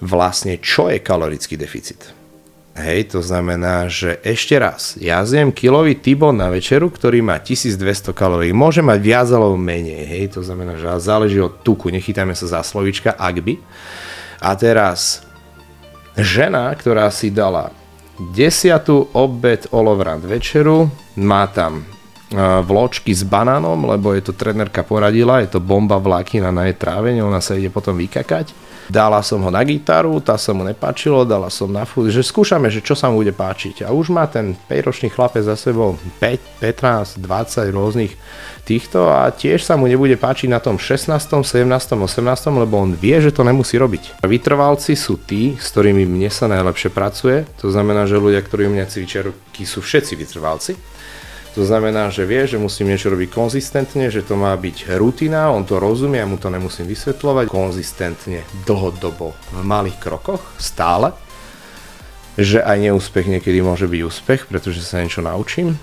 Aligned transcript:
vlastne 0.00 0.60
čo 0.60 0.92
je 0.92 1.00
kalorický 1.00 1.56
deficit. 1.56 2.12
Hej, 2.76 3.16
to 3.16 3.24
znamená, 3.24 3.88
že 3.88 4.20
ešte 4.20 4.52
raz, 4.60 5.00
ja 5.00 5.24
zjem 5.24 5.48
kilový 5.48 5.96
tibon 5.96 6.36
na 6.36 6.52
večeru, 6.52 6.92
ktorý 6.92 7.24
má 7.24 7.40
1200 7.40 8.12
kalórií. 8.12 8.52
Môže 8.52 8.84
mať 8.84 9.00
viac 9.00 9.28
alebo 9.32 9.56
menej, 9.56 10.04
hej, 10.04 10.36
to 10.36 10.44
znamená, 10.44 10.76
že 10.76 10.84
záleží 11.00 11.40
od 11.40 11.64
tuku, 11.64 11.88
nechytajme 11.88 12.36
sa 12.36 12.44
za 12.44 12.60
slovička, 12.60 13.16
ak 13.16 13.36
by. 13.40 13.56
A 14.44 14.52
teraz, 14.60 15.24
žena, 16.20 16.68
ktorá 16.76 17.08
si 17.08 17.32
dala 17.32 17.72
desiatú 18.36 19.08
obed 19.16 19.64
olovrant 19.72 20.20
večeru, 20.20 20.92
má 21.16 21.48
tam 21.48 21.80
vločky 22.60 23.16
s 23.16 23.24
banánom, 23.24 23.88
lebo 23.88 24.12
je 24.12 24.20
to 24.20 24.36
trenerka 24.36 24.84
poradila, 24.84 25.40
je 25.40 25.56
to 25.56 25.64
bomba 25.64 25.96
vlákina 25.96 26.52
na 26.52 26.68
jej 26.68 26.76
trávenie, 26.76 27.24
ona 27.24 27.40
sa 27.40 27.56
ide 27.56 27.72
potom 27.72 27.96
vykakať 27.96 28.65
Dala 28.86 29.18
som 29.22 29.42
ho 29.42 29.50
na 29.50 29.62
gitaru, 29.66 30.22
tá 30.22 30.38
sa 30.38 30.54
mu 30.54 30.62
nepáčilo, 30.62 31.26
dala 31.26 31.50
som 31.50 31.66
na 31.66 31.82
fúd, 31.82 32.10
že 32.14 32.22
skúšame, 32.22 32.70
že 32.70 32.82
čo 32.82 32.94
sa 32.94 33.10
mu 33.10 33.22
bude 33.22 33.34
páčiť. 33.34 33.82
A 33.82 33.90
už 33.90 34.14
má 34.14 34.26
ten 34.30 34.54
5-ročný 34.70 35.10
chlapec 35.10 35.42
za 35.42 35.58
sebou 35.58 35.98
5, 36.22 36.62
15, 36.62 37.18
20 37.18 37.76
rôznych 37.76 38.12
týchto 38.66 39.06
a 39.10 39.30
tiež 39.30 39.62
sa 39.62 39.78
mu 39.78 39.86
nebude 39.86 40.18
páčiť 40.18 40.50
na 40.50 40.58
tom 40.58 40.74
16, 40.78 41.14
17, 41.14 41.46
18, 41.46 42.62
lebo 42.62 42.82
on 42.82 42.98
vie, 42.98 43.14
že 43.22 43.30
to 43.30 43.46
nemusí 43.46 43.78
robiť. 43.78 44.22
Vytrvalci 44.26 44.98
sú 44.98 45.22
tí, 45.22 45.54
s 45.54 45.70
ktorými 45.70 46.02
mne 46.02 46.30
sa 46.30 46.50
najlepšie 46.50 46.90
pracuje, 46.90 47.46
to 47.62 47.70
znamená, 47.70 48.10
že 48.10 48.18
ľudia, 48.18 48.42
ktorí 48.42 48.66
u 48.66 48.74
mňa 48.74 48.86
cvičia 48.90 49.22
sú 49.66 49.80
všetci 49.80 50.12
vytrvalci 50.18 50.95
to 51.56 51.64
znamená, 51.64 52.12
že 52.12 52.28
vie, 52.28 52.44
že 52.44 52.60
musím 52.60 52.92
niečo 52.92 53.08
robiť 53.08 53.32
konzistentne, 53.32 54.12
že 54.12 54.20
to 54.20 54.36
má 54.36 54.52
byť 54.60 54.92
rutina, 55.00 55.48
on 55.48 55.64
to 55.64 55.80
rozumie, 55.80 56.20
ja 56.20 56.28
mu 56.28 56.36
to 56.36 56.52
nemusím 56.52 56.84
vysvetľovať. 56.84 57.48
Konzistentne, 57.48 58.44
dlhodobo, 58.68 59.32
v 59.56 59.64
malých 59.64 59.96
krokoch, 59.96 60.44
stále. 60.60 61.16
Že 62.36 62.60
aj 62.60 62.76
neúspech 62.76 63.32
niekedy 63.32 63.64
môže 63.64 63.88
byť 63.88 64.00
úspech, 64.04 64.52
pretože 64.52 64.84
sa 64.84 65.00
niečo 65.00 65.24
naučím. 65.24 65.80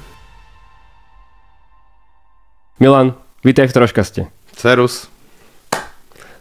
Milan, 2.77 3.17
vítaj 3.41 3.73
v 3.73 3.73
Troškaste. 3.73 4.21
Cerus. 4.53 5.09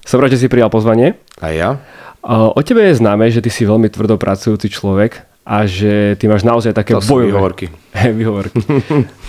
Som 0.04 0.20
rád, 0.20 0.36
že 0.36 0.44
si 0.44 0.52
prijal 0.52 0.68
pozvanie. 0.68 1.16
A 1.40 1.56
ja. 1.56 1.80
O 2.28 2.60
tebe 2.60 2.84
je 2.84 3.00
známe, 3.00 3.32
že 3.32 3.40
ty 3.40 3.48
si 3.48 3.64
veľmi 3.64 3.88
tvrdo 3.88 4.20
pracujúci 4.20 4.68
človek 4.68 5.31
a 5.42 5.66
že 5.66 6.14
ty 6.18 6.30
máš 6.30 6.46
naozaj 6.46 6.70
také 6.70 6.94
to 6.94 7.02
bojové... 7.02 7.34
výhovorky. 7.34 7.66
výhovorky. 8.18 8.62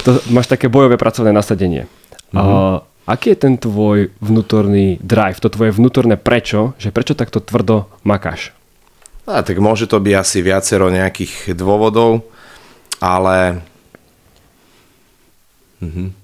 to, 0.05 0.21
máš 0.29 0.45
také 0.45 0.69
bojové 0.69 0.97
pracovné 0.97 1.33
nasadenie. 1.33 1.89
Mm-hmm. 2.29 2.37
Uh, 2.37 2.85
aký 3.09 3.33
je 3.33 3.41
ten 3.49 3.53
tvoj 3.57 4.13
vnútorný 4.21 5.01
drive, 5.01 5.41
to 5.41 5.49
tvoje 5.49 5.73
vnútorné 5.73 6.17
prečo, 6.17 6.77
že 6.77 6.93
prečo 6.93 7.17
takto 7.17 7.41
tvrdo 7.41 7.89
makáš? 8.05 8.53
A, 9.25 9.41
tak 9.41 9.57
môže 9.57 9.87
to 9.87 10.03
byť 10.03 10.15
asi 10.19 10.39
viacero 10.45 10.91
nejakých 10.93 11.57
dôvodov, 11.57 12.27
ale... 13.01 13.63
Mhm. 15.81 16.21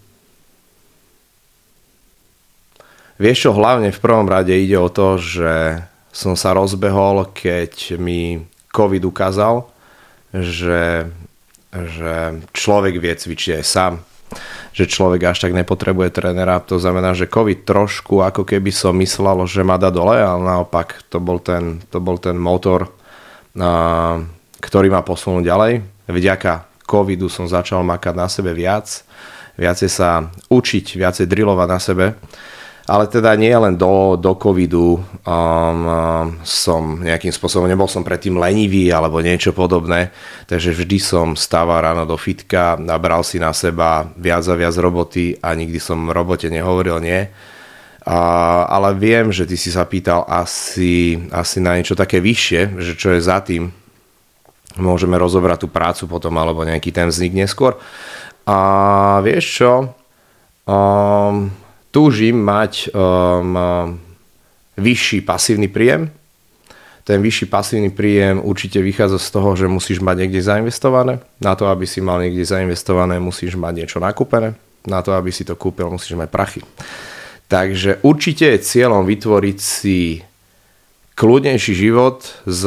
Vieš 3.20 3.38
čo, 3.44 3.52
hlavne 3.52 3.92
v 3.92 4.00
prvom 4.00 4.32
rade 4.32 4.56
ide 4.56 4.80
o 4.80 4.88
to, 4.88 5.20
že 5.20 5.84
som 6.16 6.40
sa 6.40 6.56
rozbehol, 6.56 7.28
keď 7.36 8.00
mi 8.00 8.48
COVID 8.72 9.04
ukázal, 9.04 9.68
že, 10.34 11.10
že 11.74 12.14
človek 12.54 12.98
vie 13.02 13.14
cvičiť 13.14 13.62
aj 13.62 13.66
sám, 13.66 13.94
že 14.74 14.86
človek 14.86 15.34
až 15.34 15.50
tak 15.50 15.58
nepotrebuje 15.58 16.14
trénera. 16.14 16.62
To 16.70 16.78
znamená, 16.78 17.18
že 17.18 17.30
COVID 17.30 17.66
trošku 17.66 18.22
ako 18.22 18.46
keby 18.46 18.70
som 18.70 18.94
myslel, 19.02 19.50
že 19.50 19.66
ma 19.66 19.82
dá 19.82 19.90
dole, 19.90 20.22
ale 20.22 20.42
naopak 20.46 21.02
to 21.10 21.18
bol 21.18 21.42
ten, 21.42 21.82
to 21.90 21.98
bol 21.98 22.22
ten 22.22 22.38
motor, 22.38 22.94
ktorý 24.62 24.88
ma 24.94 25.02
posunul 25.02 25.42
ďalej. 25.42 25.82
Vďaka 26.10 26.70
covidu 26.86 27.30
som 27.30 27.50
začal 27.50 27.82
makať 27.86 28.14
na 28.18 28.28
sebe 28.30 28.54
viac, 28.54 29.06
viacej 29.58 29.90
sa 29.90 30.30
učiť, 30.50 30.98
viacej 30.98 31.26
drillovať 31.26 31.68
na 31.70 31.80
sebe 31.82 32.06
ale 32.90 33.06
teda 33.06 33.38
nie 33.38 33.54
len 33.54 33.78
do, 33.78 34.18
do 34.18 34.34
covidu 34.34 34.98
um, 34.98 35.02
um, 35.30 36.34
som 36.42 36.98
nejakým 36.98 37.30
spôsobom, 37.30 37.70
nebol 37.70 37.86
som 37.86 38.02
predtým 38.02 38.34
lenivý 38.34 38.90
alebo 38.90 39.22
niečo 39.22 39.54
podobné, 39.54 40.10
takže 40.50 40.74
vždy 40.74 40.98
som 40.98 41.28
stával 41.38 41.86
ráno 41.86 42.10
do 42.10 42.18
fitka, 42.18 42.82
nabral 42.82 43.22
si 43.22 43.38
na 43.38 43.54
seba 43.54 44.10
viac 44.18 44.42
a 44.50 44.58
viac 44.58 44.74
roboty 44.82 45.38
a 45.38 45.54
nikdy 45.54 45.78
som 45.78 46.10
robote 46.10 46.50
nehovoril 46.50 46.98
nie. 46.98 47.30
A, 48.10 48.18
ale 48.66 48.98
viem, 48.98 49.30
že 49.30 49.46
ty 49.46 49.54
si 49.54 49.70
sa 49.70 49.86
pýtal 49.86 50.26
asi, 50.26 51.22
asi 51.30 51.62
na 51.62 51.78
niečo 51.78 51.94
také 51.94 52.18
vyššie, 52.18 52.82
že 52.82 52.98
čo 52.98 53.14
je 53.14 53.22
za 53.22 53.38
tým. 53.46 53.70
Môžeme 54.82 55.14
rozobrať 55.14 55.62
tú 55.62 55.68
prácu 55.70 56.10
potom 56.10 56.34
alebo 56.42 56.66
nejaký 56.66 56.90
ten 56.90 57.06
vznik 57.06 57.38
neskôr. 57.38 57.78
A 58.50 59.22
vieš 59.22 59.62
čo? 59.62 59.72
Um, 60.66 61.54
túžim 61.90 62.38
mať 62.38 62.94
um, 62.94 63.98
vyšší 64.78 65.26
pasívny 65.26 65.68
príjem. 65.68 66.10
Ten 67.04 67.26
vyšší 67.26 67.50
pasívny 67.50 67.90
príjem 67.90 68.38
určite 68.38 68.78
vychádza 68.86 69.18
z 69.18 69.30
toho, 69.34 69.50
že 69.58 69.66
musíš 69.66 69.98
mať 69.98 70.26
niekde 70.26 70.46
zainvestované. 70.46 71.18
Na 71.42 71.58
to, 71.58 71.66
aby 71.66 71.90
si 71.90 72.06
mal 72.06 72.22
niekde 72.22 72.46
zainvestované, 72.46 73.18
musíš 73.18 73.58
mať 73.58 73.74
niečo 73.82 73.98
nakúpené. 73.98 74.54
Na 74.86 75.02
to, 75.02 75.18
aby 75.18 75.34
si 75.34 75.42
to 75.42 75.58
kúpil, 75.58 75.90
musíš 75.90 76.14
mať 76.14 76.30
prachy. 76.30 76.62
Takže 77.50 78.06
určite 78.06 78.54
je 78.54 78.62
cieľom 78.62 79.10
vytvoriť 79.10 79.58
si 79.58 80.22
kľudnejší 81.18 81.74
život 81.74 82.22
s 82.46 82.62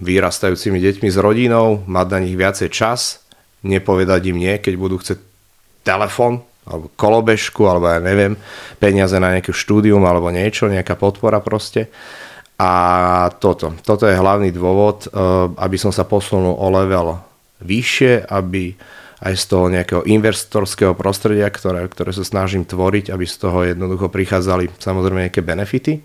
vyrastajúcimi 0.00 0.80
deťmi, 0.80 1.08
s 1.12 1.20
rodinou, 1.20 1.84
mať 1.84 2.06
na 2.08 2.18
nich 2.24 2.34
viacej 2.34 2.72
čas, 2.72 3.20
nepovedať 3.62 4.32
im 4.32 4.40
nie, 4.40 4.56
keď 4.58 4.74
budú 4.80 4.96
chcieť 4.96 5.20
telefón, 5.84 6.40
alebo 6.64 6.88
kolobežku, 6.96 7.68
alebo 7.68 7.92
ja 7.92 8.00
neviem, 8.00 8.36
peniaze 8.80 9.16
na 9.20 9.36
nejaké 9.36 9.52
štúdium 9.52 10.00
alebo 10.04 10.32
niečo, 10.32 10.68
nejaká 10.68 10.96
podpora 10.96 11.44
proste. 11.44 11.92
A 12.56 12.72
toto, 13.42 13.74
toto 13.82 14.06
je 14.06 14.16
hlavný 14.16 14.54
dôvod, 14.54 15.06
eh, 15.06 15.10
aby 15.60 15.76
som 15.76 15.92
sa 15.92 16.08
posunul 16.08 16.56
o 16.56 16.68
level 16.72 17.20
vyššie, 17.60 18.30
aby 18.30 18.74
aj 19.24 19.34
z 19.40 19.44
toho 19.48 19.72
nejakého 19.72 20.02
investorského 20.04 20.92
prostredia, 20.92 21.48
ktoré, 21.48 21.88
ktoré 21.88 22.12
sa 22.12 22.26
snažím 22.26 22.68
tvoriť, 22.68 23.08
aby 23.08 23.24
z 23.24 23.36
toho 23.40 23.64
jednoducho 23.64 24.12
prichádzali 24.12 24.68
samozrejme 24.76 25.30
nejaké 25.30 25.40
benefity. 25.40 26.04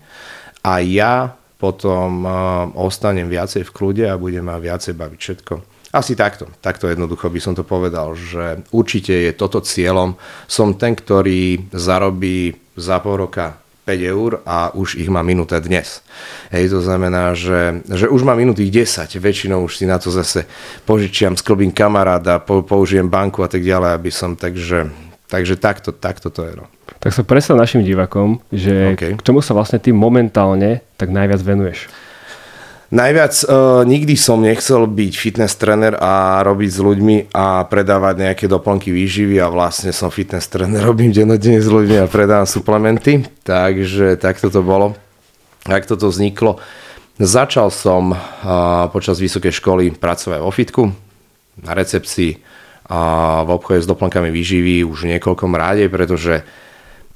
A 0.64 0.80
ja 0.80 1.36
potom 1.60 2.24
uh, 2.24 2.32
ostanem 2.80 3.28
viacej 3.28 3.68
v 3.68 3.74
kľude 3.76 4.04
a 4.08 4.16
budem 4.16 4.48
ma 4.48 4.56
viacej 4.56 4.96
baviť 4.96 5.18
všetko. 5.20 5.54
Asi 5.90 6.14
takto, 6.14 6.46
takto 6.62 6.86
jednoducho 6.86 7.26
by 7.26 7.40
som 7.42 7.58
to 7.58 7.66
povedal, 7.66 8.14
že 8.14 8.62
určite 8.70 9.10
je 9.10 9.32
toto 9.34 9.58
cieľom. 9.58 10.14
Som 10.46 10.78
ten, 10.78 10.94
ktorý 10.94 11.66
zarobí 11.74 12.54
za 12.78 13.02
pol 13.02 13.26
roka 13.26 13.58
5 13.90 13.98
eur 13.98 14.30
a 14.46 14.70
už 14.70 15.02
ich 15.02 15.10
má 15.10 15.26
minúte 15.26 15.58
dnes. 15.58 15.98
Hej, 16.54 16.70
to 16.70 16.80
znamená, 16.86 17.34
že, 17.34 17.82
že 17.90 18.06
už 18.06 18.22
má 18.22 18.38
minúty 18.38 18.70
10, 18.70 18.86
väčšinou 19.18 19.66
už 19.66 19.82
si 19.82 19.84
na 19.90 19.98
to 19.98 20.14
zase 20.14 20.46
požičiam, 20.86 21.34
sklbím 21.34 21.74
kamaráda, 21.74 22.38
použijem 22.38 23.10
banku 23.10 23.42
a 23.42 23.50
tak 23.50 23.66
ďalej, 23.66 23.90
aby 23.90 24.10
som, 24.14 24.38
takže, 24.38 24.94
takže 25.26 25.58
takto, 25.58 25.90
takto 25.90 26.30
to 26.30 26.46
je. 26.46 26.54
No. 26.54 26.70
Tak 27.02 27.10
sa 27.10 27.26
predstav 27.26 27.58
našim 27.58 27.82
divakom, 27.82 28.38
že 28.54 28.94
okay. 28.94 29.18
k 29.18 29.24
čomu 29.26 29.42
sa 29.42 29.58
vlastne 29.58 29.82
ty 29.82 29.90
momentálne 29.90 30.86
tak 30.94 31.10
najviac 31.10 31.42
venuješ? 31.42 31.90
Najviac 32.90 33.34
uh, 33.46 33.86
nikdy 33.86 34.18
som 34.18 34.42
nechcel 34.42 34.82
byť 34.90 35.12
fitness 35.14 35.54
tréner 35.54 35.94
a 35.94 36.42
robiť 36.42 36.70
s 36.74 36.80
ľuďmi 36.82 37.16
a 37.30 37.62
predávať 37.70 38.14
nejaké 38.18 38.44
doplnky 38.50 38.90
výživy 38.90 39.38
a 39.38 39.46
vlastne 39.46 39.94
som 39.94 40.10
fitness 40.10 40.50
tréner, 40.50 40.82
robím 40.90 41.14
dennodenne 41.14 41.62
s 41.62 41.70
ľuďmi 41.70 42.02
a 42.02 42.10
predávam 42.10 42.50
suplementy, 42.50 43.22
takže 43.46 44.18
takto 44.18 44.50
to 44.50 44.66
bolo. 44.66 44.98
Tak 45.62 45.86
toto 45.86 46.10
vzniklo. 46.10 46.58
Začal 47.22 47.70
som 47.70 48.10
uh, 48.10 48.90
počas 48.90 49.22
vysokej 49.22 49.54
školy 49.54 49.84
pracovať 49.94 50.40
vo 50.42 50.50
fitku, 50.50 50.90
na 51.62 51.72
recepcii 51.78 52.42
a 52.90 53.00
v 53.46 53.50
obchode 53.54 53.86
s 53.86 53.90
doplnkami 53.90 54.34
výživy 54.34 54.82
už 54.82 55.06
niekoľkom 55.06 55.54
ráde, 55.54 55.86
pretože 55.86 56.42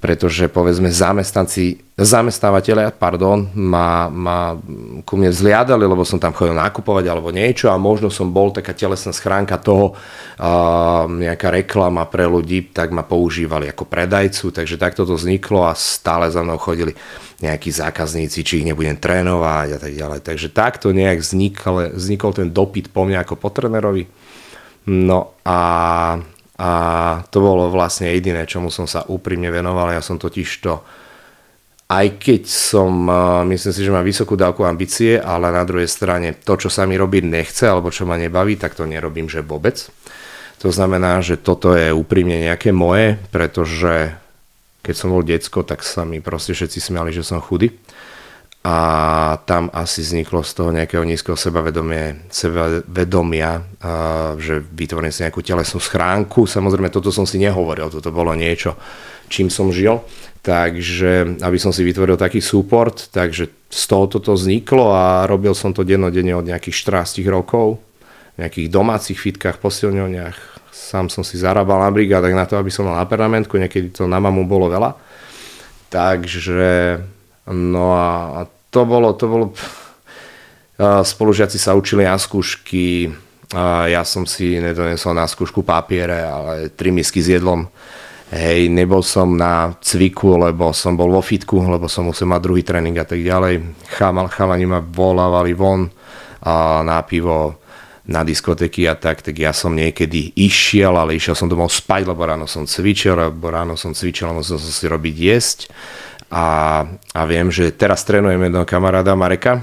pretože 0.05 0.53
povedzme 0.53 0.93
zamestnanci, 0.93 1.81
zamestnávateľia, 1.97 2.93
pardon, 2.93 3.49
ma, 3.57 4.13
ma 4.13 4.53
ku 5.01 5.17
mne 5.17 5.33
vzliadali, 5.33 5.81
lebo 5.81 6.05
som 6.05 6.21
tam 6.21 6.37
chodil 6.37 6.53
nakupovať 6.53 7.09
alebo 7.09 7.33
niečo 7.33 7.73
a 7.73 7.81
možno 7.81 8.13
som 8.13 8.29
bol 8.29 8.53
taká 8.53 8.77
telesná 8.77 9.17
schránka 9.17 9.57
toho, 9.57 9.97
uh, 9.97 11.09
nejaká 11.09 11.49
reklama 11.49 12.05
pre 12.05 12.29
ľudí, 12.29 12.69
tak 12.69 12.93
ma 12.93 13.01
používali 13.01 13.73
ako 13.73 13.89
predajcu, 13.89 14.53
takže 14.53 14.77
takto 14.77 15.09
to 15.09 15.17
vzniklo 15.17 15.65
a 15.65 15.73
stále 15.73 16.29
za 16.29 16.45
mnou 16.45 16.61
chodili 16.61 16.93
nejakí 17.41 17.73
zákazníci, 17.73 18.45
či 18.45 18.61
ich 18.61 18.69
nebudem 18.69 19.01
trénovať 19.01 19.69
a 19.73 19.79
tak 19.81 19.93
ďalej. 19.97 20.21
Takže 20.21 20.53
takto 20.53 20.93
nejak 20.93 21.25
vznikol, 21.25 21.97
vznikol 21.97 22.37
ten 22.37 22.53
dopyt 22.53 22.93
po 22.93 23.09
mňa 23.09 23.25
ako 23.25 23.41
po 23.41 23.49
trénerovi. 23.49 24.05
No 24.85 25.33
a 25.49 25.57
a 26.55 26.71
to 27.35 27.39
bolo 27.43 27.71
vlastne 27.71 28.15
jediné, 28.15 28.47
čomu 28.47 28.71
som 28.71 28.87
sa 28.87 29.03
úprimne 29.11 29.51
venoval. 29.51 29.91
Ja 29.91 30.03
som 30.03 30.19
totiž 30.21 30.51
to 30.63 30.85
aj 31.85 32.17
keď 32.17 32.49
som, 32.49 33.07
myslím 33.45 33.73
si, 33.77 33.85
že 33.85 33.93
mám 33.93 34.09
vysokú 34.09 34.41
dávku 34.41 34.65
ambície, 34.65 35.21
ale 35.21 35.53
na 35.53 35.69
druhej 35.69 35.85
strane 35.85 36.33
to, 36.33 36.57
čo 36.57 36.73
sa 36.73 36.89
mi 36.89 36.97
robiť 36.97 37.23
nechce, 37.29 37.69
alebo 37.69 37.93
čo 37.93 38.09
ma 38.09 38.17
nebaví, 38.17 38.57
tak 38.57 38.73
to 38.73 38.89
nerobím, 38.89 39.29
že 39.29 39.45
vôbec. 39.45 39.77
To 40.65 40.73
znamená, 40.73 41.21
že 41.21 41.37
toto 41.37 41.77
je 41.77 41.93
úprimne 41.93 42.41
nejaké 42.41 42.73
moje, 42.73 43.21
pretože 43.29 44.17
keď 44.81 44.95
som 44.97 45.13
bol 45.13 45.21
decko, 45.21 45.61
tak 45.61 45.85
sa 45.85 46.09
mi 46.09 46.25
proste 46.25 46.57
všetci 46.57 46.81
smiali, 46.81 47.13
že 47.13 47.21
som 47.21 47.37
chudý. 47.45 47.77
A 48.65 48.77
tam 49.45 49.69
asi 49.77 50.01
vzniklo 50.01 50.41
z 50.41 50.57
toho 50.57 50.73
nejakého 50.73 51.05
nízkeho 51.05 51.37
sebavedomia, 51.37 52.17
sebavedomia 52.33 53.61
že 54.41 54.65
vytvorím 54.65 55.13
si 55.13 55.21
nejakú 55.21 55.45
telesnú 55.45 55.85
schránku. 55.85 56.49
Samozrejme, 56.49 56.89
toto 56.89 57.13
som 57.13 57.29
si 57.29 57.37
nehovoril, 57.37 57.93
toto 57.93 58.09
bolo 58.09 58.33
niečo, 58.33 58.73
čím 59.29 59.53
som 59.53 59.69
žil. 59.69 60.01
Takže 60.45 61.45
aby 61.45 61.57
som 61.61 61.77
si 61.77 61.85
vytvoril 61.85 62.17
taký 62.17 62.41
support, 62.41 63.13
takže 63.13 63.53
z 63.69 63.85
toho 63.85 64.09
toto 64.09 64.37
vzniklo 64.37 64.93
a 64.93 65.25
robil 65.29 65.57
som 65.57 65.73
to 65.73 65.85
dennodenne 65.85 66.37
od 66.37 66.45
nejakých 66.45 67.05
14 67.05 67.21
rokov 67.29 67.81
v 68.37 68.45
nejakých 68.45 68.69
domácich 68.69 69.17
fitkách, 69.17 69.61
posilňovniach. 69.61 70.37
Sám 70.73 71.09
som 71.09 71.25
si 71.25 71.41
zarábal 71.41 71.81
na 71.85 71.89
brigádach 71.93 72.37
na 72.37 72.45
to, 72.45 72.61
aby 72.61 72.69
som 72.69 72.85
mal 72.85 72.97
na 72.97 73.09
pernamentku, 73.09 73.57
niekedy 73.57 73.93
to 73.93 74.05
na 74.05 74.21
mamu 74.21 74.45
bolo 74.45 74.69
veľa. 74.69 74.93
Takže, 75.89 77.01
no 77.49 77.85
a 77.97 78.45
to 78.75 78.83
bolo, 78.83 79.15
to 79.15 79.31
bolo, 79.31 79.47
spolužiaci 80.83 81.63
sa 81.63 81.79
učili 81.79 82.03
na 82.03 82.19
skúšky, 82.19 83.07
ja 83.87 84.03
som 84.03 84.27
si 84.27 84.59
nedonesol 84.59 85.15
na 85.15 85.31
skúšku 85.31 85.63
papiere, 85.63 86.27
ale 86.27 86.75
tri 86.75 86.91
misky 86.91 87.23
s 87.23 87.39
jedlom 87.39 87.71
Hej, 88.35 88.67
nebol 88.67 88.99
som 89.05 89.37
na 89.39 89.79
cviku, 89.79 90.35
lebo 90.35 90.75
som 90.75 90.99
bol 90.99 91.07
vo 91.07 91.23
fitku, 91.23 91.61
lebo 91.71 91.87
som 91.87 92.11
musel 92.11 92.27
mať 92.27 92.41
druhý 92.43 92.67
tréning 92.67 92.99
a 92.99 93.07
tak 93.07 93.23
ďalej. 93.23 93.63
Chamal, 93.95 94.27
chalani 94.27 94.67
ma 94.67 94.83
volávali 94.83 95.55
von 95.55 95.87
a 96.43 96.83
na 96.83 96.99
pivo, 97.07 97.63
na 98.11 98.27
diskotéky 98.27 98.91
a 98.91 98.99
tak, 98.99 99.23
tak 99.23 99.39
ja 99.39 99.55
som 99.55 99.71
niekedy 99.77 100.35
išiel, 100.35 100.99
ale 100.99 101.15
išiel 101.15 101.39
som 101.39 101.47
domov 101.47 101.71
spať, 101.71 102.11
lebo 102.11 102.27
ráno 102.27 102.51
som 102.51 102.67
cvičil, 102.67 103.15
lebo 103.15 103.55
ráno 103.55 103.79
som 103.79 103.95
cvičil, 103.95 104.27
musel 104.35 104.59
som 104.59 104.73
si 104.73 104.85
robiť 104.89 105.15
jesť. 105.15 105.59
A, 106.35 106.47
a 107.15 107.21
viem, 107.31 107.47
že 107.47 107.71
teraz 107.71 108.03
trénujem 108.03 108.43
jedného 108.43 108.67
kamaráda 108.67 109.15
Mareka, 109.15 109.63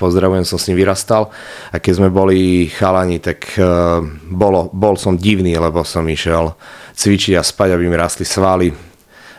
pozdravujem, 0.00 0.48
som 0.48 0.56
s 0.56 0.72
ním 0.72 0.80
vyrastal 0.80 1.28
a 1.68 1.76
keď 1.76 1.92
sme 2.00 2.08
boli 2.08 2.72
chalani, 2.72 3.20
tak 3.20 3.44
uh, 3.60 4.00
bolo, 4.32 4.72
bol 4.72 4.96
som 4.96 5.20
divný, 5.20 5.52
lebo 5.60 5.84
som 5.84 6.08
išiel 6.08 6.56
cvičiť 6.96 7.36
a 7.36 7.44
spať, 7.44 7.76
aby 7.76 7.92
mi 7.92 7.96
rastli 8.00 8.24
svaly. 8.24 8.72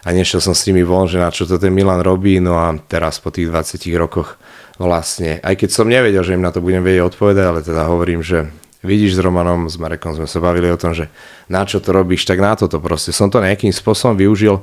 A 0.06 0.14
nešiel 0.14 0.38
som 0.40 0.54
s 0.54 0.64
nimi 0.70 0.86
von, 0.86 1.10
že 1.10 1.18
na 1.18 1.34
čo 1.34 1.50
to 1.50 1.58
ten 1.58 1.74
Milan 1.74 2.06
robí, 2.06 2.38
no 2.38 2.56
a 2.56 2.70
teraz 2.86 3.18
po 3.18 3.34
tých 3.34 3.50
20 3.50 3.82
rokoch 3.98 4.38
vlastne, 4.78 5.42
aj 5.42 5.58
keď 5.58 5.70
som 5.74 5.90
nevedel, 5.90 6.22
že 6.22 6.38
im 6.38 6.46
na 6.46 6.54
to 6.54 6.62
budem 6.62 6.86
vedieť 6.86 7.12
odpovedať, 7.12 7.44
ale 7.50 7.60
teda 7.66 7.90
hovorím, 7.90 8.22
že 8.22 8.46
vidíš 8.86 9.18
s 9.18 9.24
Romanom, 9.26 9.66
s 9.66 9.76
Marekom 9.82 10.14
sme 10.14 10.30
sa 10.30 10.38
bavili 10.38 10.70
o 10.70 10.78
tom, 10.78 10.94
že 10.94 11.10
na 11.50 11.66
čo 11.66 11.82
to 11.82 11.90
robíš, 11.90 12.30
tak 12.30 12.38
na 12.38 12.54
toto 12.54 12.78
proste. 12.78 13.10
Som 13.10 13.34
to 13.34 13.42
nejakým 13.42 13.74
spôsobom 13.74 14.14
využil 14.16 14.62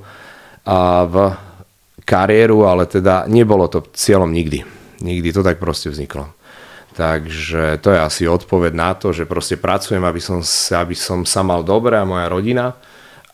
a 0.64 1.04
v 1.04 1.14
kariéru, 2.04 2.68
ale 2.68 2.84
teda 2.86 3.24
nebolo 3.26 3.66
to 3.68 3.84
cieľom 3.96 4.30
nikdy. 4.30 4.62
Nikdy 5.00 5.28
to 5.32 5.42
tak 5.42 5.58
proste 5.58 5.90
vzniklo. 5.90 6.30
Takže 6.94 7.82
to 7.82 7.90
je 7.90 7.98
asi 7.98 8.22
odpoveď 8.30 8.72
na 8.72 8.94
to, 8.94 9.10
že 9.10 9.26
proste 9.26 9.58
pracujem, 9.58 10.04
aby 10.06 10.22
som, 10.22 10.38
aby 10.78 10.94
som 10.94 11.26
sa 11.26 11.42
mal 11.42 11.66
dobre 11.66 11.98
a 11.98 12.06
moja 12.06 12.30
rodina 12.30 12.78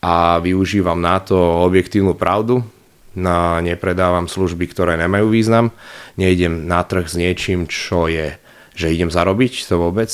a 0.00 0.40
využívam 0.40 0.96
na 0.96 1.20
to 1.20 1.36
objektívnu 1.68 2.16
pravdu. 2.16 2.64
Na, 3.10 3.58
nepredávam 3.60 4.30
služby, 4.30 4.70
ktoré 4.70 4.96
nemajú 4.96 5.28
význam. 5.28 5.74
Nejdem 6.16 6.70
na 6.70 6.80
trh 6.86 7.04
s 7.04 7.18
niečím, 7.18 7.68
čo 7.68 8.08
je, 8.08 8.38
že 8.72 8.94
idem 8.94 9.12
zarobiť, 9.12 9.66
to 9.66 9.76
vôbec. 9.76 10.08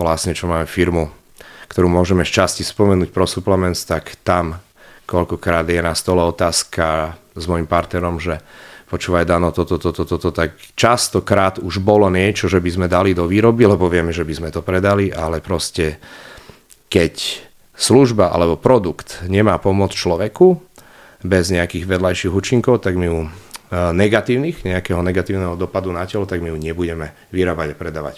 Vlastne, 0.00 0.32
čo 0.32 0.48
máme 0.48 0.64
firmu, 0.64 1.12
ktorú 1.68 1.90
môžeme 1.90 2.24
z 2.24 2.32
časti 2.32 2.62
spomenúť 2.64 3.12
pro 3.12 3.28
Supplements, 3.28 3.84
tak 3.84 4.16
tam 4.24 4.62
koľkokrát 5.06 5.64
je 5.70 5.80
na 5.80 5.94
stole 5.94 6.20
otázka 6.20 7.14
s 7.32 7.44
môjim 7.46 7.64
partnerom, 7.64 8.18
že 8.18 8.42
počúvaj 8.86 9.26
Dano, 9.26 9.50
toto, 9.50 9.78
toto, 9.78 10.06
toto, 10.06 10.30
tak 10.30 10.58
častokrát 10.78 11.58
už 11.58 11.82
bolo 11.82 12.06
niečo, 12.06 12.46
že 12.46 12.62
by 12.62 12.70
sme 12.70 12.86
dali 12.86 13.14
do 13.14 13.26
výroby, 13.26 13.66
lebo 13.66 13.90
vieme, 13.90 14.14
že 14.14 14.22
by 14.22 14.34
sme 14.34 14.48
to 14.54 14.62
predali, 14.62 15.10
ale 15.10 15.42
proste 15.42 15.98
keď 16.86 17.42
služba 17.74 18.30
alebo 18.30 18.56
produkt 18.56 19.26
nemá 19.26 19.58
pomoc 19.58 19.92
človeku 19.92 20.58
bez 21.26 21.50
nejakých 21.50 21.84
vedľajších 21.84 22.32
účinkov, 22.32 22.80
tak 22.80 22.94
my 22.94 23.06
ju 23.10 23.18
e, 23.26 23.28
negatívnych, 23.90 24.62
nejakého 24.62 25.02
negatívneho 25.02 25.58
dopadu 25.58 25.90
na 25.90 26.06
telo, 26.06 26.24
tak 26.24 26.40
my 26.40 26.54
ju 26.54 26.58
nebudeme 26.58 27.12
vyrábať 27.34 27.74
a 27.74 27.76
predávať. 27.76 28.16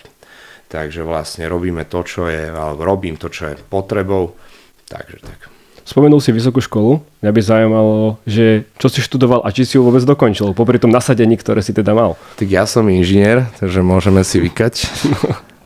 Takže 0.68 1.00
vlastne 1.00 1.48
robíme 1.48 1.88
to, 1.88 2.04
čo 2.04 2.28
je, 2.28 2.52
alebo 2.52 2.84
robím 2.84 3.16
to, 3.16 3.32
čo 3.32 3.50
je 3.50 3.54
potrebou. 3.56 4.36
Takže 4.84 5.16
tak. 5.24 5.57
Spomenul 5.88 6.20
si 6.20 6.36
vysokú 6.36 6.60
školu. 6.60 7.00
Mňa 7.24 7.32
by 7.32 7.40
zaujímalo, 7.40 8.20
že 8.28 8.68
čo 8.76 8.92
si 8.92 9.00
študoval 9.00 9.40
a 9.40 9.48
či 9.48 9.64
si 9.64 9.80
ju 9.80 9.88
vôbec 9.88 10.04
dokončil, 10.04 10.52
popri 10.52 10.76
tom 10.76 10.92
nasadení, 10.92 11.40
ktoré 11.40 11.64
si 11.64 11.72
teda 11.72 11.96
mal. 11.96 12.12
Tak 12.36 12.44
ja 12.44 12.68
som 12.68 12.84
inžinier, 12.92 13.48
takže 13.56 13.80
môžeme 13.80 14.20
si 14.20 14.36
vykať. 14.36 14.84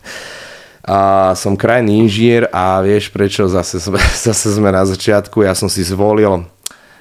a 0.94 0.98
som 1.34 1.58
krajný 1.58 2.06
inžinier 2.06 2.46
a 2.54 2.78
vieš 2.86 3.10
prečo, 3.10 3.50
zase 3.50 3.82
sme, 3.82 3.98
zase 4.30 4.54
sme 4.54 4.70
na 4.70 4.86
začiatku, 4.86 5.42
ja 5.42 5.58
som 5.58 5.66
si 5.66 5.82
zvolil 5.82 6.46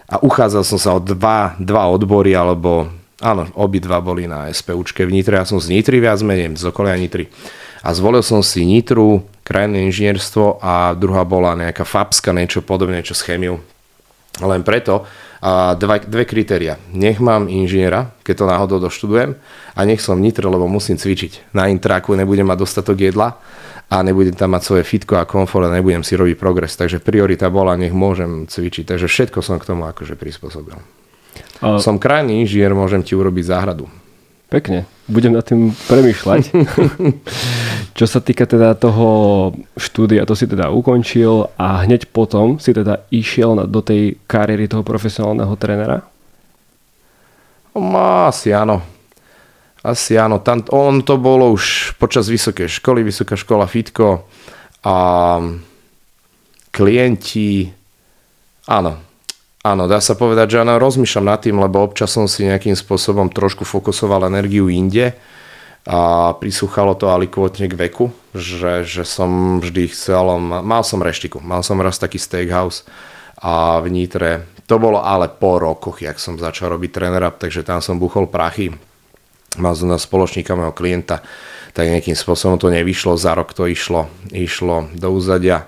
a 0.10 0.16
uchádzal 0.18 0.66
som 0.66 0.82
sa 0.82 0.98
o 0.98 1.00
dva, 1.00 1.54
dva 1.62 1.94
odbory, 1.94 2.34
alebo 2.34 2.90
áno, 3.22 3.46
obidva 3.54 4.02
boli 4.02 4.26
na 4.26 4.50
SPUčke 4.50 5.06
v 5.06 5.22
Nitre, 5.22 5.38
ja 5.38 5.46
som 5.46 5.62
z 5.62 5.70
Nitry 5.70 6.02
viac 6.02 6.18
menej, 6.26 6.58
z 6.58 6.66
okolia 6.74 6.98
Nitry 6.98 7.30
a 7.82 7.90
zvolil 7.94 8.22
som 8.22 8.46
si 8.46 8.66
Nitru, 8.66 9.26
krajné 9.42 9.90
inžinierstvo 9.90 10.62
a 10.62 10.94
druhá 10.94 11.26
bola 11.26 11.58
nejaká 11.58 11.82
FAPSka, 11.84 12.32
niečo 12.32 12.62
podobné, 12.62 13.02
čo 13.02 13.18
s 13.18 13.26
chemiou. 13.26 13.60
Len 14.40 14.62
preto, 14.64 15.04
a 15.42 15.74
dva, 15.74 15.98
dve 15.98 16.30
kritéria. 16.30 16.78
Nech 16.94 17.18
mám 17.18 17.50
inžiniera, 17.50 18.14
keď 18.22 18.36
to 18.38 18.46
náhodou 18.46 18.78
doštudujem 18.78 19.34
a 19.74 19.80
nech 19.90 19.98
som 19.98 20.22
Nitre, 20.22 20.46
lebo 20.46 20.70
musím 20.70 21.02
cvičiť. 21.02 21.58
Na 21.58 21.66
intraku 21.66 22.14
nebudem 22.14 22.46
mať 22.46 22.62
dostatok 22.62 23.02
jedla 23.02 23.42
a 23.90 23.96
nebudem 24.06 24.38
tam 24.38 24.54
mať 24.54 24.62
svoje 24.62 24.84
fitko 24.86 25.18
a 25.18 25.26
komfort 25.26 25.66
a 25.66 25.74
nebudem 25.74 26.06
si 26.06 26.14
robiť 26.14 26.38
progres. 26.38 26.78
Takže 26.78 27.02
priorita 27.02 27.50
bola, 27.50 27.74
nech 27.74 27.92
môžem 27.92 28.46
cvičiť. 28.46 28.86
Takže 28.86 29.10
všetko 29.10 29.42
som 29.42 29.58
k 29.58 29.66
tomu 29.66 29.90
akože 29.90 30.14
prispôsobil. 30.14 30.78
A... 31.66 31.82
Som 31.82 31.98
krajný 31.98 32.46
inžinier, 32.46 32.78
môžem 32.78 33.02
ti 33.02 33.18
urobiť 33.18 33.50
záhradu. 33.50 33.90
Pekne. 34.52 34.86
Budem 35.10 35.34
nad 35.34 35.48
tým 35.48 35.74
premýšľať. 35.90 36.42
Čo 37.92 38.06
sa 38.08 38.24
týka 38.24 38.48
teda 38.48 38.72
toho 38.80 39.52
štúdia, 39.76 40.24
to 40.24 40.32
si 40.32 40.48
teda 40.48 40.72
ukončil 40.72 41.52
a 41.60 41.84
hneď 41.84 42.08
potom 42.10 42.56
si 42.56 42.72
teda 42.72 43.04
išiel 43.12 43.68
do 43.68 43.84
tej 43.84 44.16
kariéry 44.26 44.72
toho 44.72 44.82
profesionálneho 44.82 45.52
trénera? 45.60 46.08
No, 47.76 48.32
asi 48.32 48.56
áno. 48.56 48.80
Asi 49.84 50.16
áno. 50.16 50.40
Tam, 50.40 50.64
on 50.72 51.04
to 51.04 51.20
bolo 51.20 51.52
už 51.52 51.96
počas 52.00 52.32
vysokej 52.32 52.72
školy, 52.80 53.04
vysoká 53.04 53.36
škola 53.36 53.68
Fitko 53.68 54.24
a 54.88 54.96
klienti, 56.72 57.68
áno, 58.72 59.12
Áno, 59.62 59.86
dá 59.86 60.02
sa 60.02 60.18
povedať, 60.18 60.58
že 60.58 60.66
áno, 60.66 60.82
rozmýšľam 60.82 61.26
nad 61.30 61.38
tým, 61.38 61.62
lebo 61.62 61.86
občas 61.86 62.10
som 62.10 62.26
si 62.26 62.50
nejakým 62.50 62.74
spôsobom 62.74 63.30
trošku 63.30 63.62
fokusoval 63.62 64.26
energiu 64.26 64.74
inde 64.74 65.14
a 65.82 66.32
prisúchalo 66.38 66.94
to 66.94 67.10
alikvotne 67.10 67.66
k 67.66 67.74
veku, 67.74 68.14
že, 68.38 68.86
že 68.86 69.02
som 69.02 69.58
vždy 69.58 69.90
chcel, 69.90 70.38
mal 70.42 70.86
som 70.86 71.02
reštiku, 71.02 71.42
mal 71.42 71.66
som 71.66 71.82
raz 71.82 71.98
taký 71.98 72.22
steakhouse 72.22 72.86
a 73.42 73.82
v 73.82 73.90
Nitre, 73.90 74.46
to 74.70 74.78
bolo 74.78 75.02
ale 75.02 75.28
po 75.28 75.58
rokoch, 75.58 76.06
jak 76.06 76.22
som 76.22 76.38
začal 76.38 76.78
robiť 76.78 76.90
trénera, 76.94 77.34
takže 77.34 77.66
tam 77.66 77.82
som 77.82 77.98
buchol 77.98 78.30
prachy, 78.30 78.70
mal 79.58 79.74
som 79.74 79.90
na 79.90 79.98
spoločníka 79.98 80.54
môjho 80.54 80.72
klienta, 80.78 81.26
tak 81.74 81.90
nejakým 81.90 82.16
spôsobom 82.16 82.62
to 82.62 82.70
nevyšlo, 82.70 83.18
za 83.18 83.34
rok 83.34 83.52
to 83.58 83.66
išlo, 83.66 84.08
išlo 84.30 84.92
do 84.94 85.10
úzadia 85.12 85.66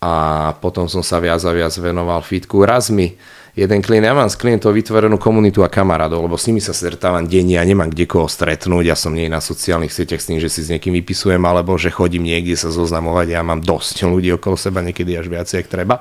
a 0.00 0.12
potom 0.56 0.88
som 0.88 1.04
sa 1.04 1.20
viac 1.20 1.44
a 1.44 1.52
viac 1.52 1.74
venoval 1.76 2.24
fitku. 2.24 2.64
Raz 2.64 2.88
mi 2.88 3.20
jeden 3.60 3.84
klient, 3.84 4.08
ja 4.08 4.16
mám 4.16 4.32
s 4.32 4.40
klientov 4.40 4.72
vytvorenú 4.72 5.20
komunitu 5.20 5.60
a 5.60 5.68
kamarádov, 5.68 6.24
lebo 6.24 6.40
s 6.40 6.48
nimi 6.48 6.64
sa 6.64 6.72
stretávam 6.72 7.28
denne 7.28 7.60
a 7.60 7.64
nemám 7.68 7.92
kde 7.92 8.08
koho 8.08 8.24
stretnúť, 8.24 8.88
ja 8.88 8.96
som 8.96 9.12
nie 9.12 9.28
na 9.28 9.44
sociálnych 9.44 9.92
sieťach 9.92 10.24
s 10.24 10.28
tým, 10.32 10.40
že 10.40 10.48
si 10.48 10.64
s 10.64 10.72
niekým 10.72 10.96
vypisujem, 10.96 11.44
alebo 11.44 11.76
že 11.76 11.92
chodím 11.92 12.24
niekde 12.24 12.56
sa 12.56 12.72
zoznamovať, 12.72 13.36
ja 13.36 13.44
mám 13.44 13.60
dosť 13.60 14.08
ľudí 14.08 14.32
okolo 14.40 14.56
seba, 14.56 14.80
niekedy 14.80 15.12
až 15.12 15.28
viac, 15.28 15.44
jak 15.52 15.68
treba 15.68 16.00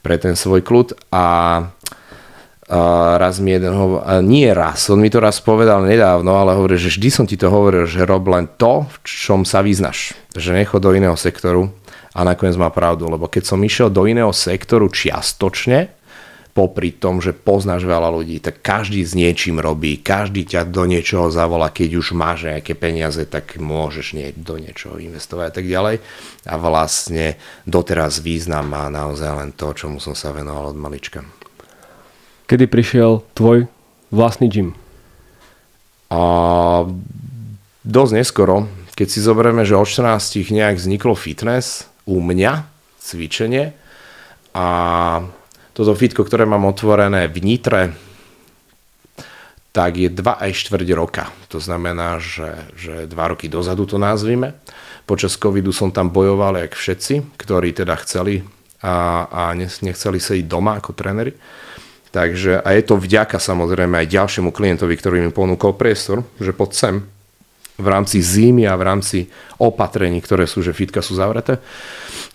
pre 0.00 0.16
ten 0.16 0.32
svoj 0.32 0.64
kľud 0.64 1.12
a 1.12 1.24
raz 3.16 3.40
mi 3.40 3.56
jeden 3.56 3.72
hovor, 3.72 4.04
uh, 4.04 4.20
nie 4.20 4.48
raz, 4.52 4.92
on 4.92 5.00
mi 5.00 5.08
to 5.08 5.24
raz 5.24 5.40
povedal 5.40 5.84
nedávno, 5.84 6.36
ale 6.36 6.52
hovorí, 6.52 6.76
že 6.76 6.92
vždy 6.92 7.08
som 7.08 7.24
ti 7.24 7.40
to 7.40 7.48
hovoril, 7.48 7.88
že 7.88 8.04
rob 8.04 8.28
len 8.28 8.44
to, 8.60 8.84
v 8.84 8.96
čom 9.08 9.48
sa 9.48 9.64
vyznaš. 9.64 10.12
Že 10.36 10.60
nechod 10.64 10.84
do 10.84 10.92
iného 10.92 11.16
sektoru, 11.16 11.72
a 12.12 12.26
nakoniec 12.26 12.58
má 12.60 12.68
pravdu, 12.68 13.08
lebo 13.08 13.30
keď 13.30 13.46
som 13.46 13.60
išiel 13.62 13.88
do 13.88 14.04
iného 14.04 14.32
sektoru 14.34 14.90
čiastočne, 14.90 15.97
popri 16.58 16.90
tom, 16.90 17.22
že 17.22 17.30
poznáš 17.30 17.86
veľa 17.86 18.10
ľudí, 18.10 18.42
tak 18.42 18.58
každý 18.58 19.06
s 19.06 19.14
niečím 19.14 19.62
robí, 19.62 20.02
každý 20.02 20.42
ťa 20.42 20.66
do 20.66 20.90
niečoho 20.90 21.30
zavolá, 21.30 21.70
keď 21.70 22.02
už 22.02 22.18
máš 22.18 22.50
nejaké 22.50 22.74
peniaze, 22.74 23.22
tak 23.30 23.62
môžeš 23.62 24.18
nie, 24.18 24.34
do 24.34 24.58
niečoho 24.58 24.98
investovať 24.98 25.46
a 25.46 25.54
tak 25.54 25.66
ďalej. 25.70 26.02
A 26.50 26.54
vlastne 26.58 27.38
doteraz 27.62 28.18
význam 28.18 28.74
má 28.74 28.90
naozaj 28.90 29.30
len 29.38 29.50
to, 29.54 29.70
čomu 29.70 30.02
som 30.02 30.18
sa 30.18 30.34
venoval 30.34 30.74
od 30.74 30.78
malička. 30.82 31.22
Kedy 32.50 32.66
prišiel 32.66 33.22
tvoj 33.38 33.70
vlastný 34.10 34.50
gym? 34.50 34.74
A 36.10 36.22
dosť 37.86 38.12
neskoro, 38.18 38.66
keď 38.98 39.06
si 39.06 39.22
zoberieme, 39.22 39.62
že 39.62 39.78
od 39.78 39.86
14 39.86 40.50
nejak 40.50 40.74
vzniklo 40.74 41.14
fitness 41.14 41.86
u 42.02 42.18
mňa, 42.18 42.66
cvičenie 42.98 43.78
a 44.58 44.66
toto 45.78 45.94
fitko, 45.94 46.26
ktoré 46.26 46.42
mám 46.42 46.66
otvorené 46.66 47.30
v 47.30 47.38
Nitre, 47.38 47.94
tak 49.70 49.94
je 49.94 50.10
2 50.10 50.26
aj 50.26 50.50
4 50.74 50.82
roka. 50.90 51.30
To 51.54 51.62
znamená, 51.62 52.18
že, 52.18 52.66
že 52.74 53.06
2 53.06 53.14
roky 53.14 53.46
dozadu 53.46 53.86
to 53.86 53.94
nazvime. 53.94 54.58
Počas 55.06 55.38
covidu 55.38 55.70
som 55.70 55.94
tam 55.94 56.10
bojoval, 56.10 56.58
jak 56.66 56.74
všetci, 56.74 57.38
ktorí 57.38 57.78
teda 57.78 57.94
chceli 58.02 58.42
a, 58.82 59.30
a 59.30 59.42
nechceli 59.54 60.18
ísť 60.18 60.50
doma 60.50 60.82
ako 60.82 60.98
tréneri. 60.98 61.38
Takže, 62.10 62.58
a 62.58 62.68
je 62.74 62.82
to 62.82 62.98
vďaka 62.98 63.38
samozrejme 63.38 64.02
aj 64.02 64.10
ďalšiemu 64.10 64.50
klientovi, 64.50 64.98
ktorý 64.98 65.16
mi 65.22 65.30
ponúkol 65.30 65.78
priestor, 65.78 66.26
že 66.42 66.50
pod 66.50 66.74
sem 66.74 67.06
v 67.78 67.86
rámci 67.86 68.18
zimy 68.18 68.66
a 68.66 68.74
v 68.74 68.82
rámci 68.82 69.18
opatrení, 69.62 70.18
ktoré 70.18 70.50
sú, 70.50 70.66
že 70.66 70.74
fitka 70.74 70.98
sú 70.98 71.14
zavreté. 71.14 71.62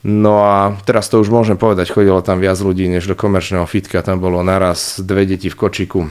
No 0.03 0.43
a 0.43 0.75
teraz 0.87 1.11
to 1.11 1.19
už 1.19 1.27
môžem 1.27 1.59
povedať, 1.59 1.91
chodilo 1.91 2.23
tam 2.23 2.39
viac 2.39 2.55
ľudí 2.59 2.87
než 2.87 3.07
do 3.07 3.15
komerčného 3.15 3.67
fitka, 3.67 4.03
tam 4.03 4.23
bolo 4.23 4.39
naraz 4.39 5.03
dve 5.03 5.27
deti 5.27 5.51
v 5.51 5.59
kočiku, 5.59 6.07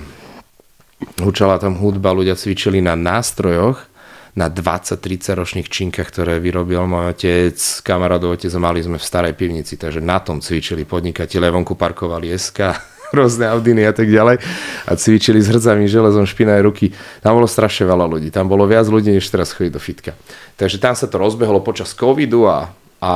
hučala 1.21 1.57
tam 1.57 1.81
hudba, 1.81 2.13
ľudia 2.13 2.37
cvičili 2.37 2.85
na 2.85 2.93
nástrojoch, 2.93 3.89
na 4.33 4.49
20-30 4.49 5.37
ročných 5.37 5.69
činkách, 5.69 6.09
ktoré 6.09 6.41
vyrobil 6.41 6.89
môj 6.89 7.13
otec, 7.13 7.57
kamarádov 7.85 8.41
otec, 8.41 8.53
mali 8.57 8.81
sme 8.81 8.97
v 8.97 9.05
starej 9.05 9.37
pivnici, 9.37 9.77
takže 9.77 10.01
na 10.01 10.25
tom 10.25 10.41
cvičili 10.41 10.89
podnikatelia, 10.89 11.53
vonku 11.53 11.77
parkovali 11.77 12.33
SK, 12.33 12.92
rôzne 13.13 13.47
Audiny 13.49 13.85
a 13.87 13.93
tak 13.93 14.09
ďalej 14.09 14.41
a 14.89 14.93
cvičili 14.97 15.39
s 15.39 15.53
hrdzavým 15.53 15.87
železom 15.87 16.25
špinavé 16.25 16.65
ruky. 16.65 16.91
Tam 17.21 17.37
bolo 17.37 17.47
strašne 17.47 17.87
veľa 17.87 18.07
ľudí. 18.09 18.29
Tam 18.33 18.49
bolo 18.49 18.65
viac 18.65 18.89
ľudí, 18.89 19.13
než 19.13 19.29
teraz 19.29 19.53
chodí 19.53 19.69
do 19.69 19.79
fitka. 19.79 20.17
Takže 20.57 20.81
tam 20.81 20.97
sa 20.97 21.07
to 21.07 21.21
rozbehlo 21.21 21.61
počas 21.61 21.93
covidu 21.93 22.49
a 22.49 22.73
a, 23.03 23.15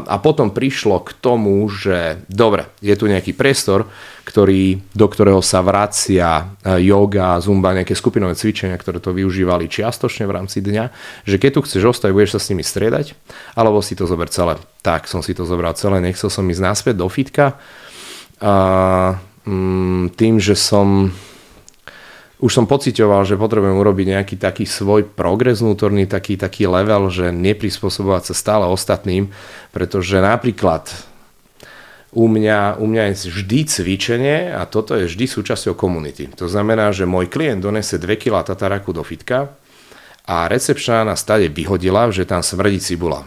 a 0.00 0.16
potom 0.16 0.48
prišlo 0.48 1.04
k 1.04 1.12
tomu, 1.20 1.68
že 1.68 2.24
dobre, 2.24 2.72
je 2.80 2.96
tu 2.96 3.04
nejaký 3.04 3.36
priestor, 3.36 3.84
ktorý, 4.24 4.80
do 4.96 5.06
ktorého 5.12 5.44
sa 5.44 5.60
vracia 5.60 6.56
e, 6.64 6.80
yoga, 6.88 7.36
zumba, 7.44 7.76
nejaké 7.76 7.92
skupinové 7.92 8.32
cvičenia, 8.32 8.80
ktoré 8.80 8.96
to 8.96 9.12
využívali 9.12 9.68
čiastočne 9.68 10.24
v 10.24 10.40
rámci 10.40 10.64
dňa, 10.64 10.88
že 11.28 11.36
keď 11.36 11.50
tu 11.52 11.60
chceš 11.68 11.84
ostať, 11.84 12.16
budeš 12.16 12.32
sa 12.32 12.40
s 12.40 12.48
nimi 12.48 12.64
striedať, 12.64 13.12
alebo 13.52 13.84
si 13.84 13.92
to 13.92 14.08
zober 14.08 14.32
celé. 14.32 14.56
Tak 14.80 15.04
som 15.04 15.20
si 15.20 15.36
to 15.36 15.44
zobral 15.44 15.76
celé, 15.76 16.00
nechcel 16.00 16.32
som 16.32 16.48
ísť 16.48 16.64
naspäť 16.64 16.94
do 16.96 17.06
fitka. 17.12 17.60
Mm, 18.40 19.20
tým, 20.18 20.34
že 20.42 20.58
som 20.58 21.14
už 22.36 22.52
som 22.52 22.68
pocitoval, 22.68 23.24
že 23.24 23.40
potrebujem 23.40 23.80
urobiť 23.80 24.06
nejaký 24.12 24.36
taký 24.36 24.68
svoj 24.68 25.08
progres 25.08 25.64
vnútorný, 25.64 26.04
taký, 26.04 26.36
taký 26.36 26.68
level, 26.68 27.08
že 27.08 27.32
neprispôsobovať 27.32 28.28
sa 28.28 28.34
stále 28.36 28.64
ostatným, 28.68 29.32
pretože 29.72 30.20
napríklad 30.20 30.92
u 32.12 32.28
mňa, 32.28 32.76
u 32.76 32.84
mňa 32.84 33.02
je 33.12 33.32
vždy 33.32 33.60
cvičenie 33.64 34.38
a 34.52 34.68
toto 34.68 34.96
je 34.96 35.08
vždy 35.08 35.24
súčasťou 35.24 35.72
komunity. 35.76 36.28
To 36.36 36.44
znamená, 36.44 36.92
že 36.92 37.08
môj 37.08 37.32
klient 37.32 37.64
donese 37.64 37.96
2 37.96 38.20
kg 38.20 38.44
tataraku 38.44 38.92
do 38.92 39.00
fitka 39.00 39.56
a 40.28 40.44
recepčná 40.44 41.08
na 41.08 41.16
stade 41.16 41.48
vyhodila, 41.48 42.12
že 42.12 42.28
tam 42.28 42.44
smrdí 42.44 42.84
cibula. 42.84 43.24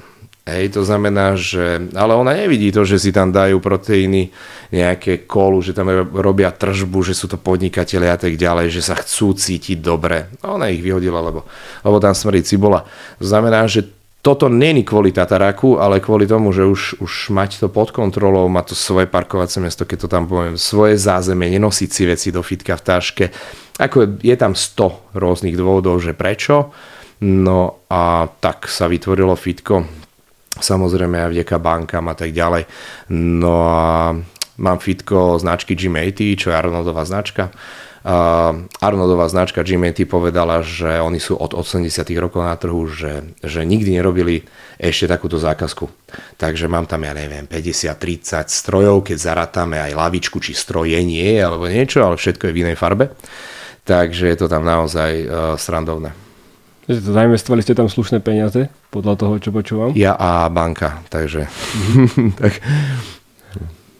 Hej, 0.50 0.74
to 0.74 0.82
znamená, 0.82 1.38
že... 1.38 1.90
Ale 1.94 2.18
ona 2.18 2.34
nevidí 2.34 2.74
to, 2.74 2.82
že 2.82 2.98
si 2.98 3.14
tam 3.14 3.30
dajú 3.30 3.62
proteíny, 3.62 4.34
nejaké 4.70 5.26
kolu, 5.26 5.66
že 5.66 5.74
tam 5.74 5.90
robia 6.14 6.54
tržbu, 6.54 7.02
že 7.02 7.18
sú 7.18 7.26
to 7.26 7.42
podnikatelia 7.42 8.14
a 8.14 8.22
tak 8.22 8.38
ďalej, 8.38 8.70
že 8.70 8.86
sa 8.86 8.94
chcú 8.98 9.34
cítiť 9.34 9.82
dobre. 9.82 10.30
Ona 10.46 10.70
ich 10.70 10.82
vyhodila, 10.82 11.22
lebo, 11.26 11.46
lebo 11.82 11.98
tam 11.98 12.14
smrdí 12.14 12.46
cibola. 12.46 12.86
To 13.18 13.26
znamená, 13.26 13.66
že 13.66 13.86
toto 14.20 14.52
není 14.52 14.84
kvôli 14.84 15.16
Tataraku, 15.16 15.80
ale 15.80 16.04
kvôli 16.04 16.28
tomu, 16.28 16.52
že 16.52 16.68
už, 16.68 17.00
už 17.00 17.32
mať 17.32 17.64
to 17.64 17.68
pod 17.72 17.96
kontrolou, 17.96 18.52
mať 18.52 18.74
to 18.74 18.76
svoje 18.76 19.08
parkovacie 19.08 19.64
miesto, 19.64 19.88
keď 19.88 19.98
to 20.06 20.08
tam 20.12 20.28
poviem, 20.28 20.60
svoje 20.60 21.00
zázemie, 21.00 21.56
nenosiť 21.56 21.90
si 21.90 22.04
veci 22.04 22.28
do 22.30 22.44
fitka 22.44 22.76
v 22.76 22.84
taške. 22.84 23.26
Ako 23.80 24.20
je 24.20 24.36
tam 24.36 24.54
100 24.60 25.16
rôznych 25.16 25.56
dôvodov, 25.56 26.04
že 26.04 26.12
prečo. 26.12 26.76
No 27.24 27.88
a 27.88 28.28
tak 28.28 28.68
sa 28.68 28.92
vytvorilo 28.92 29.36
fitko 29.40 29.99
samozrejme 30.60 31.28
aj 31.28 31.32
vďaka 31.34 31.58
bankám 31.58 32.06
a 32.12 32.16
tak 32.16 32.32
ďalej. 32.32 32.68
No 33.16 33.56
a 33.68 34.14
mám 34.60 34.78
fitko 34.78 35.40
značky 35.40 35.74
G80, 35.74 36.36
čo 36.36 36.48
je 36.52 36.56
Arnoldová 36.56 37.08
značka. 37.08 37.50
Uh, 38.00 38.64
Arnoldová 38.80 39.28
značka 39.28 39.60
G80 39.60 40.08
povedala, 40.08 40.64
že 40.64 41.04
oni 41.04 41.20
sú 41.20 41.36
od 41.36 41.52
80 41.52 41.92
rokov 42.16 42.48
na 42.48 42.56
trhu, 42.56 42.88
že, 42.88 43.36
že 43.44 43.68
nikdy 43.68 44.00
nerobili 44.00 44.48
ešte 44.80 45.12
takúto 45.12 45.36
zákazku. 45.36 45.84
Takže 46.40 46.72
mám 46.72 46.88
tam, 46.88 47.04
ja 47.04 47.12
neviem, 47.12 47.44
50-30 47.44 48.48
strojov, 48.48 49.04
keď 49.04 49.18
zarátame 49.20 49.84
aj 49.84 50.00
lavičku, 50.00 50.40
či 50.40 50.56
stroje 50.56 50.96
nie, 51.04 51.44
alebo 51.44 51.68
niečo, 51.68 52.00
ale 52.00 52.16
všetko 52.16 52.48
je 52.48 52.56
v 52.56 52.62
inej 52.64 52.80
farbe. 52.80 53.12
Takže 53.84 54.32
je 54.32 54.38
to 54.40 54.48
tam 54.48 54.64
naozaj 54.64 55.12
uh, 55.28 55.30
srandovné. 55.60 56.29
Zainvestovali 56.90 57.62
ste 57.62 57.78
tam 57.78 57.86
slušné 57.86 58.18
peniaze, 58.18 58.66
podľa 58.90 59.14
toho, 59.14 59.34
čo 59.38 59.54
počúvam? 59.54 59.94
Ja 59.94 60.18
a 60.18 60.50
banka, 60.50 61.06
takže... 61.14 61.46
tak. 62.42 62.66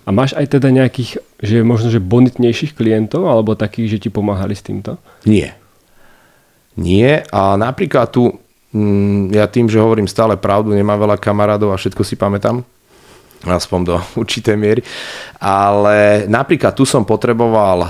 A 0.02 0.10
máš 0.10 0.34
aj 0.34 0.58
teda 0.58 0.74
nejakých, 0.74 1.22
že 1.38 1.62
možno, 1.62 1.94
že 1.94 2.02
bonitnejších 2.02 2.74
klientov, 2.74 3.30
alebo 3.30 3.54
takých, 3.54 3.94
že 3.94 4.02
ti 4.02 4.10
pomáhali 4.10 4.58
s 4.58 4.66
týmto? 4.66 4.98
Nie. 5.22 5.54
Nie 6.82 7.30
a 7.30 7.54
napríklad 7.62 8.10
tu, 8.10 8.34
mm, 8.74 9.38
ja 9.38 9.46
tým, 9.46 9.70
že 9.70 9.78
hovorím 9.78 10.10
stále 10.10 10.34
pravdu, 10.34 10.74
nemám 10.74 10.98
veľa 10.98 11.22
kamarádov 11.22 11.70
a 11.70 11.78
všetko 11.78 12.02
si 12.02 12.18
pamätám, 12.18 12.66
aspoň 13.46 13.80
do 13.86 13.96
určitej 14.26 14.58
miery, 14.58 14.82
ale 15.38 16.26
napríklad 16.26 16.74
tu 16.74 16.90
som 16.90 17.06
potreboval 17.06 17.86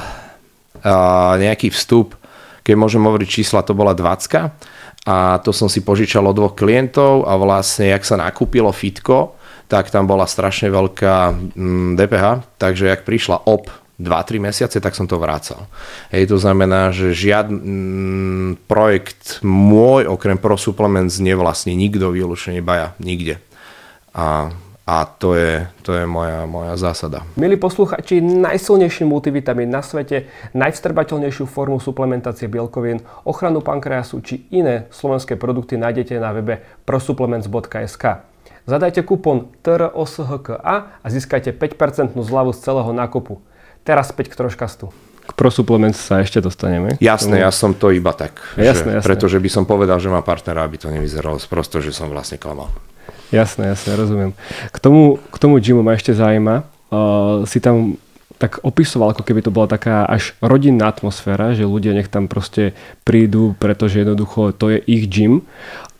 nejaký 1.39 1.71
vstup, 1.71 2.19
keď 2.67 2.75
môžem 2.75 2.99
hovoriť 2.99 3.27
čísla, 3.31 3.63
to 3.63 3.71
bola 3.71 3.95
20 3.95 4.78
a 5.09 5.41
to 5.41 5.49
som 5.49 5.65
si 5.65 5.81
požičal 5.81 6.21
od 6.29 6.37
dvoch 6.37 6.53
klientov 6.53 7.25
a 7.25 7.33
vlastne, 7.33 7.89
jak 7.89 8.05
sa 8.05 8.13
nakúpilo 8.13 8.69
fitko, 8.69 9.33
tak 9.65 9.89
tam 9.89 10.05
bola 10.05 10.29
strašne 10.29 10.69
veľká 10.69 11.33
DPH, 11.97 12.25
mm, 12.37 12.61
takže 12.61 12.93
jak 12.93 13.01
prišla 13.09 13.49
OP 13.49 13.73
2-3 13.97 14.37
mesiace, 14.37 14.77
tak 14.77 14.93
som 14.93 15.09
to 15.09 15.17
vrácal. 15.17 15.65
Hej, 16.13 16.29
to 16.29 16.37
znamená, 16.37 16.93
že 16.93 17.17
žiadny 17.17 17.57
mm, 17.57 18.49
projekt 18.69 19.41
môj 19.41 20.05
okrem 20.05 20.37
Pro 20.37 20.55
Supplements 20.55 21.17
nevlastní 21.17 21.73
nikto 21.73 22.13
výlučne 22.13 22.61
baja, 22.61 22.93
nikde. 23.01 23.41
A 24.13 24.53
a 24.89 25.05
to 25.05 25.37
je, 25.37 25.69
to 25.85 25.93
je 25.93 26.09
moja, 26.09 26.49
moja 26.49 26.73
zásada. 26.73 27.21
Milí 27.37 27.61
posluchači, 27.61 28.17
najsilnejší 28.25 29.05
multivitamín 29.05 29.69
na 29.69 29.85
svete, 29.85 30.25
najvstrbateľnejšiu 30.57 31.45
formu 31.45 31.77
suplementácie 31.77 32.49
bielkovín, 32.49 33.05
ochranu 33.21 33.61
pankreasu 33.61 34.17
či 34.25 34.49
iné 34.49 34.89
slovenské 34.89 35.37
produkty 35.37 35.77
nájdete 35.77 36.17
na 36.17 36.33
webe 36.33 36.65
prosupplements.sk. 36.89 38.25
Zadajte 38.65 39.05
kupon 39.05 39.53
TROSHKA 39.61 40.57
a 41.05 41.05
získajte 41.05 41.53
5% 41.53 42.17
zľavu 42.17 42.49
z 42.57 42.59
celého 42.65 42.89
nákupu. 42.89 43.37
Teraz 43.85 44.09
späť 44.09 44.33
k 44.33 44.41
troškastu. 44.41 44.89
K 45.29 45.37
ProSupplements 45.37 46.01
sa 46.01 46.25
ešte 46.25 46.41
dostaneme. 46.41 46.97
Jasné, 46.97 47.45
ja 47.45 47.53
som 47.53 47.77
to 47.77 47.93
iba 47.93 48.09
tak. 48.17 48.41
Jasné, 48.57 48.97
že, 48.97 48.97
jasné. 48.97 49.05
Pretože 49.05 49.37
by 49.37 49.49
som 49.53 49.63
povedal, 49.69 50.01
že 50.01 50.09
má 50.09 50.25
partnera, 50.25 50.65
aby 50.65 50.81
to 50.81 50.89
nevyzeralo 50.89 51.37
sprosto, 51.37 51.77
že 51.77 51.93
som 51.93 52.09
vlastne 52.09 52.41
klamal. 52.41 52.73
Jasné, 53.29 53.69
jasné, 53.69 53.93
rozumiem. 53.93 54.33
K 54.73 54.77
tomu, 54.81 55.21
k 55.29 55.37
tomu 55.37 55.61
gymu 55.61 55.85
ma 55.85 55.93
ešte 55.93 56.17
zaujíma, 56.17 56.65
uh, 56.89 57.45
si 57.45 57.61
tam 57.61 57.93
tak 58.41 58.63
opisoval, 58.63 59.11
ako 59.13 59.21
keby 59.21 59.43
to 59.43 59.51
bola 59.51 59.67
taká 59.67 60.07
až 60.07 60.33
rodinná 60.39 60.87
atmosféra, 60.89 61.53
že 61.53 61.67
ľudia 61.67 61.91
nech 61.91 62.07
tam 62.07 62.31
proste 62.31 62.71
prídu, 63.03 63.53
pretože 63.59 63.99
jednoducho 64.01 64.55
to 64.55 64.73
je 64.73 64.79
ich 64.89 65.05
gym. 65.11 65.45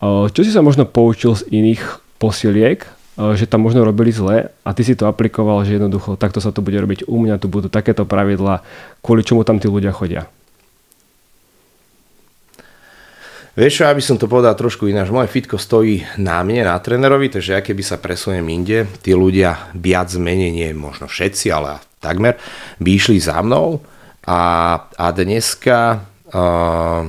Uh, 0.02 0.26
čo 0.32 0.42
si 0.42 0.50
sa 0.50 0.64
možno 0.64 0.88
poučil 0.88 1.38
z 1.38 1.46
iných 1.54 2.02
posiliek, 2.18 2.82
uh, 3.14 3.38
že 3.38 3.46
tam 3.46 3.62
možno 3.62 3.86
robili 3.86 4.10
zle 4.10 4.50
a 4.50 4.68
ty 4.74 4.82
si 4.82 4.98
to 4.98 5.06
aplikoval, 5.06 5.62
že 5.62 5.78
jednoducho 5.78 6.18
takto 6.18 6.42
sa 6.42 6.50
to 6.50 6.66
bude 6.66 6.80
robiť 6.82 7.06
u 7.06 7.14
mňa, 7.14 7.38
tu 7.38 7.46
budú 7.46 7.70
takéto 7.70 8.02
pravidla, 8.02 8.66
kvôli 9.06 9.22
čomu 9.22 9.46
tam 9.46 9.62
tí 9.62 9.70
ľudia 9.70 9.94
chodia? 9.94 10.26
Vieš 13.60 13.84
čo, 13.84 13.92
aby 13.92 14.00
som 14.00 14.16
to 14.16 14.24
povedal 14.24 14.56
trošku 14.56 14.88
ináč, 14.88 15.12
moje 15.12 15.28
fitko 15.28 15.60
stojí 15.60 16.00
na 16.16 16.40
mne, 16.40 16.64
na 16.64 16.80
trénerovi, 16.80 17.28
takže 17.28 17.52
ja 17.52 17.60
keby 17.60 17.84
sa 17.84 18.00
presuniem 18.00 18.48
inde, 18.48 18.88
tí 19.04 19.12
ľudia 19.12 19.68
viac 19.76 20.08
menej, 20.16 20.48
nie 20.48 20.68
možno 20.72 21.04
všetci, 21.04 21.52
ale 21.52 21.76
takmer, 22.00 22.40
by 22.80 22.88
išli 22.96 23.20
za 23.20 23.36
mnou. 23.44 23.84
A, 24.24 24.40
a 24.80 25.06
dneska 25.12 26.00
uh, 26.32 27.04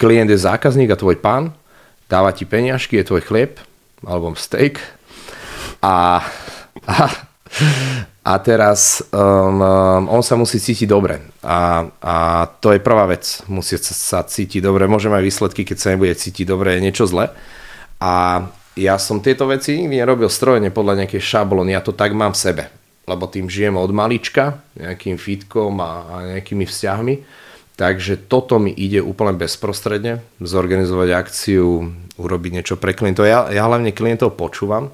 klient 0.00 0.32
je 0.32 0.40
zákazník 0.40 0.88
a 0.88 0.96
tvoj 0.96 1.20
pán, 1.20 1.52
dáva 2.08 2.32
ti 2.32 2.48
peniažky, 2.48 2.96
je 2.96 3.12
tvoj 3.12 3.20
chlieb, 3.20 3.60
alebo 4.08 4.32
steak. 4.32 4.80
A, 5.84 6.24
a 6.88 6.96
a 8.28 8.36
teraz 8.44 9.00
um, 9.08 9.56
um, 9.56 10.04
on 10.12 10.20
sa 10.20 10.36
musí 10.36 10.60
cítiť 10.60 10.84
dobre. 10.84 11.16
A, 11.40 11.88
a 11.96 12.44
to 12.60 12.76
je 12.76 12.84
prvá 12.84 13.08
vec. 13.08 13.24
Musí 13.48 13.80
sa 13.80 14.20
cítiť 14.20 14.60
dobre. 14.60 14.84
Môže 14.84 15.08
mať 15.08 15.24
výsledky, 15.24 15.64
keď 15.64 15.76
sa 15.80 15.88
nebude 15.96 16.12
cítiť 16.12 16.44
dobre, 16.44 16.76
je 16.76 16.84
niečo 16.84 17.08
zle. 17.08 17.32
A 17.96 18.44
ja 18.76 19.00
som 19.00 19.24
tieto 19.24 19.48
veci 19.48 19.80
nikdy 19.80 20.04
nerobil 20.04 20.28
strojene 20.28 20.68
podľa 20.68 21.04
nejakej 21.04 21.24
šablony. 21.24 21.72
Ja 21.72 21.80
to 21.80 21.96
tak 21.96 22.12
mám 22.12 22.36
v 22.36 22.42
sebe. 22.44 22.64
Lebo 23.08 23.32
tým 23.32 23.48
žijem 23.48 23.80
od 23.80 23.88
malička, 23.96 24.60
nejakým 24.76 25.16
fitkom 25.16 25.80
a, 25.80 25.92
a 26.04 26.14
nejakými 26.36 26.68
vzťahmi. 26.68 27.14
Takže 27.80 28.28
toto 28.28 28.60
mi 28.60 28.76
ide 28.76 29.00
úplne 29.00 29.40
bezprostredne. 29.40 30.20
Zorganizovať 30.36 31.08
akciu, 31.16 31.96
urobiť 32.20 32.50
niečo 32.60 32.76
pre 32.76 32.92
klientov. 32.92 33.24
Ja, 33.24 33.48
ja 33.48 33.64
hlavne 33.64 33.96
klientov 33.96 34.36
počúvam 34.36 34.92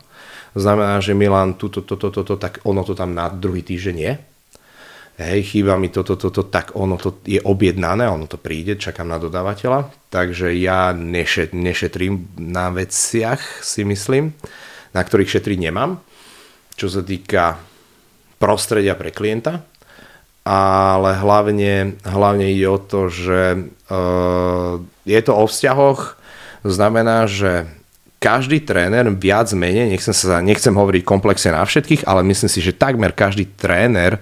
znamená, 0.55 1.03
že 1.03 1.19
Milan 1.19 1.59
túto, 1.59 1.83
toto, 1.83 2.11
toto, 2.11 2.35
tak 2.39 2.63
ono 2.65 2.87
to 2.87 2.95
tam 2.95 3.15
na 3.15 3.29
druhý 3.29 3.63
týždeň 3.67 3.97
je. 3.99 4.13
Hej, 5.15 5.55
chýba 5.55 5.79
mi 5.79 5.95
toto, 5.95 6.19
toto, 6.19 6.51
tak 6.51 6.75
ono 6.75 6.99
to 6.99 7.23
je 7.23 7.39
objednané, 7.39 8.11
ono 8.11 8.27
to 8.27 8.35
príde, 8.35 8.75
čakám 8.75 9.07
na 9.07 9.23
dodávateľa. 9.23 10.11
Takže 10.11 10.51
ja 10.59 10.91
nešet, 10.91 11.55
nešetrím 11.55 12.35
na 12.35 12.75
veciach, 12.75 13.63
si 13.63 13.87
myslím, 13.87 14.35
na 14.91 15.01
ktorých 15.07 15.39
šetriť 15.39 15.59
nemám. 15.71 16.03
Čo 16.75 16.91
sa 16.91 17.07
týka 17.07 17.63
prostredia 18.43 18.99
pre 18.99 19.15
klienta, 19.15 19.63
ale 20.43 21.15
hlavne, 21.15 21.95
hlavne 22.03 22.51
ide 22.51 22.67
o 22.67 22.83
to, 22.83 23.07
že 23.07 23.71
uh, 23.71 24.83
je 25.07 25.21
to 25.23 25.33
o 25.33 25.45
vzťahoch, 25.47 26.19
znamená, 26.67 27.31
že 27.31 27.71
každý 28.25 28.65
tréner 28.65 29.05
viac 29.13 29.53
menej, 29.53 29.93
nechcem, 29.93 30.17
sa, 30.17 30.41
nechcem 30.41 30.73
hovoriť 30.73 31.05
komplexne 31.05 31.53
na 31.53 31.61
všetkých, 31.61 32.09
ale 32.09 32.25
myslím 32.25 32.49
si, 32.49 32.65
že 32.65 32.73
takmer 32.73 33.13
každý 33.13 33.53
tréner 33.53 34.17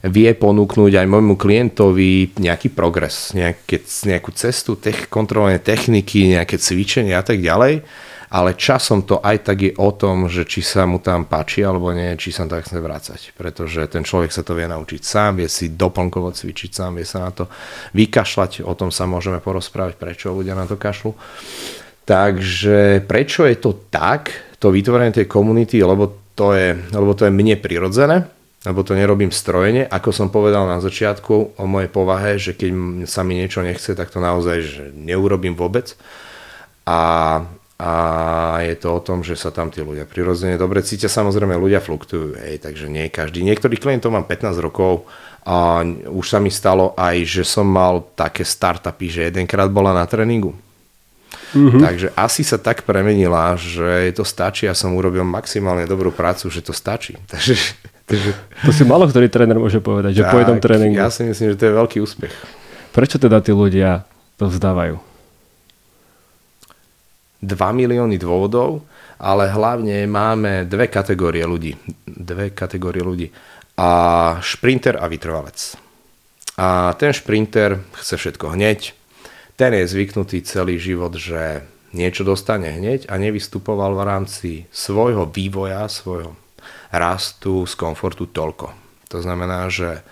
vie 0.00 0.32
ponúknuť 0.32 1.04
aj 1.04 1.06
môjmu 1.08 1.36
klientovi 1.36 2.40
nejaký 2.40 2.72
progres, 2.72 3.36
nejaké, 3.36 3.84
nejakú 3.84 4.32
cestu, 4.32 4.80
tech, 4.80 5.12
kontrolné 5.12 5.60
techniky, 5.60 6.32
nejaké 6.32 6.56
cvičenie 6.56 7.12
a 7.12 7.20
tak 7.20 7.44
ďalej. 7.44 7.84
Ale 8.34 8.58
časom 8.58 9.06
to 9.06 9.22
aj 9.22 9.46
tak 9.46 9.62
je 9.62 9.72
o 9.78 9.94
tom, 9.94 10.26
že 10.26 10.42
či 10.42 10.58
sa 10.58 10.90
mu 10.90 10.98
tam 10.98 11.22
páči 11.22 11.62
alebo 11.62 11.94
nie, 11.94 12.18
či 12.18 12.34
sa 12.34 12.50
tam 12.50 12.58
chce 12.58 12.82
vrácať. 12.82 13.20
Pretože 13.38 13.86
ten 13.86 14.02
človek 14.02 14.34
sa 14.34 14.42
to 14.42 14.58
vie 14.58 14.66
naučiť 14.66 15.00
sám, 15.06 15.38
vie 15.38 15.46
si 15.46 15.70
doplnkovo 15.70 16.34
cvičiť 16.34 16.70
sám, 16.74 16.98
vie 16.98 17.06
sa 17.06 17.22
na 17.22 17.30
to 17.30 17.46
vykašľať. 17.94 18.66
O 18.66 18.74
tom 18.74 18.90
sa 18.90 19.06
môžeme 19.06 19.38
porozprávať, 19.38 19.94
prečo 20.00 20.34
ľudia 20.34 20.58
na 20.58 20.66
to 20.66 20.74
kašľú. 20.74 21.14
Takže 22.04 23.00
prečo 23.08 23.48
je 23.48 23.56
to 23.56 23.88
tak, 23.88 24.28
to 24.60 24.68
vytvorenie 24.68 25.12
tej 25.12 25.24
komunity, 25.28 25.80
lebo 25.80 26.24
to 26.36 26.52
je, 26.52 26.76
lebo 26.92 27.16
to 27.16 27.24
je 27.24 27.32
mne 27.32 27.56
prirodzené, 27.56 28.28
lebo 28.68 28.84
to 28.84 28.92
nerobím 28.92 29.32
strojene. 29.32 29.88
Ako 29.88 30.12
som 30.12 30.28
povedal 30.28 30.68
na 30.68 30.84
začiatku 30.84 31.56
o 31.56 31.64
mojej 31.64 31.88
povahe, 31.88 32.36
že 32.36 32.52
keď 32.52 32.70
sa 33.08 33.24
mi 33.24 33.40
niečo 33.40 33.64
nechce, 33.64 33.96
tak 33.96 34.12
to 34.12 34.20
naozaj 34.20 34.56
že 34.60 34.84
neurobím 34.92 35.56
vôbec. 35.56 35.96
A, 36.84 37.40
a 37.80 37.92
je 38.60 38.76
to 38.76 39.00
o 39.00 39.00
tom, 39.00 39.24
že 39.24 39.40
sa 39.40 39.48
tam 39.48 39.72
tí 39.72 39.80
ľudia 39.80 40.04
prirodzene 40.04 40.60
dobre 40.60 40.84
cítia. 40.84 41.08
Samozrejme, 41.08 41.56
ľudia 41.56 41.80
fluktujú, 41.80 42.36
hej, 42.36 42.60
takže 42.60 42.92
nie 42.92 43.08
každý. 43.08 43.40
Niektorých 43.40 43.80
klientov 43.80 44.12
mám 44.12 44.28
15 44.28 44.60
rokov 44.60 45.08
a 45.48 45.80
už 46.12 46.26
sa 46.28 46.36
mi 46.36 46.52
stalo 46.52 46.92
aj, 47.00 47.16
že 47.24 47.44
som 47.48 47.64
mal 47.64 48.04
také 48.12 48.44
startupy, 48.44 49.08
že 49.08 49.20
jedenkrát 49.32 49.72
bola 49.72 49.96
na 49.96 50.04
tréningu 50.04 50.52
Mm-hmm. 51.54 51.80
Takže 51.80 52.08
asi 52.18 52.42
sa 52.42 52.58
tak 52.58 52.82
premenila, 52.82 53.54
že 53.54 54.10
to 54.10 54.26
stačí. 54.26 54.66
Ja 54.66 54.74
som 54.74 54.92
urobil 54.98 55.22
maximálne 55.22 55.86
dobrú 55.86 56.10
prácu, 56.10 56.50
že 56.50 56.60
to 56.60 56.74
stačí. 56.74 57.14
Takže, 57.32 57.54
takže... 58.04 58.30
To 58.66 58.70
si 58.74 58.84
malo 58.84 59.08
ktorý 59.08 59.32
tréner 59.32 59.56
môže 59.56 59.80
povedať, 59.80 60.18
že 60.18 60.24
tak, 60.26 60.32
po 60.34 60.38
jednom 60.42 60.60
tréningu. 60.60 60.98
Ja 60.98 61.08
si 61.08 61.24
myslím, 61.24 61.54
že 61.54 61.56
to 61.56 61.64
je 61.70 61.72
veľký 61.72 61.98
úspech. 62.04 62.34
Prečo 62.92 63.16
teda 63.16 63.40
tí 63.40 63.54
ľudia 63.54 64.04
to 64.36 64.50
vzdávajú? 64.50 65.00
2 67.44 67.52
milióny 67.52 68.16
dôvodov, 68.16 68.84
ale 69.20 69.52
hlavne 69.52 70.04
máme 70.08 70.64
dve 70.68 70.88
kategórie 70.88 71.44
ľudí. 71.44 71.76
Dve 72.04 72.52
kategórie 72.56 73.04
ľudí. 73.04 73.28
A 73.76 73.88
šprinter 74.40 75.00
a 75.00 75.06
vytrvalec. 75.08 75.76
A 76.54 76.94
ten 76.94 77.10
šprinter 77.10 77.82
chce 77.98 78.14
všetko 78.16 78.54
hneď, 78.54 78.94
ten 79.54 79.70
je 79.74 79.84
zvyknutý 79.86 80.42
celý 80.42 80.78
život, 80.82 81.14
že 81.14 81.62
niečo 81.94 82.26
dostane 82.26 82.74
hneď 82.74 83.06
a 83.06 83.14
nevystupoval 83.16 83.94
v 83.94 84.02
rámci 84.02 84.50
svojho 84.74 85.30
vývoja, 85.30 85.86
svojho 85.86 86.34
rastu, 86.90 87.62
z 87.66 87.74
komfortu 87.78 88.26
toľko. 88.26 88.74
To 89.14 89.18
znamená, 89.22 89.70
že 89.70 90.02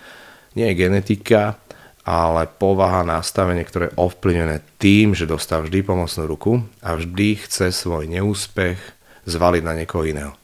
nie 0.55 0.71
je 0.71 0.79
genetika, 0.79 1.59
ale 2.03 2.47
povaha, 2.47 3.03
nastavenie, 3.07 3.63
ktoré 3.63 3.91
je 3.91 3.99
ovplyvnené 3.99 4.59
tým, 4.79 5.15
že 5.15 5.27
dostal 5.27 5.63
vždy 5.63 5.87
pomocnú 5.87 6.23
ruku 6.27 6.59
a 6.83 6.99
vždy 6.99 7.47
chce 7.47 7.71
svoj 7.71 8.11
neúspech 8.11 8.79
zvaliť 9.23 9.63
na 9.63 9.73
niekoho 9.75 10.03
iného. 10.03 10.35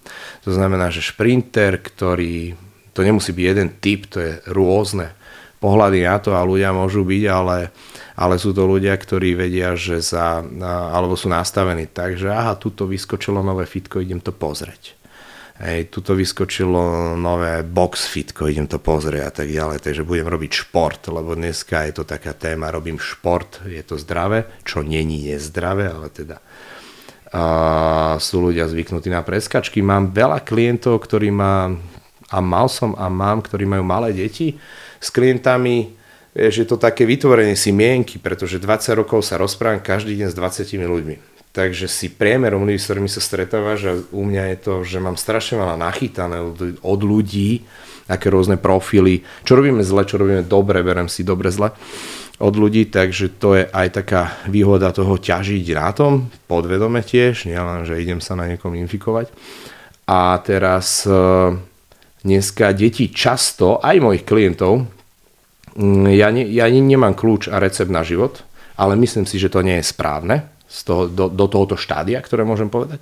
To 0.47 0.55
znamená, 0.55 0.87
že 0.87 1.03
šprinter, 1.03 1.83
ktorý, 1.83 2.55
to 2.95 3.03
nemusí 3.03 3.35
byť 3.35 3.45
jeden 3.45 3.69
typ, 3.83 4.07
to 4.07 4.23
je 4.23 4.31
rôzne 4.47 5.11
pohľady 5.59 6.07
na 6.07 6.17
to 6.23 6.33
a 6.33 6.47
ľudia 6.47 6.71
môžu 6.71 7.03
byť, 7.03 7.23
ale 7.27 7.57
ale 8.19 8.35
sú 8.35 8.51
to 8.51 8.67
ľudia, 8.67 8.99
ktorí 8.99 9.31
vedia, 9.31 9.79
že 9.79 10.03
za, 10.03 10.43
alebo 10.67 11.15
sú 11.15 11.31
nastavení 11.31 11.87
tak, 11.87 12.19
že 12.19 12.27
aha, 12.27 12.59
tuto 12.59 12.83
vyskočilo 12.83 13.39
nové 13.39 13.63
fitko, 13.63 14.03
idem 14.03 14.19
to 14.19 14.35
pozrieť. 14.35 14.99
Hej, 15.63 15.87
tuto 15.87 16.19
vyskočilo 16.19 17.15
nové 17.15 17.63
box 17.63 18.11
fitko, 18.11 18.51
idem 18.51 18.67
to 18.67 18.75
pozrieť 18.75 19.23
a 19.23 19.31
tak 19.31 19.47
ďalej, 19.47 19.79
takže 19.79 20.03
budem 20.03 20.27
robiť 20.27 20.51
šport, 20.51 20.99
lebo 21.07 21.31
dneska 21.31 21.87
je 21.87 21.95
to 21.95 22.03
taká 22.03 22.35
téma, 22.35 22.75
robím 22.75 22.99
šport, 22.99 23.63
je 23.63 23.79
to 23.87 23.95
zdravé, 23.95 24.51
čo 24.67 24.83
není 24.83 25.31
nezdravé, 25.31 25.87
ale 25.87 26.11
teda 26.11 26.43
a 27.29 28.17
sú 28.17 28.41
ľudia 28.41 28.65
zvyknutí 28.65 29.13
na 29.13 29.21
preskačky. 29.21 29.85
Mám 29.85 30.17
veľa 30.17 30.41
klientov, 30.41 30.97
ktorí 31.05 31.29
má, 31.29 31.69
a 32.33 32.37
mal 32.41 32.65
som 32.65 32.97
a 32.97 33.05
mám, 33.05 33.45
ktorí 33.45 33.69
majú 33.69 33.85
malé 33.85 34.17
deti. 34.17 34.57
S 34.99 35.09
klientami 35.09 35.99
Vieš, 36.29 36.61
je 36.61 36.67
to 36.69 36.77
také 36.77 37.09
vytvorenie 37.09 37.57
si 37.57 37.73
mienky, 37.73 38.21
pretože 38.21 38.61
20 38.61 38.93
rokov 38.93 39.25
sa 39.25 39.41
rozprávam 39.41 39.81
každý 39.81 40.13
deň 40.13 40.29
s 40.29 40.37
20 40.37 40.77
ľuďmi. 40.77 41.15
Takže 41.49 41.89
si 41.89 42.13
priemerom 42.13 42.69
ľudí, 42.69 42.77
s 42.77 42.85
ktorými 42.85 43.09
sa 43.09 43.17
stretávaš 43.17 43.79
a 43.89 43.93
u 44.13 44.21
mňa 44.21 44.53
je 44.53 44.57
to, 44.61 44.73
že 44.85 45.01
mám 45.01 45.17
strašne 45.17 45.57
veľa 45.57 45.81
nachytané 45.81 46.37
od, 46.85 47.01
ľudí, 47.01 47.65
aké 48.05 48.29
rôzne 48.29 48.61
profily, 48.61 49.25
čo 49.41 49.57
robíme 49.57 49.81
zle, 49.81 50.05
čo 50.05 50.21
robíme 50.21 50.45
dobre, 50.45 50.85
berem 50.85 51.09
si 51.09 51.25
dobre 51.25 51.49
zle 51.49 51.73
od 52.39 52.53
ľudí, 52.55 52.87
takže 52.87 53.35
to 53.41 53.59
je 53.59 53.63
aj 53.67 53.99
taká 53.99 54.39
výhoda 54.47 54.95
toho 54.95 55.19
ťažiť 55.19 55.65
na 55.75 55.91
tom, 55.91 56.31
podvedome 56.47 57.03
tiež, 57.03 57.49
nielen, 57.49 57.83
že 57.83 57.99
idem 57.99 58.23
sa 58.23 58.39
na 58.39 58.47
niekom 58.47 58.71
infikovať. 58.79 59.27
A 60.07 60.39
teraz 60.39 61.03
e, 61.03 61.11
dneska 62.21 62.75
deti 62.75 63.11
často, 63.11 63.79
aj 63.79 63.97
mojich 64.03 64.23
klientov, 64.27 64.87
Mm, 65.79 66.11
ja, 66.11 66.27
ne, 66.33 66.43
ja 66.49 66.67
nemám 66.67 67.15
kľúč 67.15 67.47
a 67.47 67.61
recept 67.61 67.87
na 67.87 68.03
život, 68.03 68.43
ale 68.75 68.99
myslím 68.99 69.23
si, 69.23 69.39
že 69.39 69.47
to 69.47 69.63
nie 69.63 69.79
je 69.79 69.87
správne 69.87 70.43
z 70.69 70.79
toho, 70.85 71.03
do, 71.09 71.25
do 71.31 71.49
tohoto 71.49 71.73
štádia, 71.73 72.21
ktoré 72.21 72.45
môžem 72.45 72.69
povedať, 72.69 73.01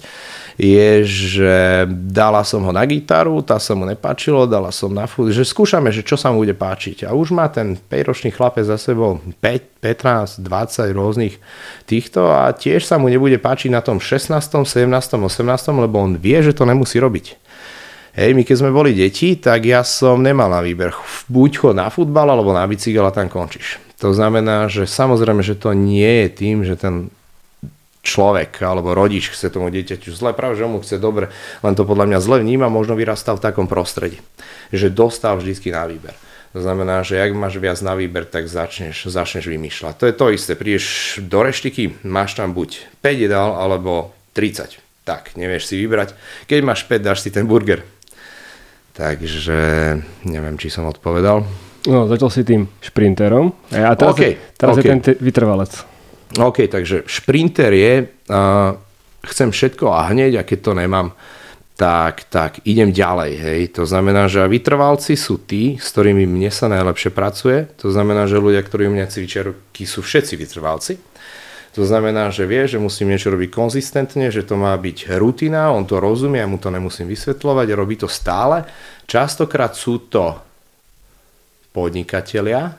je, 0.55 1.03
že 1.03 1.83
dala 1.89 2.45
som 2.47 2.63
ho 2.63 2.71
na 2.71 2.85
gitaru, 2.87 3.43
tá 3.43 3.59
sa 3.59 3.75
mu 3.75 3.83
nepáčilo, 3.83 4.47
dala 4.47 4.71
som 4.71 4.87
na 4.87 5.03
flut, 5.03 5.35
že 5.35 5.43
skúšame, 5.43 5.91
že 5.91 6.05
čo 6.05 6.15
sa 6.15 6.31
mu 6.31 6.47
bude 6.47 6.55
páčiť. 6.55 7.03
A 7.03 7.11
už 7.11 7.35
má 7.35 7.49
ten 7.51 7.75
5-ročný 7.75 8.31
chlapec 8.31 8.63
za 8.63 8.79
sebou 8.79 9.19
5, 9.43 9.83
15, 9.83 10.47
20 10.47 10.95
rôznych 10.95 11.35
týchto 11.83 12.31
a 12.31 12.55
tiež 12.55 12.87
sa 12.87 12.95
mu 12.95 13.11
nebude 13.11 13.35
páčiť 13.35 13.73
na 13.73 13.83
tom 13.83 13.99
16, 13.99 14.37
17, 14.37 14.87
18, 14.87 15.83
lebo 15.83 15.97
on 15.99 16.15
vie, 16.15 16.39
že 16.39 16.55
to 16.55 16.63
nemusí 16.63 17.01
robiť. 17.03 17.35
Hej, 18.17 18.33
my 18.33 18.41
keď 18.41 18.65
sme 18.65 18.73
boli 18.73 18.97
deti, 18.97 19.37
tak 19.37 19.69
ja 19.69 19.85
som 19.85 20.25
nemal 20.25 20.49
na 20.49 20.65
výber. 20.65 20.89
Buď 21.29 21.51
chod 21.61 21.77
na 21.77 21.93
futbal, 21.93 22.25
alebo 22.33 22.49
na 22.49 22.65
bicykel 22.65 23.05
a 23.05 23.13
tam 23.13 23.29
končíš. 23.29 23.77
To 24.01 24.09
znamená, 24.09 24.65
že 24.65 24.89
samozrejme, 24.89 25.45
že 25.45 25.53
to 25.53 25.77
nie 25.77 26.25
je 26.25 26.27
tým, 26.33 26.65
že 26.65 26.73
ten 26.73 27.13
človek 28.01 28.63
alebo 28.65 28.97
rodič 28.97 29.29
chce 29.29 29.53
tomu 29.53 29.69
dieťaťu 29.69 30.15
zle, 30.15 30.31
práve 30.31 30.57
že 30.57 30.65
mu 30.65 30.81
chce 30.81 30.97
dobre, 30.97 31.29
len 31.59 31.73
to 31.75 31.83
podľa 31.83 32.07
mňa 32.07 32.19
zle 32.23 32.39
vníma, 32.39 32.71
možno 32.71 32.95
vyrastal 32.95 33.35
v 33.35 33.45
takom 33.45 33.67
prostredí, 33.69 34.17
že 34.71 34.89
dostal 34.89 35.37
vždycky 35.37 35.69
na 35.69 35.85
výber. 35.85 36.15
To 36.55 36.63
znamená, 36.63 37.03
že 37.05 37.21
ak 37.21 37.37
máš 37.37 37.61
viac 37.61 37.77
na 37.85 37.93
výber, 37.93 38.25
tak 38.25 38.49
začneš, 38.49 39.11
začneš 39.11 39.45
vymýšľať. 39.45 39.93
To 39.99 40.05
je 40.09 40.15
to 40.15 40.25
isté. 40.33 40.57
Prídeš 40.57 41.19
do 41.21 41.43
reštiky, 41.45 42.01
máš 42.07 42.33
tam 42.33 42.55
buď 42.55 42.97
5 43.03 43.25
jedál, 43.29 43.53
alebo 43.59 44.15
30. 44.33 44.79
Tak, 45.05 45.37
nevieš 45.37 45.69
si 45.69 45.75
vybrať. 45.77 46.17
Keď 46.49 46.59
máš 46.63 46.87
5, 46.87 47.03
dáš 47.03 47.21
si 47.21 47.29
ten 47.29 47.45
burger. 47.45 47.83
Takže 48.97 49.59
neviem, 50.25 50.57
či 50.57 50.73
som 50.73 50.89
odpovedal. 50.89 51.45
No, 51.85 52.09
začal 52.09 52.33
si 52.33 52.41
tým 52.41 52.65
šprinterom. 52.81 53.53
A 53.69 53.93
teraz, 53.93 54.17
okay, 54.17 54.33
je, 54.33 54.57
teraz 54.57 54.73
okay. 54.73 54.81
je 54.81 54.89
ten 54.89 54.99
t- 55.05 55.19
vytrvalec. 55.21 55.71
OK, 56.41 56.65
takže 56.65 57.05
šprinter 57.05 57.71
je, 57.71 57.93
uh, 58.09 58.73
chcem 59.23 59.53
všetko 59.53 59.93
a 59.93 60.09
hneď, 60.11 60.41
a 60.41 60.43
keď 60.43 60.59
to 60.59 60.71
nemám, 60.73 61.07
tak, 61.77 62.25
tak 62.27 62.65
idem 62.65 62.89
ďalej. 62.89 63.31
Hej. 63.37 63.61
To 63.77 63.85
znamená, 63.85 64.25
že 64.25 64.41
vytrvalci 64.49 65.13
sú 65.13 65.37
tí, 65.45 65.77
s 65.77 65.93
ktorými 65.93 66.25
mne 66.25 66.49
sa 66.49 66.65
najlepšie 66.67 67.13
pracuje. 67.13 67.69
To 67.85 67.93
znamená, 67.93 68.25
že 68.25 68.41
ľudia, 68.41 68.65
ktorí 68.65 68.89
u 68.89 68.97
mňa 68.97 69.13
cvičia 69.13 69.45
roky, 69.45 69.85
sú 69.85 70.01
všetci 70.01 70.33
vytrvalci. 70.41 70.97
To 71.75 71.85
znamená, 71.85 72.33
že 72.33 72.47
vie, 72.49 72.65
že 72.65 72.81
musím 72.81 73.13
niečo 73.13 73.29
robiť 73.29 73.49
konzistentne, 73.53 74.31
že 74.33 74.47
to 74.47 74.57
má 74.57 74.73
byť 74.77 75.17
rutina, 75.19 75.69
on 75.69 75.85
to 75.85 76.01
rozumie, 76.01 76.41
ja 76.41 76.49
mu 76.49 76.57
to 76.57 76.73
nemusím 76.73 77.09
vysvetľovať, 77.11 77.67
robí 77.77 77.95
to 77.99 78.09
stále. 78.09 78.65
Častokrát 79.05 79.77
sú 79.77 80.09
to 80.09 80.37
podnikatelia, 81.75 82.73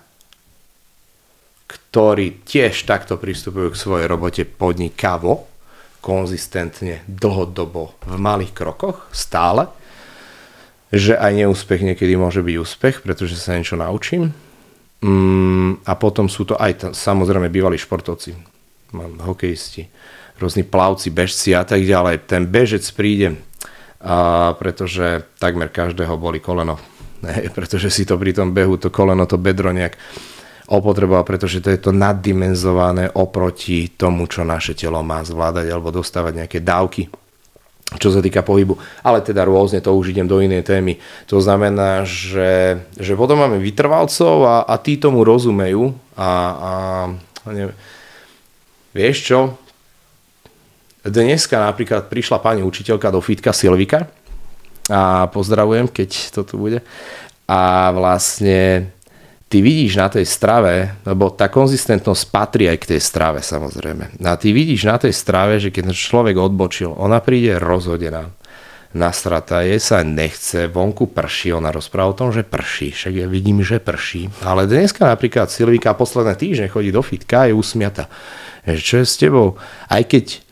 ktorí 1.69 2.43
tiež 2.43 2.89
takto 2.89 3.21
pristupujú 3.21 3.77
k 3.77 3.81
svojej 3.81 4.07
robote 4.09 4.43
podnikavo, 4.49 5.47
konzistentne, 6.01 7.05
dlhodobo, 7.05 7.95
v 8.09 8.17
malých 8.17 8.57
krokoch, 8.57 9.07
stále, 9.13 9.69
že 10.89 11.21
aj 11.21 11.45
neúspech 11.45 11.85
niekedy 11.85 12.17
môže 12.17 12.41
byť 12.41 12.57
úspech, 12.57 12.97
pretože 13.05 13.37
sa 13.37 13.53
niečo 13.55 13.77
naučím. 13.77 14.33
Mm, 15.05 15.85
a 15.85 15.93
potom 15.95 16.27
sú 16.27 16.49
to 16.49 16.59
aj 16.59 16.73
t- 16.75 16.91
samozrejme 16.97 17.53
bývalí 17.53 17.77
športovci, 17.79 18.35
mám 18.93 19.21
hokejisti, 19.21 19.89
rôzni 20.39 20.63
plavci, 20.65 21.11
bežci 21.11 21.53
a 21.53 21.67
tak 21.67 21.85
ďalej. 21.85 22.25
Ten 22.29 22.49
bežec 22.49 22.85
príde, 22.95 23.37
a 23.99 24.55
pretože 24.55 25.27
takmer 25.43 25.69
každého 25.69 26.15
boli 26.17 26.39
koleno. 26.39 26.79
Ne, 27.19 27.51
pretože 27.51 27.91
si 27.91 28.07
to 28.07 28.15
pri 28.15 28.31
tom 28.31 28.55
behu, 28.55 28.79
to 28.79 28.95
koleno, 28.95 29.27
to 29.27 29.43
bedro 29.43 29.75
nejak 29.75 29.99
opotreboval, 30.71 31.27
pretože 31.27 31.59
to 31.59 31.75
je 31.75 31.83
to 31.83 31.91
naddimenzované 31.91 33.11
oproti 33.11 33.91
tomu, 33.91 34.31
čo 34.31 34.47
naše 34.47 34.79
telo 34.79 35.03
má 35.03 35.27
zvládať 35.27 35.67
alebo 35.67 35.91
dostávať 35.91 36.47
nejaké 36.47 36.63
dávky 36.63 37.11
čo 37.97 38.13
sa 38.13 38.21
týka 38.21 38.45
pohybu, 38.45 38.77
ale 39.01 39.25
teda 39.25 39.49
rôzne, 39.49 39.81
to 39.81 39.97
už 39.97 40.13
idem 40.13 40.29
do 40.29 40.45
inej 40.45 40.69
témy. 40.69 41.01
To 41.25 41.41
znamená, 41.41 42.05
že, 42.05 42.85
že 43.01 43.17
potom 43.17 43.41
máme 43.41 43.57
vytrvalcov 43.57 44.45
a, 44.45 44.57
a 44.69 44.77
tí 44.77 45.01
tomu 45.01 45.25
rozumejú 45.25 45.97
a, 46.13 46.29
a 46.53 46.73
neviem, 47.49 47.73
Vieš 48.97 49.17
čo? 49.21 49.41
Dneska 51.05 51.61
napríklad 51.61 52.09
prišla 52.09 52.39
pani 52.41 52.61
učiteľka 52.65 53.09
do 53.13 53.21
fitka 53.23 53.53
Silvika 53.53 54.09
a 54.89 55.29
pozdravujem, 55.29 55.89
keď 55.89 56.11
to 56.33 56.41
tu 56.45 56.55
bude. 56.57 56.81
A 57.49 57.93
vlastne 57.93 58.93
ty 59.49 59.65
vidíš 59.65 59.97
na 59.97 60.09
tej 60.13 60.29
strave, 60.29 61.01
lebo 61.05 61.33
tá 61.33 61.49
konzistentnosť 61.49 62.23
patrí 62.29 62.69
aj 62.69 62.79
k 62.85 62.89
tej 62.97 63.01
strave 63.01 63.41
samozrejme. 63.41 64.21
A 64.21 64.37
ty 64.37 64.53
vidíš 64.53 64.85
na 64.85 64.97
tej 65.01 65.17
strave, 65.17 65.57
že 65.61 65.73
keď 65.73 65.93
človek 65.93 66.37
odbočil, 66.37 66.93
ona 66.93 67.21
príde 67.25 67.57
rozhodená 67.57 68.38
nasratá, 68.97 69.61
jej 69.65 69.81
sa 69.81 70.01
nechce, 70.01 70.69
vonku 70.69 71.13
prší, 71.13 71.53
ona 71.53 71.69
rozpráva 71.69 72.13
o 72.13 72.19
tom, 72.19 72.31
že 72.33 72.47
prší, 72.47 72.93
však 72.93 73.15
ja 73.15 73.27
vidím, 73.29 73.61
že 73.61 73.83
prší. 73.83 74.33
Ale 74.45 74.65
dneska 74.65 75.05
napríklad 75.05 75.53
Silvika 75.53 75.93
posledné 75.93 76.37
týždne 76.41 76.73
chodí 76.73 76.89
do 76.89 77.05
fitka 77.05 77.45
a 77.45 77.53
je 77.53 77.55
usmiata 77.55 78.09
že 78.75 78.83
čo 78.83 78.95
je 79.01 79.07
s 79.07 79.17
tebou? 79.17 79.57
Aj 79.89 80.05
keď 80.05 80.45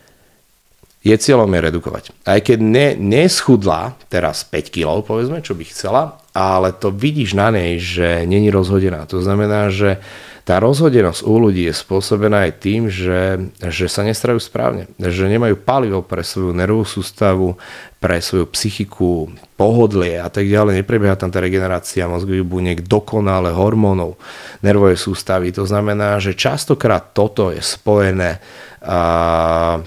je 1.07 1.15
cieľom 1.15 1.47
je 1.47 1.61
redukovať. 1.71 2.05
Aj 2.27 2.43
keď 2.43 2.59
ne, 2.59 2.89
neschudla 2.99 3.95
teraz 4.11 4.43
5 4.43 4.75
kg, 4.75 5.07
povedzme, 5.07 5.39
čo 5.39 5.55
by 5.55 5.65
chcela, 5.71 6.19
ale 6.35 6.75
to 6.75 6.91
vidíš 6.91 7.39
na 7.39 7.55
nej, 7.55 7.79
že 7.79 8.27
není 8.27 8.51
rozhodená. 8.51 9.07
To 9.07 9.23
znamená, 9.23 9.71
že 9.71 10.03
tá 10.47 10.63
rozhodenosť 10.63 11.27
u 11.27 11.43
ľudí 11.43 11.67
je 11.67 11.75
spôsobená 11.75 12.47
aj 12.47 12.63
tým, 12.63 12.87
že, 12.87 13.51
že 13.59 13.91
sa 13.91 14.07
nestrajú 14.07 14.39
správne, 14.39 14.87
že 14.95 15.27
nemajú 15.27 15.59
palivo 15.59 16.07
pre 16.07 16.23
svoju 16.23 16.55
nervovú 16.55 16.87
sústavu, 16.87 17.59
pre 17.99 18.23
svoju 18.23 18.47
psychiku, 18.55 19.27
pohodlie 19.59 20.23
a 20.23 20.31
tak 20.31 20.47
ďalej. 20.47 20.87
Neprebieha 20.87 21.19
tam 21.19 21.35
tá 21.35 21.43
regenerácia 21.43 22.07
mozgových 22.07 22.47
buniek, 22.47 22.79
dokonale 22.87 23.51
hormónov 23.51 24.23
nervovej 24.63 25.03
sústavy. 25.03 25.51
To 25.51 25.67
znamená, 25.67 26.23
že 26.23 26.39
častokrát 26.39 27.11
toto 27.11 27.51
je 27.51 27.59
spojené 27.59 28.39
a 28.87 29.83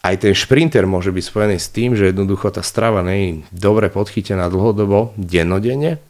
aj 0.00 0.14
ten 0.16 0.32
šprinter 0.32 0.88
môže 0.88 1.12
byť 1.12 1.24
spojený 1.28 1.56
s 1.60 1.68
tým, 1.68 1.92
že 1.92 2.08
jednoducho 2.08 2.48
tá 2.48 2.64
strava 2.64 3.04
nie 3.04 3.20
je 3.20 3.32
dobre 3.52 3.92
podchytená 3.92 4.48
dlhodobo, 4.48 5.12
dennodenne 5.20 6.00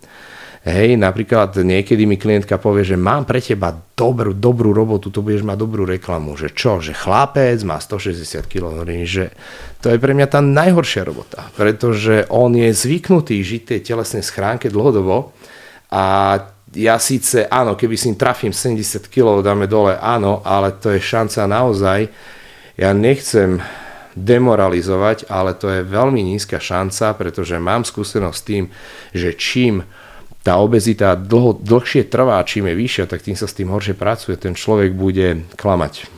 Hej, 0.66 0.98
napríklad 0.98 1.54
niekedy 1.54 2.02
mi 2.02 2.18
klientka 2.18 2.58
povie, 2.58 2.82
že 2.82 2.98
mám 2.98 3.22
pre 3.22 3.38
teba 3.38 3.70
dobrú, 3.70 4.34
dobrú 4.34 4.74
robotu, 4.74 5.06
to 5.14 5.22
budeš 5.22 5.46
mať 5.46 5.54
dobrú 5.54 5.86
reklamu. 5.86 6.34
Že 6.34 6.48
čo, 6.50 6.72
že 6.82 6.98
chlapec 6.98 7.62
má 7.62 7.78
160 7.78 8.42
kg, 8.50 8.82
že 9.06 9.30
to 9.78 9.94
je 9.94 10.02
pre 10.02 10.18
mňa 10.18 10.26
tá 10.26 10.42
najhoršia 10.42 11.06
robota, 11.06 11.46
pretože 11.54 12.26
on 12.34 12.50
je 12.58 12.74
zvyknutý 12.74 13.38
žiť 13.38 13.62
tej 13.70 13.80
telesnej 13.86 14.26
schránke 14.26 14.66
dlhodobo 14.66 15.30
a 15.94 16.04
ja 16.76 17.00
síce, 17.00 17.48
áno, 17.48 17.78
keby 17.78 17.96
si 17.96 18.12
trafím 18.18 18.52
70 18.52 19.08
kg, 19.08 19.40
dáme 19.40 19.64
dole, 19.64 19.96
áno, 19.96 20.44
ale 20.44 20.76
to 20.76 20.92
je 20.92 21.00
šanca 21.00 21.48
naozaj. 21.48 22.12
Ja 22.76 22.92
nechcem 22.92 23.64
demoralizovať, 24.12 25.30
ale 25.32 25.56
to 25.56 25.70
je 25.70 25.86
veľmi 25.86 26.20
nízka 26.20 26.60
šanca, 26.60 27.16
pretože 27.16 27.56
mám 27.56 27.88
skúsenosť 27.88 28.36
s 28.36 28.46
tým, 28.46 28.64
že 29.16 29.30
čím 29.38 29.86
tá 30.48 30.56
obezita 30.56 31.12
dlho, 31.12 31.60
dlhšie 31.60 32.08
trvá, 32.08 32.40
čím 32.40 32.72
je 32.72 32.80
vyššia, 32.80 33.04
tak 33.04 33.20
tým 33.20 33.36
sa 33.36 33.44
s 33.44 33.52
tým 33.52 33.68
horšie 33.68 33.92
pracuje. 33.92 34.32
Ten 34.40 34.56
človek 34.56 34.96
bude 34.96 35.44
klamať. 35.60 36.08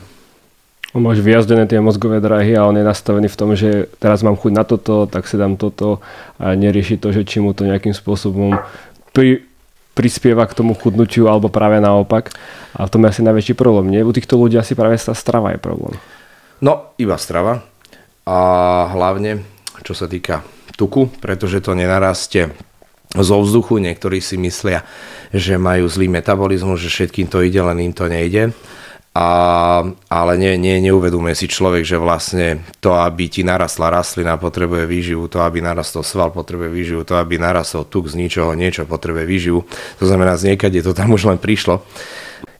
On 0.94 1.02
máš 1.02 1.18
vyjazdené 1.18 1.66
tie 1.66 1.82
mozgové 1.82 2.22
drahy 2.22 2.54
a 2.54 2.66
on 2.66 2.78
je 2.78 2.86
nastavený 2.86 3.26
v 3.26 3.38
tom, 3.38 3.58
že 3.58 3.90
teraz 3.98 4.22
mám 4.22 4.38
chuť 4.38 4.52
na 4.54 4.62
toto, 4.62 5.10
tak 5.10 5.26
si 5.26 5.34
dám 5.34 5.58
toto 5.58 5.98
a 6.38 6.54
nerieši 6.54 7.02
to, 7.02 7.10
že 7.10 7.26
či 7.26 7.42
mu 7.42 7.58
to 7.58 7.66
nejakým 7.66 7.90
spôsobom 7.90 8.54
pri, 9.10 9.42
prispieva 9.98 10.46
k 10.46 10.54
tomu 10.54 10.78
chudnutiu 10.78 11.26
alebo 11.26 11.50
práve 11.50 11.82
naopak. 11.82 12.30
A 12.78 12.86
v 12.86 12.90
tom 12.90 13.02
je 13.02 13.10
asi 13.10 13.22
najväčší 13.26 13.58
problém. 13.58 13.90
Nie? 13.90 14.06
U 14.06 14.14
týchto 14.14 14.38
ľudí 14.38 14.54
asi 14.62 14.78
práve 14.78 14.94
tá 14.94 15.14
strava 15.14 15.50
je 15.54 15.58
problém. 15.58 15.98
No, 16.62 16.94
iba 17.02 17.18
strava. 17.18 17.66
A 18.30 18.38
hlavne, 18.94 19.42
čo 19.82 19.94
sa 19.94 20.06
týka 20.06 20.46
tuku, 20.78 21.10
pretože 21.18 21.58
to 21.66 21.74
nenarastie 21.74 22.69
zo 23.10 23.42
vzduchu, 23.42 23.82
niektorí 23.82 24.22
si 24.22 24.38
myslia, 24.38 24.86
že 25.34 25.58
majú 25.58 25.90
zlý 25.90 26.06
metabolizmus, 26.06 26.78
že 26.78 26.90
všetkým 26.90 27.26
to 27.26 27.42
ide, 27.42 27.58
len 27.58 27.90
im 27.90 27.94
to 27.94 28.06
nejde. 28.06 28.54
A, 29.10 29.82
ale 30.06 30.32
nie, 30.38 30.54
nie, 30.54 30.78
neuvedomuje 30.78 31.34
si 31.34 31.50
človek, 31.50 31.82
že 31.82 31.98
vlastne 31.98 32.62
to, 32.78 32.94
aby 32.94 33.26
ti 33.26 33.42
narastla 33.42 33.90
rastlina, 33.90 34.38
potrebuje 34.38 34.86
výživu, 34.86 35.26
to, 35.26 35.42
aby 35.42 35.58
narastol 35.58 36.06
sval, 36.06 36.30
potrebuje 36.30 36.70
výživu, 36.70 37.02
to, 37.02 37.18
aby 37.18 37.34
narastol 37.34 37.82
tuk 37.82 38.06
z 38.06 38.14
ničoho, 38.14 38.54
niečo 38.54 38.86
potrebuje 38.86 39.26
výživu. 39.26 39.66
To 39.98 40.04
znamená, 40.06 40.38
z 40.38 40.54
niekade 40.54 40.78
to 40.78 40.94
tam 40.94 41.10
už 41.10 41.26
len 41.26 41.42
prišlo. 41.42 41.82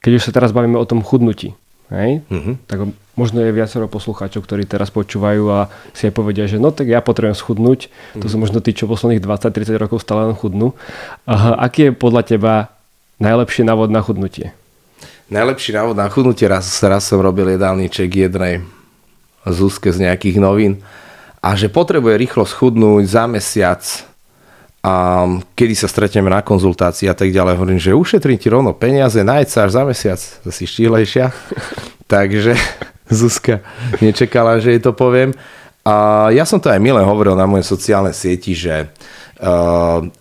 Keď 0.02 0.12
už 0.18 0.26
sa 0.26 0.34
teraz 0.34 0.50
bavíme 0.50 0.74
o 0.74 0.88
tom 0.90 1.06
chudnutí, 1.06 1.54
hej? 1.90 2.22
Uh-huh. 2.30 2.54
tak 2.70 2.90
možno 3.18 3.44
je 3.44 3.52
viacero 3.52 3.84
poslucháčov, 3.90 4.46
ktorí 4.46 4.64
teraz 4.64 4.88
počúvajú 4.88 5.44
a 5.52 5.68
si 5.92 6.08
aj 6.08 6.14
povedia, 6.16 6.48
že 6.48 6.56
no 6.56 6.72
tak 6.72 6.88
ja 6.88 7.04
potrebujem 7.04 7.36
schudnúť. 7.36 7.92
Mm. 8.16 8.24
To 8.24 8.26
sú 8.32 8.40
mhm. 8.40 8.42
možno 8.48 8.58
tí, 8.64 8.72
čo 8.72 8.88
posledných 8.88 9.20
20-30 9.20 9.76
rokov 9.76 10.00
stále 10.00 10.32
len 10.32 10.36
chudnú. 10.38 10.72
A 11.28 11.60
aký 11.68 11.90
je 11.90 11.92
podľa 11.92 12.22
teba 12.24 12.52
najlepší 13.20 13.68
návod 13.68 13.92
na 13.92 14.00
chudnutie? 14.00 14.56
Najlepší 15.28 15.76
návod 15.76 15.94
na 15.94 16.08
chudnutie, 16.08 16.48
raz, 16.48 16.66
raz 16.82 17.06
som 17.06 17.20
robil 17.20 17.54
jedálniček 17.54 18.08
jednej 18.08 18.64
Zuzke 19.46 19.92
z 19.94 20.08
nejakých 20.08 20.42
novín 20.42 20.82
a 21.40 21.56
že 21.56 21.72
potrebuje 21.72 22.20
rýchlo 22.20 22.44
schudnúť 22.44 23.04
za 23.08 23.24
mesiac 23.24 23.80
a 24.80 25.28
kedy 25.52 25.74
sa 25.76 25.88
stretneme 25.92 26.32
na 26.32 26.40
konzultácii 26.40 27.04
a 27.08 27.16
tak 27.16 27.28
ďalej, 27.28 27.60
hovorím, 27.60 27.80
že 27.80 27.92
ušetrím 27.92 28.40
ti 28.40 28.48
rovno 28.48 28.72
peniaze, 28.72 29.20
nájď 29.20 29.48
sa 29.48 29.58
až 29.68 29.70
za 29.76 29.82
mesiac, 29.84 30.20
si 30.48 30.64
štílejšia. 30.64 31.28
Takže 32.12 32.56
Zuzka 33.12 33.60
nečakala, 34.00 34.56
že 34.56 34.72
jej 34.74 34.82
to 34.82 34.96
poviem. 34.96 35.36
A 35.84 36.28
ja 36.32 36.48
som 36.48 36.60
to 36.60 36.72
aj 36.72 36.80
milé 36.80 37.04
hovoril 37.04 37.36
na 37.36 37.44
mojej 37.44 37.66
sociálnej 37.68 38.16
sieti, 38.16 38.56
že 38.56 38.88
Uh, 38.88 39.19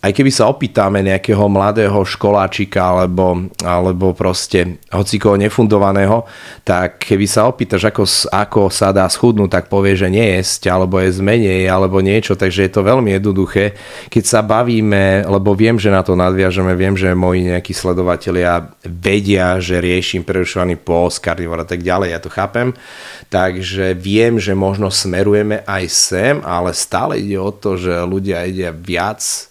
aj 0.00 0.12
keby 0.16 0.32
sa 0.32 0.48
opýtame 0.48 1.04
nejakého 1.04 1.44
mladého 1.44 2.00
školáčika 2.00 2.80
alebo, 2.80 3.52
alebo 3.60 4.16
proste 4.16 4.80
hocikoho 4.88 5.36
nefundovaného, 5.36 6.24
tak 6.64 7.04
keby 7.04 7.28
sa 7.28 7.44
opýtaš, 7.44 7.92
ako, 7.92 8.04
ako 8.32 8.62
sa 8.72 8.96
dá 8.96 9.04
schudnúť, 9.04 9.60
tak 9.60 9.64
povie, 9.68 9.92
že 9.92 10.08
jesť, 10.08 10.72
alebo 10.72 10.96
je 11.04 11.12
zmenej, 11.12 11.68
alebo 11.68 12.00
niečo, 12.00 12.32
takže 12.32 12.64
je 12.64 12.72
to 12.72 12.80
veľmi 12.80 13.12
jednoduché. 13.20 13.76
Keď 14.08 14.24
sa 14.24 14.40
bavíme, 14.40 15.28
lebo 15.28 15.52
viem, 15.52 15.76
že 15.76 15.92
na 15.92 16.00
to 16.00 16.16
nadviažeme, 16.16 16.72
viem, 16.72 16.96
že 16.96 17.12
moji 17.12 17.52
nejakí 17.52 17.76
sledovatelia 17.76 18.72
vedia, 18.88 19.60
že 19.60 19.84
riešim 19.84 20.24
prerušovaný 20.24 20.80
post, 20.80 21.20
karnivor 21.20 21.60
a 21.60 21.68
tak 21.68 21.84
ďalej, 21.84 22.08
ja 22.16 22.20
to 22.24 22.32
chápem, 22.32 22.72
takže 23.28 23.92
viem, 23.92 24.40
že 24.40 24.56
možno 24.56 24.88
smerujeme 24.88 25.60
aj 25.68 25.84
sem, 25.92 26.34
ale 26.40 26.72
stále 26.72 27.20
ide 27.20 27.36
o 27.36 27.52
to, 27.52 27.76
že 27.76 27.92
ľudia 28.08 28.48
ide 28.48 28.72
viac 28.72 29.09
viac, 29.10 29.50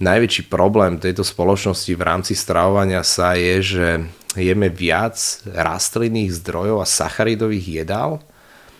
najväčší 0.00 0.48
problém 0.48 0.96
tejto 0.96 1.20
spoločnosti 1.20 1.92
v 1.92 2.00
rámci 2.00 2.32
stravovania 2.32 3.04
sa 3.04 3.36
je, 3.36 3.56
že 3.60 3.86
jeme 4.40 4.72
viac 4.72 5.20
rastlinných 5.44 6.32
zdrojov 6.40 6.80
a 6.80 6.88
sacharidových 6.88 7.84
jedál, 7.84 8.24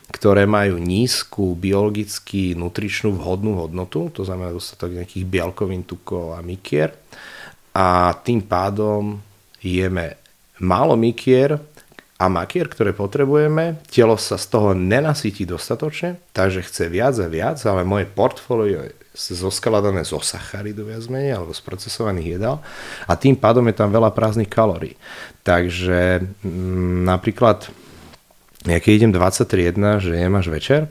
ktoré 0.09 0.49
majú 0.49 0.81
nízku 0.81 1.53
biologicky 1.53 2.57
nutričnú 2.57 3.13
vhodnú 3.13 3.61
hodnotu, 3.61 4.09
to 4.09 4.25
znamená 4.25 4.57
dostatok 4.57 4.97
nejakých 4.97 5.29
bielkovín, 5.29 5.85
tukov 5.85 6.35
a 6.35 6.41
mikier. 6.41 6.97
A 7.77 8.17
tým 8.25 8.41
pádom 8.41 9.21
jeme 9.61 10.17
málo 10.59 10.97
mikier 10.97 11.61
a 12.17 12.25
makier, 12.27 12.67
ktoré 12.67 12.97
potrebujeme. 12.97 13.79
Telo 13.87 14.17
sa 14.17 14.41
z 14.41 14.47
toho 14.51 14.73
nenasytí 14.73 15.47
dostatočne, 15.47 16.19
takže 16.33 16.65
chce 16.65 16.89
viac 16.89 17.15
a 17.21 17.29
viac, 17.31 17.61
ale 17.69 17.87
moje 17.87 18.09
portfólio 18.11 18.83
je 18.89 19.00
zoskladané 19.15 20.07
zo 20.07 20.23
sacharidu 20.23 20.87
viac 20.87 21.03
menej, 21.11 21.43
alebo 21.43 21.51
z 21.51 21.63
procesovaných 21.67 22.39
jedál. 22.39 22.63
A 23.11 23.19
tým 23.19 23.35
pádom 23.35 23.67
je 23.67 23.75
tam 23.75 23.91
veľa 23.91 24.15
prázdnych 24.15 24.51
kalórií. 24.51 24.95
Takže 25.43 26.23
m, 26.23 26.29
mm, 26.47 26.99
napríklad, 27.11 27.67
ja 28.65 28.79
keď 28.79 28.93
idem 29.03 29.13
23.1, 29.13 30.05
že 30.05 30.13
jem 30.15 30.35
až 30.37 30.47
večer 30.49 30.83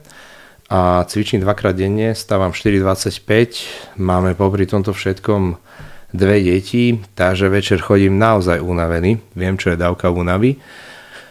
a 0.70 1.02
cvičím 1.08 1.42
dvakrát 1.42 1.74
denne, 1.74 2.14
stávam 2.14 2.54
4.25, 2.54 3.98
máme 3.98 4.38
popri 4.38 4.70
tomto 4.70 4.94
všetkom 4.94 5.58
dve 6.14 6.38
deti, 6.42 6.98
takže 7.14 7.50
večer 7.50 7.82
chodím 7.82 8.18
naozaj 8.18 8.62
unavený, 8.62 9.18
viem, 9.38 9.58
čo 9.58 9.74
je 9.74 9.78
dávka 9.78 10.10
únavy, 10.10 10.58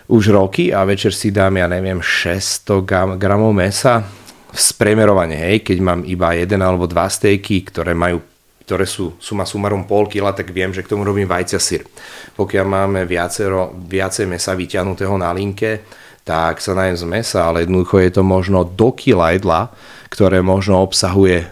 už 0.09 0.33
roky 0.33 0.73
a 0.73 0.83
večer 0.89 1.13
si 1.13 1.31
dám, 1.31 1.59
ja 1.61 1.69
neviem, 1.69 2.01
600 2.01 3.19
gramov 3.19 3.53
mesa, 3.53 4.07
spriemerovanie, 4.53 5.37
hej, 5.37 5.57
keď 5.61 5.79
mám 5.81 6.01
iba 6.09 6.33
jeden 6.33 6.61
alebo 6.65 6.89
dva 6.89 7.09
stejky, 7.09 7.69
ktoré 7.69 7.93
majú 7.93 8.21
ktoré 8.69 8.85
sú 8.85 9.17
suma 9.17 9.49
sumarum 9.49 9.89
pol 9.89 10.05
kila, 10.13 10.37
tak 10.37 10.53
viem, 10.53 10.69
že 10.77 10.85
k 10.85 10.93
tomu 10.93 11.01
robím 11.01 11.25
vajcia 11.25 11.57
syr. 11.57 11.89
Pokiaľ 12.37 12.67
máme 12.69 13.01
viacero, 13.09 13.73
viacej 13.73 14.29
mesa 14.29 14.53
vyťahnutého 14.53 15.17
na 15.17 15.33
linke, 15.33 15.89
tak 16.21 16.61
sa 16.61 16.77
najem 16.77 17.01
z 17.01 17.09
mesa, 17.09 17.49
ale 17.49 17.65
jednoducho 17.65 17.97
je 18.05 18.13
to 18.13 18.21
možno 18.21 18.69
do 18.69 18.93
kila 18.93 19.33
jedla, 19.33 19.73
ktoré 20.13 20.45
možno 20.45 20.85
obsahuje 20.85 21.49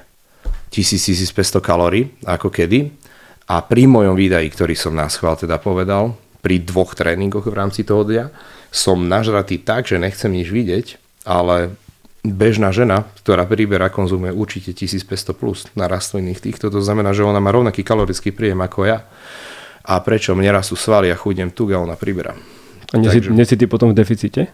1000-1500 0.69 1.65
kalórií, 1.65 2.13
ako 2.29 2.53
kedy. 2.53 2.93
A 3.49 3.65
pri 3.65 3.89
mojom 3.89 4.13
výdaji, 4.13 4.53
ktorý 4.53 4.77
som 4.77 4.93
na 4.93 5.09
schvál 5.09 5.41
teda 5.41 5.57
povedal, 5.57 6.13
pri 6.45 6.61
dvoch 6.61 6.93
tréningoch 6.93 7.49
v 7.49 7.57
rámci 7.57 7.89
toho 7.89 8.05
dňa, 8.05 8.29
som 8.69 9.09
nažratý 9.09 9.65
tak, 9.65 9.89
že 9.89 9.97
nechcem 9.97 10.29
nič 10.29 10.53
vidieť, 10.53 10.87
ale 11.25 11.73
bežná 12.33 12.75
žena, 12.75 13.07
ktorá 13.23 13.47
príbera 13.47 13.93
konzumuje 13.93 14.35
určite 14.35 14.75
1500 14.75 15.37
plus 15.37 15.71
na 15.79 15.87
rastlinných 15.87 16.43
týchto, 16.43 16.73
to 16.73 16.81
znamená, 16.83 17.15
že 17.15 17.23
ona 17.23 17.39
má 17.39 17.55
rovnaký 17.55 17.87
kalorický 17.87 18.35
príjem 18.35 18.59
ako 18.65 18.89
ja. 18.89 19.07
A 19.87 20.03
prečo 20.03 20.35
mne 20.35 20.51
rastú 20.59 20.75
svaly 20.75 21.15
a 21.15 21.17
chudnem 21.17 21.55
tu 21.55 21.71
a 21.71 21.79
ona 21.79 21.95
príbera. 21.95 22.35
A 22.91 22.95
nie, 22.99 23.07
Takže... 23.07 23.31
si, 23.47 23.55
ty 23.55 23.71
potom 23.71 23.95
v 23.95 23.99
deficite? 23.99 24.51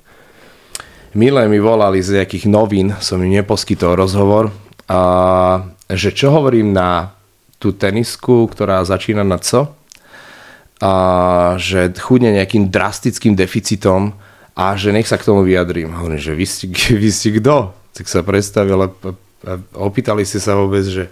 Milé 1.16 1.44
mi 1.48 1.60
volali 1.60 2.00
z 2.00 2.20
nejakých 2.20 2.48
novín, 2.48 2.96
som 3.00 3.20
im 3.20 3.32
neposkytol 3.32 3.96
rozhovor, 3.96 4.52
a 4.88 5.00
že 5.88 6.12
čo 6.12 6.32
hovorím 6.32 6.72
na 6.72 7.16
tú 7.60 7.72
tenisku, 7.76 8.48
ktorá 8.48 8.80
začína 8.84 9.24
na 9.24 9.36
co, 9.36 9.72
a 10.82 10.92
že 11.62 11.94
chudne 11.94 12.34
nejakým 12.34 12.72
drastickým 12.72 13.38
deficitom, 13.38 14.18
a 14.52 14.76
že 14.76 14.92
nech 14.92 15.08
sa 15.08 15.16
k 15.16 15.26
tomu 15.26 15.44
vyjadrím. 15.44 15.96
Hovorím, 15.96 16.20
že 16.20 16.32
vy 16.36 16.46
ste, 16.46 16.66
vy 17.02 17.10
ste 17.12 17.36
kto? 17.40 17.72
Tak 17.92 18.06
sa 18.08 18.24
predstavil 18.24 18.78
a 18.78 18.88
opýtali 19.74 20.22
ste 20.22 20.38
sa 20.38 20.54
vôbec, 20.54 20.86
že 20.86 21.10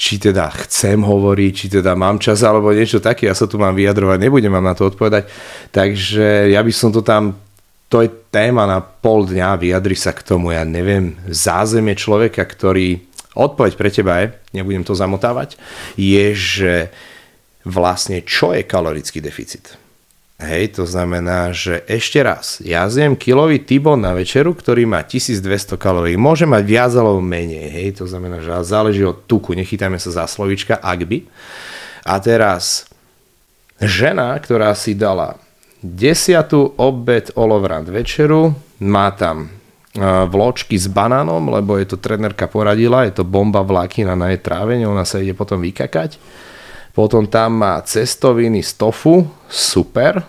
či 0.00 0.16
teda 0.16 0.48
chcem 0.64 0.96
hovoriť, 0.96 1.52
či 1.52 1.66
teda 1.68 1.92
mám 1.92 2.16
čas 2.16 2.40
alebo 2.40 2.72
niečo 2.72 3.04
také, 3.04 3.28
ja 3.28 3.36
sa 3.36 3.44
tu 3.44 3.60
mám 3.60 3.76
vyjadrovať, 3.76 4.16
nebudem 4.16 4.48
vám 4.48 4.64
na 4.64 4.72
to 4.72 4.88
odpovedať. 4.88 5.28
Takže 5.68 6.48
ja 6.48 6.60
by 6.64 6.72
som 6.72 6.88
to 6.88 7.04
tam, 7.04 7.36
to 7.92 8.00
je 8.00 8.08
téma 8.32 8.64
na 8.64 8.80
pol 8.80 9.28
dňa, 9.28 9.60
vyjadri 9.60 9.92
sa 9.92 10.16
k 10.16 10.24
tomu, 10.24 10.56
ja 10.56 10.64
neviem, 10.64 11.20
zázemie 11.28 11.92
človeka, 12.00 12.48
ktorý, 12.48 13.04
odpoveď 13.36 13.72
pre 13.76 13.90
teba 13.92 14.24
je, 14.24 14.26
nebudem 14.56 14.88
to 14.88 14.96
zamotávať, 14.96 15.60
je, 16.00 16.26
že 16.32 16.72
vlastne 17.68 18.24
čo 18.24 18.56
je 18.56 18.64
kalorický 18.64 19.20
deficit? 19.20 19.76
Hej, 20.40 20.80
to 20.80 20.88
znamená, 20.88 21.52
že 21.52 21.84
ešte 21.84 22.16
raz, 22.24 22.64
ja 22.64 22.88
zjem 22.88 23.12
kilový 23.12 23.60
tibon 23.60 24.00
na 24.00 24.16
večeru, 24.16 24.56
ktorý 24.56 24.88
má 24.88 25.04
1200 25.04 25.76
kalórií. 25.76 26.16
Môže 26.16 26.48
mať 26.48 26.64
viac 26.64 26.92
alebo 26.96 27.20
menej, 27.20 27.68
hej, 27.68 28.00
to 28.00 28.08
znamená, 28.08 28.40
že 28.40 28.48
záleží 28.64 29.04
od 29.04 29.28
tuku, 29.28 29.52
nechytajme 29.52 30.00
sa 30.00 30.08
za 30.08 30.24
slovička, 30.24 30.80
ak 30.80 31.00
by. 31.04 31.18
A 32.08 32.16
teraz, 32.24 32.88
žena, 33.76 34.32
ktorá 34.40 34.72
si 34.72 34.96
dala 34.96 35.36
desiatú 35.84 36.72
obed 36.80 37.36
olovrant 37.36 37.84
večeru, 37.84 38.56
má 38.80 39.12
tam 39.12 39.44
e, 39.44 39.48
vločky 40.24 40.80
s 40.80 40.88
banánom, 40.88 41.52
lebo 41.52 41.76
je 41.76 41.84
to 41.84 42.00
trenerka 42.00 42.48
poradila, 42.48 43.04
je 43.04 43.20
to 43.20 43.28
bomba 43.28 43.60
vlákina 43.60 44.16
na 44.16 44.32
jej 44.32 44.40
trávenie, 44.40 44.88
ona 44.88 45.04
sa 45.04 45.20
ide 45.20 45.36
potom 45.36 45.60
vykakať 45.60 46.40
potom 46.90 47.26
tam 47.30 47.62
má 47.62 47.78
cestoviny 47.80 48.66
z 48.66 48.74
tofu, 48.74 49.22
super, 49.50 50.22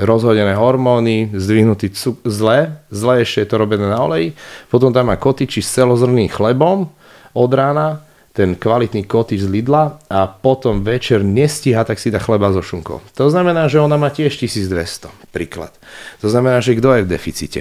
rozhodené 0.00 0.56
hormóny, 0.56 1.28
zdvihnutý 1.36 1.92
cuk- 1.92 2.24
zle, 2.24 2.80
zle 2.88 3.20
ešte 3.20 3.44
je 3.44 3.48
to 3.52 3.56
robené 3.60 3.84
na 3.84 4.00
oleji. 4.00 4.32
Potom 4.72 4.90
tam 4.90 5.12
má 5.12 5.20
kotiči 5.20 5.60
s 5.60 5.76
celozrným 5.76 6.32
chlebom 6.32 6.88
od 7.36 7.50
rána, 7.52 8.00
ten 8.30 8.54
kvalitný 8.54 9.04
kotič 9.10 9.42
z 9.44 9.50
Lidla 9.50 9.98
a 10.06 10.30
potom 10.30 10.86
večer 10.86 11.20
nestíha, 11.20 11.82
tak 11.82 11.98
si 11.98 12.14
dá 12.14 12.22
chleba 12.22 12.54
so 12.54 12.62
šunkou. 12.62 13.02
To 13.18 13.26
znamená, 13.26 13.66
že 13.66 13.82
ona 13.82 13.98
má 13.98 14.08
tiež 14.08 14.38
1200, 14.38 15.10
príklad. 15.34 15.74
To 16.22 16.30
znamená, 16.30 16.62
že 16.62 16.78
kto 16.78 16.94
je 16.94 17.04
v 17.04 17.10
deficite? 17.10 17.60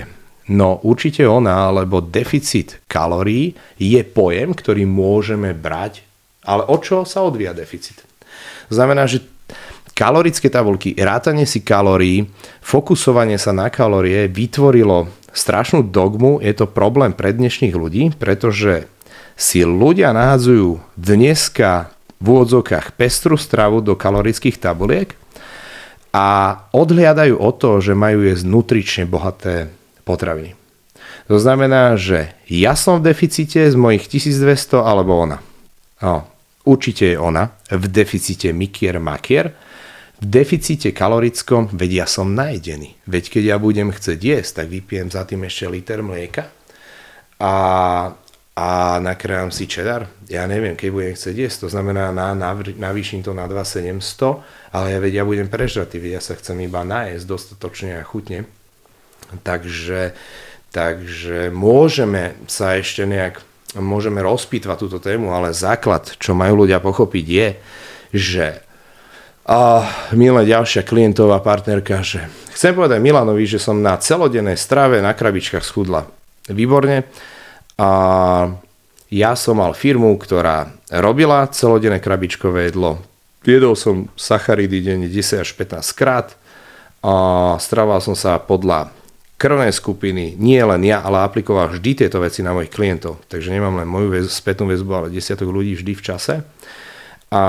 No 0.50 0.82
určite 0.82 1.26
ona, 1.26 1.70
lebo 1.74 2.02
deficit 2.02 2.82
kalórií 2.90 3.54
je 3.78 4.02
pojem, 4.02 4.54
ktorý 4.54 4.86
môžeme 4.86 5.54
brať, 5.58 6.06
ale 6.46 6.66
od 6.66 6.82
čoho 6.82 7.04
sa 7.06 7.26
odvíja 7.26 7.54
deficit? 7.54 8.02
Znamená, 8.70 9.10
že 9.10 9.26
kalorické 10.00 10.48
tabulky, 10.48 10.96
rátanie 10.96 11.44
si 11.44 11.60
kalórií, 11.60 12.32
fokusovanie 12.64 13.36
sa 13.36 13.52
na 13.52 13.68
kalórie 13.68 14.32
vytvorilo 14.32 15.12
strašnú 15.36 15.92
dogmu, 15.92 16.40
je 16.40 16.56
to 16.56 16.72
problém 16.72 17.12
pre 17.12 17.36
dnešných 17.36 17.76
ľudí, 17.76 18.16
pretože 18.16 18.88
si 19.36 19.68
ľudia 19.68 20.16
nahádzajú 20.16 20.96
dneska 20.96 21.92
v 22.16 22.26
úvodzovkách 22.32 22.96
pestru 22.96 23.36
stravu 23.36 23.84
do 23.84 24.00
kalorických 24.00 24.56
tabuliek 24.56 25.12
a 26.16 26.56
odhliadajú 26.72 27.36
o 27.36 27.52
to, 27.52 27.84
že 27.84 27.92
majú 27.92 28.24
jesť 28.24 28.48
nutrične 28.48 29.04
bohaté 29.04 29.68
potraviny. 30.08 30.56
To 31.28 31.38
znamená, 31.38 32.00
že 32.00 32.32
ja 32.48 32.74
som 32.74 33.04
v 33.04 33.12
deficite 33.12 33.68
z 33.68 33.76
mojich 33.76 34.08
1200 34.08 34.80
alebo 34.80 35.14
ona. 35.20 35.44
No, 36.00 36.26
Určite 36.70 37.16
je 37.16 37.18
ona 37.18 37.50
v 37.72 37.90
deficite 37.90 38.54
mikier 38.54 39.02
makier, 39.02 39.58
v 40.20 40.26
deficite 40.28 40.92
kalorickom, 40.92 41.72
veď 41.72 42.04
ja 42.04 42.08
som 42.08 42.36
najedený. 42.36 43.00
Veď 43.08 43.40
keď 43.40 43.44
ja 43.56 43.58
budem 43.58 43.90
chcieť 43.96 44.20
jesť, 44.20 44.52
tak 44.64 44.68
vypijem 44.68 45.08
za 45.08 45.24
tým 45.24 45.48
ešte 45.48 45.72
liter 45.72 46.04
mlieka 46.04 46.52
a, 47.40 47.56
a 48.52 48.68
nakrájam 49.00 49.48
si 49.48 49.64
čedar. 49.64 50.12
Ja 50.28 50.44
neviem, 50.44 50.76
keď 50.76 50.90
budem 50.92 51.16
chcieť 51.16 51.36
jesť, 51.40 51.58
to 51.66 51.68
znamená 51.72 52.12
na, 52.12 52.36
na, 52.36 52.52
navýšim 52.52 53.24
to 53.24 53.32
na 53.32 53.48
2700, 53.48 54.76
ale 54.76 54.86
ja 54.92 55.00
veď 55.00 55.14
ja 55.20 55.24
budem 55.24 55.48
prežratý, 55.48 56.04
veď 56.04 56.20
ja 56.20 56.22
sa 56.22 56.36
chcem 56.36 56.60
iba 56.68 56.84
najesť 56.84 57.24
dostatočne 57.24 57.96
a 57.96 58.04
chutne. 58.04 58.44
Takže, 59.48 60.12
takže 60.76 61.48
môžeme 61.48 62.36
sa 62.52 62.76
ešte 62.76 63.08
nejak 63.08 63.40
môžeme 63.78 64.20
rozpýtvať 64.26 64.78
túto 64.82 64.98
tému, 64.98 65.30
ale 65.30 65.54
základ, 65.54 66.18
čo 66.18 66.34
majú 66.34 66.66
ľudia 66.66 66.82
pochopiť 66.82 67.26
je, 67.30 67.48
že 68.10 68.46
a 69.50 69.82
milé 70.14 70.46
ďalšia 70.46 70.86
klientová 70.86 71.42
partnerka, 71.42 72.06
že 72.06 72.22
chcem 72.54 72.78
povedať 72.78 73.02
Milanovi, 73.02 73.50
že 73.50 73.58
som 73.58 73.82
na 73.82 73.98
celodennej 73.98 74.54
strave 74.54 75.02
na 75.02 75.18
krabičkách 75.18 75.66
schudla 75.66 76.06
výborne 76.46 77.10
a 77.82 77.90
ja 79.10 79.34
som 79.34 79.58
mal 79.58 79.74
firmu, 79.74 80.14
ktorá 80.22 80.70
robila 80.94 81.50
celodenné 81.50 81.98
krabičkové 81.98 82.70
jedlo. 82.70 83.02
Viedol 83.42 83.74
som 83.74 84.06
sacharidy 84.14 84.86
denne 84.86 85.10
10 85.10 85.42
až 85.42 85.50
15 85.58 85.98
krát 85.98 86.38
a 87.02 87.58
stravoval 87.58 88.06
som 88.06 88.14
sa 88.14 88.38
podľa 88.38 88.94
krvnej 89.42 89.74
skupiny, 89.74 90.38
nie 90.38 90.62
len 90.62 90.86
ja, 90.86 91.02
ale 91.02 91.26
aplikoval 91.26 91.74
vždy 91.74 92.06
tieto 92.06 92.22
veci 92.22 92.46
na 92.46 92.54
mojich 92.54 92.70
klientov. 92.70 93.24
Takže 93.26 93.50
nemám 93.50 93.82
len 93.82 93.90
moju 93.90 94.14
väz, 94.14 94.30
spätnú 94.30 94.70
väzbu, 94.70 94.92
ale 94.94 95.16
desiatok 95.16 95.50
ľudí 95.50 95.74
vždy 95.74 95.94
v 95.96 96.06
čase. 96.06 96.36
A 97.34 97.42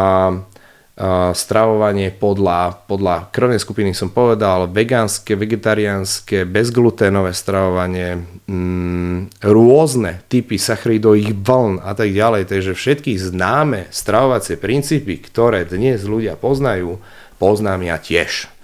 stravovanie 1.33 2.13
podľa, 2.13 2.85
podľa 2.85 3.33
krvnej 3.33 3.57
skupiny 3.57 3.97
som 3.97 4.13
povedal, 4.13 4.69
vegánske, 4.69 5.33
vegetariánske, 5.33 6.45
bezgluténové 6.45 7.33
stravovanie, 7.33 8.21
mm, 8.45 9.41
rôzne 9.41 10.21
typy 10.29 10.61
sacharidových 10.61 11.33
vln 11.41 11.81
a 11.81 11.97
tak 11.97 12.13
ďalej. 12.13 12.53
Takže 12.53 12.77
všetky 12.77 13.17
známe 13.17 13.89
stravovacie 13.89 14.61
princípy, 14.61 15.17
ktoré 15.25 15.65
dnes 15.65 16.05
ľudia 16.05 16.37
poznajú, 16.37 17.01
poznám 17.41 17.89
ja 17.89 17.97
tiež. 17.97 18.60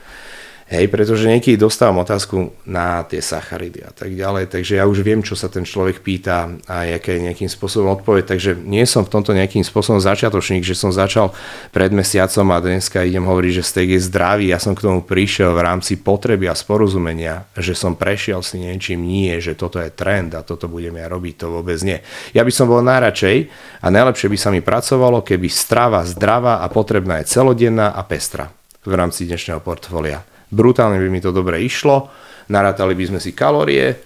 Hej, 0.66 0.90
pretože 0.90 1.30
niekedy 1.30 1.54
dostávam 1.54 2.02
otázku 2.02 2.50
na 2.66 3.06
tie 3.06 3.22
sacharidy 3.22 3.86
a 3.86 3.94
tak 3.94 4.10
ďalej, 4.10 4.50
takže 4.50 4.82
ja 4.82 4.90
už 4.90 4.98
viem, 5.06 5.22
čo 5.22 5.38
sa 5.38 5.46
ten 5.46 5.62
človek 5.62 6.02
pýta 6.02 6.58
a 6.66 6.82
aké 6.90 7.22
nejakým 7.22 7.46
spôsobom 7.46 7.94
odpoveď, 7.94 8.34
takže 8.34 8.58
nie 8.58 8.82
som 8.82 9.06
v 9.06 9.14
tomto 9.14 9.30
nejakým 9.30 9.62
spôsobom 9.62 10.02
začiatočník, 10.02 10.66
že 10.66 10.74
som 10.74 10.90
začal 10.90 11.30
pred 11.70 11.94
mesiacom 11.94 12.50
a 12.50 12.58
dneska 12.58 13.06
idem 13.06 13.22
hovoriť, 13.22 13.62
že 13.62 13.62
steak 13.62 13.94
je 13.94 14.10
zdravý, 14.10 14.50
ja 14.50 14.58
som 14.58 14.74
k 14.74 14.90
tomu 14.90 15.06
prišiel 15.06 15.54
v 15.54 15.62
rámci 15.62 16.02
potreby 16.02 16.50
a 16.50 16.58
sporozumenia, 16.58 17.46
že 17.54 17.78
som 17.78 17.94
prešiel 17.94 18.42
si 18.42 18.58
niečím, 18.58 19.06
nie, 19.06 19.38
že 19.38 19.54
toto 19.54 19.78
je 19.78 19.94
trend 19.94 20.34
a 20.34 20.42
toto 20.42 20.66
budem 20.66 20.98
ja 20.98 21.06
robiť, 21.06 21.46
to 21.46 21.46
vôbec 21.46 21.78
nie. 21.86 22.02
Ja 22.34 22.42
by 22.42 22.50
som 22.50 22.66
bol 22.66 22.82
najradšej 22.82 23.36
a 23.80 23.86
najlepšie 23.86 24.26
by 24.26 24.38
sa 24.42 24.50
mi 24.50 24.66
pracovalo, 24.66 25.22
keby 25.22 25.46
strava 25.46 26.02
zdravá 26.02 26.58
a 26.58 26.66
potrebná 26.66 27.22
je 27.22 27.30
celodenná 27.38 27.94
a 27.94 28.02
pestra 28.02 28.50
v 28.82 28.98
rámci 28.98 29.30
dnešného 29.30 29.62
portfólia 29.62 30.26
brutálne 30.50 30.98
by 31.00 31.08
mi 31.10 31.20
to 31.20 31.34
dobre 31.34 31.62
išlo, 31.62 32.10
narátali 32.50 32.94
by 32.94 33.04
sme 33.14 33.18
si 33.22 33.34
kalórie, 33.34 33.96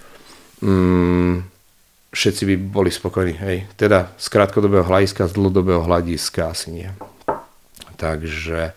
mm, 0.64 1.50
všetci 2.11 2.42
by 2.46 2.55
boli 2.59 2.90
spokojní. 2.90 3.35
Hej. 3.38 3.57
Teda 3.79 4.11
z 4.18 4.26
krátkodobého 4.29 4.85
hľadiska, 4.85 5.31
z 5.31 5.37
dlhodobého 5.37 5.83
hľadiska 5.87 6.50
asi 6.50 6.68
nie. 6.74 6.88
Takže, 7.96 8.72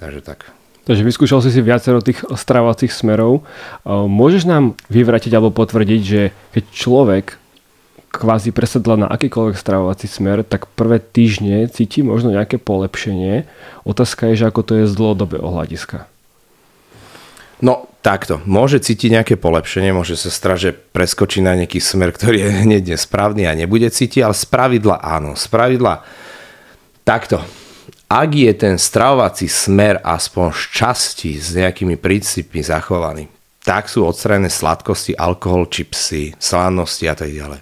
takže 0.00 0.20
tak. 0.24 0.48
Takže 0.88 1.06
vyskúšal 1.06 1.44
si 1.44 1.52
si 1.52 1.60
viacero 1.60 2.00
tých 2.02 2.24
stravacích 2.24 2.90
smerov. 2.90 3.44
Môžeš 3.86 4.48
nám 4.48 4.74
vyvratiť 4.88 5.30
alebo 5.36 5.54
potvrdiť, 5.54 6.00
že 6.02 6.34
keď 6.56 6.64
človek 6.72 7.26
kvázi 8.10 8.50
presedla 8.50 9.06
na 9.06 9.06
akýkoľvek 9.06 9.54
stravovací 9.54 10.10
smer, 10.10 10.42
tak 10.42 10.66
prvé 10.74 10.98
týždne 10.98 11.70
cíti 11.70 12.02
možno 12.02 12.34
nejaké 12.34 12.58
polepšenie. 12.58 13.46
Otázka 13.86 14.34
je, 14.34 14.42
že 14.42 14.48
ako 14.50 14.60
to 14.66 14.72
je 14.82 14.84
z 14.90 14.94
dlhodobého 14.98 15.46
hľadiska. 15.46 16.10
No 17.60 17.88
takto, 18.00 18.40
môže 18.48 18.80
cítiť 18.80 19.20
nejaké 19.20 19.34
polepšenie, 19.36 19.92
môže 19.92 20.16
sa 20.16 20.32
strať, 20.32 20.58
že 20.58 20.70
preskočí 20.72 21.44
na 21.44 21.52
nejaký 21.52 21.80
smer, 21.80 22.12
ktorý 22.16 22.40
je 22.40 22.50
hneď 22.64 22.82
nesprávny 22.96 23.44
a 23.44 23.56
nebude 23.56 23.88
cítiť, 23.88 24.24
ale 24.24 24.36
z 24.36 24.44
pravidla 24.48 25.00
áno. 25.00 25.36
Z 25.36 25.46
pravidla 25.52 26.04
takto. 27.04 27.44
Ak 28.10 28.34
je 28.34 28.50
ten 28.58 28.74
stravovací 28.74 29.46
smer 29.46 30.02
aspoň 30.02 30.50
z 30.50 30.62
časti 30.74 31.30
s 31.38 31.54
nejakými 31.54 31.94
princípmi 31.94 32.58
zachovaný, 32.58 33.30
tak 33.62 33.86
sú 33.86 34.02
odstranené 34.02 34.50
sladkosti, 34.50 35.14
alkohol, 35.14 35.70
čipsy, 35.70 36.34
slánnosti 36.40 37.06
a 37.06 37.14
tak 37.14 37.30
ďalej. 37.30 37.60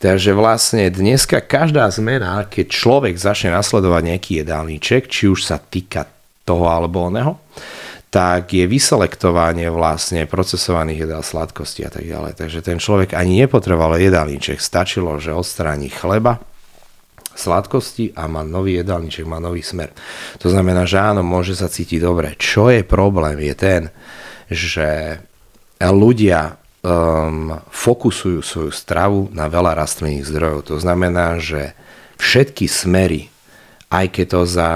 Takže 0.00 0.30
vlastne 0.32 0.88
dneska 0.88 1.42
každá 1.42 1.90
zmena, 1.90 2.46
keď 2.46 2.72
človek 2.72 3.18
začne 3.18 3.52
nasledovať 3.52 4.02
nejaký 4.14 4.30
jedálniček, 4.40 5.10
či 5.10 5.28
už 5.28 5.44
sa 5.44 5.58
týka 5.58 6.08
toho 6.46 6.70
alebo 6.70 7.10
oného, 7.10 7.36
tak 8.10 8.50
je 8.50 8.66
vyselektovanie 8.66 9.70
vlastne 9.70 10.26
procesovaných 10.26 11.06
jedál, 11.06 11.22
sladkosti 11.22 11.86
a 11.86 11.90
tak 11.94 12.10
ďalej. 12.10 12.34
Takže 12.34 12.58
ten 12.58 12.82
človek 12.82 13.14
ani 13.14 13.46
nepotreboval 13.46 14.02
jedálniček, 14.02 14.58
stačilo, 14.58 15.14
že 15.22 15.30
odstráni 15.30 15.86
chleba, 15.86 16.42
sladkosti 17.30 18.10
a 18.18 18.26
má 18.26 18.42
nový 18.42 18.82
jedálniček, 18.82 19.30
má 19.30 19.38
nový 19.38 19.62
smer. 19.62 19.94
To 20.42 20.50
znamená, 20.50 20.90
že 20.90 20.98
áno, 20.98 21.22
môže 21.22 21.54
sa 21.54 21.70
cítiť 21.70 22.02
dobre. 22.02 22.34
Čo 22.34 22.74
je 22.74 22.82
problém 22.82 23.38
je 23.46 23.54
ten, 23.54 23.82
že 24.50 25.22
ľudia 25.78 26.58
um, 26.82 27.54
fokusujú 27.70 28.42
svoju 28.42 28.72
stravu 28.74 29.20
na 29.30 29.46
veľa 29.46 29.78
rastlinných 29.78 30.26
zdrojov. 30.26 30.74
To 30.74 30.76
znamená, 30.82 31.38
že 31.38 31.78
všetky 32.18 32.66
smery, 32.66 33.30
aj 33.94 34.06
keď 34.10 34.26
to 34.34 34.42
za 34.50 34.68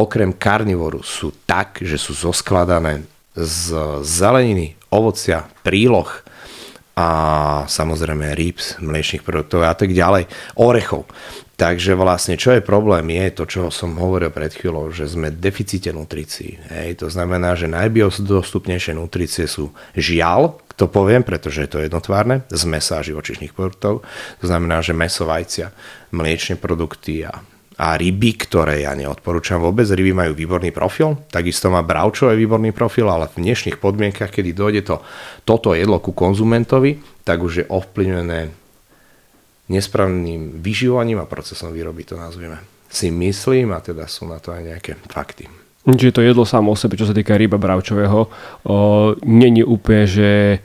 okrem 0.00 0.32
karnivoru 0.32 1.04
sú 1.04 1.36
tak, 1.44 1.84
že 1.84 2.00
sú 2.00 2.16
zoskladané 2.16 3.04
z 3.36 3.76
zeleniny, 4.00 4.74
ovocia, 4.88 5.46
príloh 5.62 6.08
a 6.98 7.08
samozrejme 7.70 8.34
rýb, 8.34 8.58
mliečných 8.82 9.24
produktov 9.24 9.64
a 9.64 9.76
tak 9.76 9.92
ďalej, 9.94 10.26
orechov. 10.58 11.06
Takže 11.60 11.92
vlastne, 11.92 12.40
čo 12.40 12.56
je 12.56 12.64
problém, 12.64 13.04
je 13.12 13.36
to, 13.36 13.44
čo 13.44 13.60
som 13.68 13.92
hovoril 14.00 14.32
pred 14.32 14.48
chvíľou, 14.48 14.88
že 14.88 15.04
sme 15.04 15.28
v 15.28 15.44
deficite 15.44 15.92
nutrícií. 15.92 16.56
Hej. 16.72 17.04
To 17.04 17.12
znamená, 17.12 17.52
že 17.52 17.68
najbiodostupnejšie 17.68 18.96
nutrície 18.96 19.44
sú 19.44 19.68
žiaľ, 19.92 20.56
to 20.80 20.88
poviem, 20.88 21.20
pretože 21.20 21.68
je 21.68 21.70
to 21.70 21.84
jednotvárne, 21.84 22.48
z 22.48 22.64
mesa 22.64 22.96
a 22.96 23.04
živočišných 23.04 23.52
produktov. 23.52 24.00
To 24.40 24.46
znamená, 24.48 24.80
že 24.80 24.96
meso, 24.96 25.28
vajcia, 25.28 25.68
mliečne 26.16 26.56
produkty 26.56 27.28
a 27.28 27.44
a 27.80 27.96
ryby, 27.96 28.36
ktoré 28.36 28.84
ja 28.84 28.92
neodporúčam 28.92 29.64
vôbec. 29.64 29.88
Ryby 29.88 30.12
majú 30.12 30.32
výborný 30.36 30.68
profil, 30.68 31.16
takisto 31.32 31.72
má 31.72 31.80
bravčové 31.80 32.36
výborný 32.36 32.76
profil, 32.76 33.08
ale 33.08 33.32
v 33.32 33.40
dnešných 33.40 33.80
podmienkach, 33.80 34.28
kedy 34.28 34.52
dojde 34.52 34.84
to, 34.84 35.00
toto 35.48 35.72
jedlo 35.72 35.96
ku 35.96 36.12
konzumentovi, 36.12 37.00
tak 37.24 37.40
už 37.40 37.64
je 37.64 37.66
ovplyvnené 37.72 38.52
nesprávnym 39.72 40.60
vyživovaním 40.60 41.24
a 41.24 41.30
procesom 41.30 41.72
výroby, 41.72 42.04
to 42.04 42.20
nazvieme. 42.20 42.60
Si 42.92 43.08
myslím, 43.08 43.72
a 43.72 43.80
teda 43.80 44.04
sú 44.04 44.28
na 44.28 44.36
to 44.42 44.52
aj 44.52 44.60
nejaké 44.60 44.92
fakty. 45.08 45.48
Čiže 45.88 46.20
to 46.20 46.26
jedlo 46.26 46.44
samo 46.44 46.74
o 46.74 46.76
sebe, 46.76 47.00
čo 47.00 47.08
sa 47.08 47.16
týka 47.16 47.32
ryba 47.40 47.56
bravčového, 47.56 48.28
není 49.24 49.64
úplne, 49.64 50.04
že, 50.04 50.60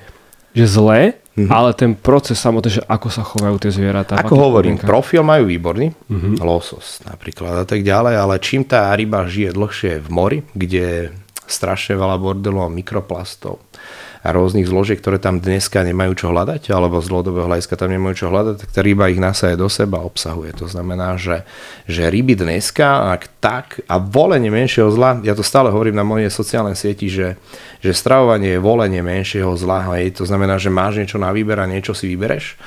že 0.51 0.65
zlé, 0.67 1.15
Mm-hmm. 1.35 1.51
Ale 1.51 1.75
ten 1.75 1.91
proces 1.99 2.39
samotný, 2.39 2.79
že 2.79 2.83
ako 2.87 3.07
sa 3.11 3.19
chovajú 3.19 3.59
tie 3.59 3.67
zvieratá. 3.67 4.15
Ako 4.15 4.39
hovorím, 4.39 4.79
podmienkach? 4.79 4.87
profil 4.87 5.19
majú 5.19 5.51
výborný, 5.51 5.91
mm-hmm. 5.91 6.39
losos 6.39 7.03
napríklad 7.03 7.63
a 7.63 7.65
tak 7.67 7.83
ďalej, 7.83 8.15
ale 8.15 8.39
čím 8.39 8.63
tá 8.63 8.87
ryba 8.95 9.27
žije 9.27 9.51
dlhšie 9.51 9.99
v 9.99 10.09
mori, 10.15 10.39
kde 10.55 11.11
strašne 11.43 11.99
veľa 11.99 12.15
bordelov, 12.23 12.71
mikroplastov, 12.71 13.59
a 13.59 14.04
rôznych 14.31 14.65
zložiek, 14.65 14.97
ktoré 14.97 15.21
tam 15.21 15.37
dneska 15.37 15.85
nemajú 15.85 16.13
čo 16.17 16.27
hľadať, 16.33 16.71
alebo 16.73 17.03
z 17.03 17.11
dlhodobého 17.11 17.45
hľadiska 17.45 17.77
tam 17.77 17.93
nemajú 17.93 18.25
čo 18.25 18.27
hľadať, 18.31 18.55
tak 18.63 18.69
tá 18.73 18.79
ryba 18.81 19.11
ich 19.11 19.21
nasaje 19.21 19.59
do 19.59 19.69
seba 19.69 20.01
obsahuje. 20.01 20.55
To 20.61 20.65
znamená, 20.65 21.19
že, 21.19 21.45
že 21.85 22.09
ryby 22.09 22.33
dneska, 22.39 23.13
ak 23.13 23.21
tak, 23.43 23.65
a 23.85 24.01
volenie 24.01 24.49
menšieho 24.49 24.89
zla, 24.89 25.21
ja 25.21 25.37
to 25.37 25.45
stále 25.45 25.69
hovorím 25.69 25.99
na 25.99 26.07
mojej 26.07 26.31
sociálnej 26.31 26.73
sieti, 26.79 27.11
že, 27.11 27.37
že 27.83 27.91
stravovanie 27.93 28.57
je 28.57 28.63
volenie 28.63 29.03
menšieho 29.05 29.53
zla, 29.53 29.93
hej, 29.97 30.17
to 30.17 30.23
znamená, 30.25 30.57
že 30.57 30.73
máš 30.73 31.03
niečo 31.03 31.21
na 31.21 31.29
výber 31.29 31.61
a 31.61 31.69
niečo 31.69 31.93
si 31.93 32.09
vybereš, 32.09 32.57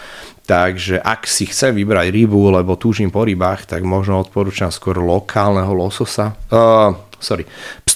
Takže 0.49 1.05
ak 1.05 1.29
si 1.29 1.45
chcem 1.45 1.77
vybrať 1.77 2.09
rybu, 2.09 2.49
lebo 2.49 2.81
túžim 2.81 3.13
po 3.13 3.21
rybách, 3.21 3.69
tak 3.69 3.85
možno 3.85 4.17
odporúčam 4.17 4.73
skôr 4.73 4.97
lokálneho 4.97 5.77
lososa. 5.77 6.41
Uh, 6.49 6.97
sorry, 7.21 7.45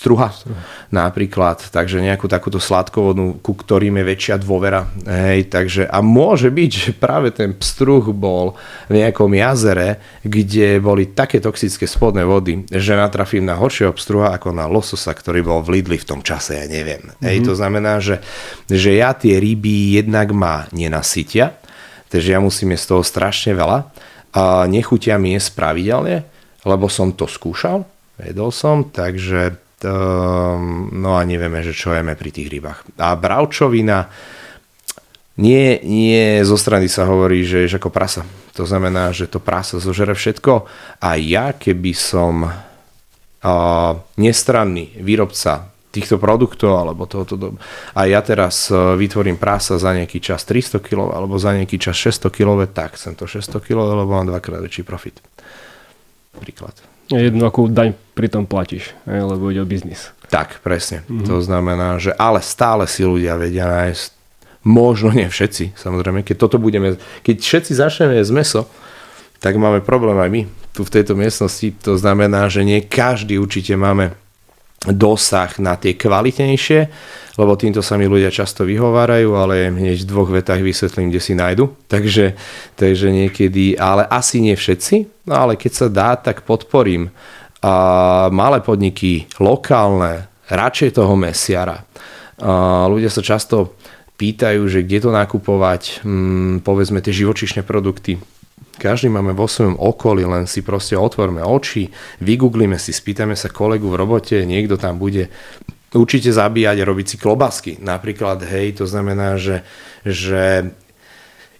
pstruha, 0.02 0.34
pstruha 0.34 0.58
napríklad, 0.90 1.62
takže 1.70 2.02
nejakú 2.02 2.26
takúto 2.26 2.58
sladkovodnú, 2.58 3.38
ku 3.38 3.54
ktorým 3.54 4.02
je 4.02 4.04
väčšia 4.10 4.34
dôvera. 4.42 4.90
Hej, 5.06 5.46
takže, 5.46 5.86
a 5.86 6.02
môže 6.02 6.50
byť, 6.50 6.70
že 6.74 6.90
práve 6.90 7.30
ten 7.30 7.54
pstruh 7.54 8.02
bol 8.10 8.58
v 8.90 8.98
nejakom 8.98 9.30
jazere, 9.30 10.02
kde 10.26 10.82
boli 10.82 11.14
také 11.14 11.38
toxické 11.38 11.86
spodné 11.86 12.26
vody, 12.26 12.66
že 12.66 12.98
natrafím 12.98 13.46
na 13.46 13.54
horšieho 13.54 13.94
pstruha 13.94 14.34
ako 14.34 14.50
na 14.50 14.66
lososa, 14.66 15.14
ktorý 15.14 15.46
bol 15.46 15.62
v 15.62 15.78
Lidli 15.78 16.02
v 16.02 16.08
tom 16.08 16.20
čase, 16.20 16.58
ja 16.58 16.66
neviem. 16.66 17.06
Mm-hmm. 17.06 17.22
Hej, 17.22 17.36
mhm. 17.38 17.46
to 17.46 17.52
znamená, 17.54 17.92
že, 18.02 18.18
že 18.66 18.90
ja 18.98 19.14
tie 19.14 19.38
ryby 19.38 20.02
jednak 20.02 20.34
ma 20.34 20.66
nenasytia, 20.74 21.54
takže 22.10 22.34
ja 22.34 22.42
musím 22.42 22.74
jesť 22.74 22.98
toho 22.98 23.02
strašne 23.06 23.54
veľa 23.54 23.78
a 24.34 24.66
nechutia 24.66 25.14
mi 25.16 25.38
jesť 25.38 25.54
pravidelne, 25.54 26.26
lebo 26.66 26.90
som 26.90 27.14
to 27.14 27.30
skúšal 27.30 27.86
Vedol 28.20 28.52
som, 28.52 28.86
takže 28.92 29.56
no 30.92 31.10
a 31.16 31.20
nevieme, 31.26 31.62
že 31.64 31.74
čo 31.74 31.94
jeme 31.94 32.14
pri 32.14 32.30
tých 32.30 32.48
rybách. 32.48 32.98
A 32.98 33.16
bravčovina, 33.18 34.06
nie, 35.40 35.80
nie 35.82 36.44
zo 36.44 36.60
strany 36.60 36.92
sa 36.92 37.08
hovorí, 37.08 37.42
že 37.42 37.64
ješ 37.64 37.80
ako 37.80 37.88
prasa. 37.88 38.22
To 38.54 38.68
znamená, 38.68 39.10
že 39.16 39.26
to 39.26 39.40
prasa 39.40 39.80
zožere 39.80 40.12
všetko 40.12 40.68
a 41.00 41.08
ja 41.16 41.56
keby 41.56 41.96
som 41.96 42.44
uh, 42.44 43.92
nestranný 44.20 44.92
výrobca 45.00 45.72
týchto 45.92 46.16
produktov, 46.16 46.72
alebo 46.80 47.04
tohoto 47.04 47.36
do... 47.36 47.48
a 47.92 48.08
ja 48.08 48.24
teraz 48.24 48.72
e, 48.72 48.96
vytvorím 48.96 49.36
prasa 49.36 49.76
za 49.76 49.92
nejaký 49.92 50.24
čas 50.24 50.48
300 50.48 50.80
kg, 50.80 51.12
alebo 51.12 51.36
za 51.36 51.52
nejaký 51.52 51.76
čas 51.76 52.00
600 52.00 52.32
kg, 52.32 52.64
tak 52.64 52.96
som 52.96 53.12
to 53.12 53.28
600 53.28 53.60
kg, 53.60 53.92
lebo 53.92 54.08
mám 54.08 54.24
dvakrát 54.24 54.64
väčší 54.64 54.88
profit. 54.88 55.20
Príklad. 56.32 56.91
Jednu 57.12 57.44
akú 57.44 57.68
daň 57.68 57.92
pri 58.16 58.28
tom 58.32 58.48
platíš, 58.48 58.96
lebo 59.04 59.52
ide 59.52 59.60
o 59.60 59.68
biznis. 59.68 60.10
Tak, 60.32 60.64
presne. 60.64 61.04
Mm-hmm. 61.04 61.28
To 61.28 61.44
znamená, 61.44 62.00
že 62.00 62.16
ale 62.16 62.40
stále 62.40 62.88
si 62.88 63.04
ľudia 63.04 63.36
vedia 63.36 63.68
nájsť, 63.68 64.04
možno 64.64 65.12
nie 65.12 65.28
všetci, 65.28 65.76
samozrejme, 65.76 66.24
keď 66.24 66.36
toto 66.40 66.56
budeme, 66.56 66.96
keď 67.20 67.36
všetci 67.42 67.72
začneme 67.76 68.16
jesť 68.16 68.32
meso, 68.32 68.62
tak 69.42 69.58
máme 69.58 69.84
problém 69.84 70.16
aj 70.16 70.30
my 70.30 70.42
tu 70.72 70.88
v 70.88 70.92
tejto 70.92 71.12
miestnosti. 71.12 71.68
To 71.84 72.00
znamená, 72.00 72.48
že 72.48 72.64
nie 72.64 72.80
každý 72.80 73.36
určite 73.36 73.76
máme 73.76 74.16
dosah 74.90 75.50
na 75.62 75.78
tie 75.78 75.94
kvalitnejšie, 75.94 76.80
lebo 77.38 77.54
týmto 77.54 77.80
sa 77.80 77.94
mi 77.94 78.10
ľudia 78.10 78.34
často 78.34 78.66
vyhovárajú, 78.66 79.30
ale 79.38 79.70
hneď 79.70 80.02
v 80.02 80.10
dvoch 80.10 80.28
vetách 80.28 80.60
vysvetlím, 80.60 81.08
kde 81.08 81.20
si 81.22 81.32
nájdu. 81.38 81.70
Takže, 81.86 82.34
takže 82.74 83.08
niekedy, 83.14 83.78
ale 83.78 84.04
asi 84.10 84.42
nie 84.42 84.58
všetci, 84.58 85.26
no 85.30 85.34
ale 85.38 85.54
keď 85.54 85.72
sa 85.72 85.86
dá, 85.88 86.10
tak 86.18 86.42
podporím 86.42 87.14
a 87.62 87.74
malé 88.34 88.58
podniky, 88.58 89.30
lokálne, 89.38 90.26
radšej 90.50 90.98
toho 90.98 91.14
mesiara. 91.14 91.86
A 92.42 92.84
ľudia 92.90 93.06
sa 93.06 93.22
často 93.22 93.78
pýtajú, 94.18 94.66
že 94.66 94.82
kde 94.82 94.98
to 94.98 95.10
nakupovať, 95.14 96.02
hm, 96.02 96.66
povedzme 96.66 96.98
tie 96.98 97.14
živočišné 97.14 97.62
produkty, 97.62 98.18
každý 98.82 99.06
máme 99.14 99.30
vo 99.30 99.46
svojom 99.46 99.78
okolí, 99.78 100.26
len 100.26 100.50
si 100.50 100.66
proste 100.66 100.98
otvorme 100.98 101.38
oči, 101.38 101.86
vygooglíme 102.18 102.74
si, 102.82 102.90
spýtame 102.90 103.38
sa 103.38 103.46
kolegu 103.46 103.86
v 103.86 103.94
robote, 104.02 104.42
niekto 104.42 104.74
tam 104.74 104.98
bude 104.98 105.30
určite 105.94 106.34
zabíjať 106.34 106.82
a 106.82 106.88
robiť 106.90 107.06
si 107.06 107.16
klobasky. 107.22 107.78
Napríklad, 107.78 108.42
hej, 108.42 108.82
to 108.82 108.84
znamená, 108.90 109.38
že, 109.38 109.62
že 110.02 110.74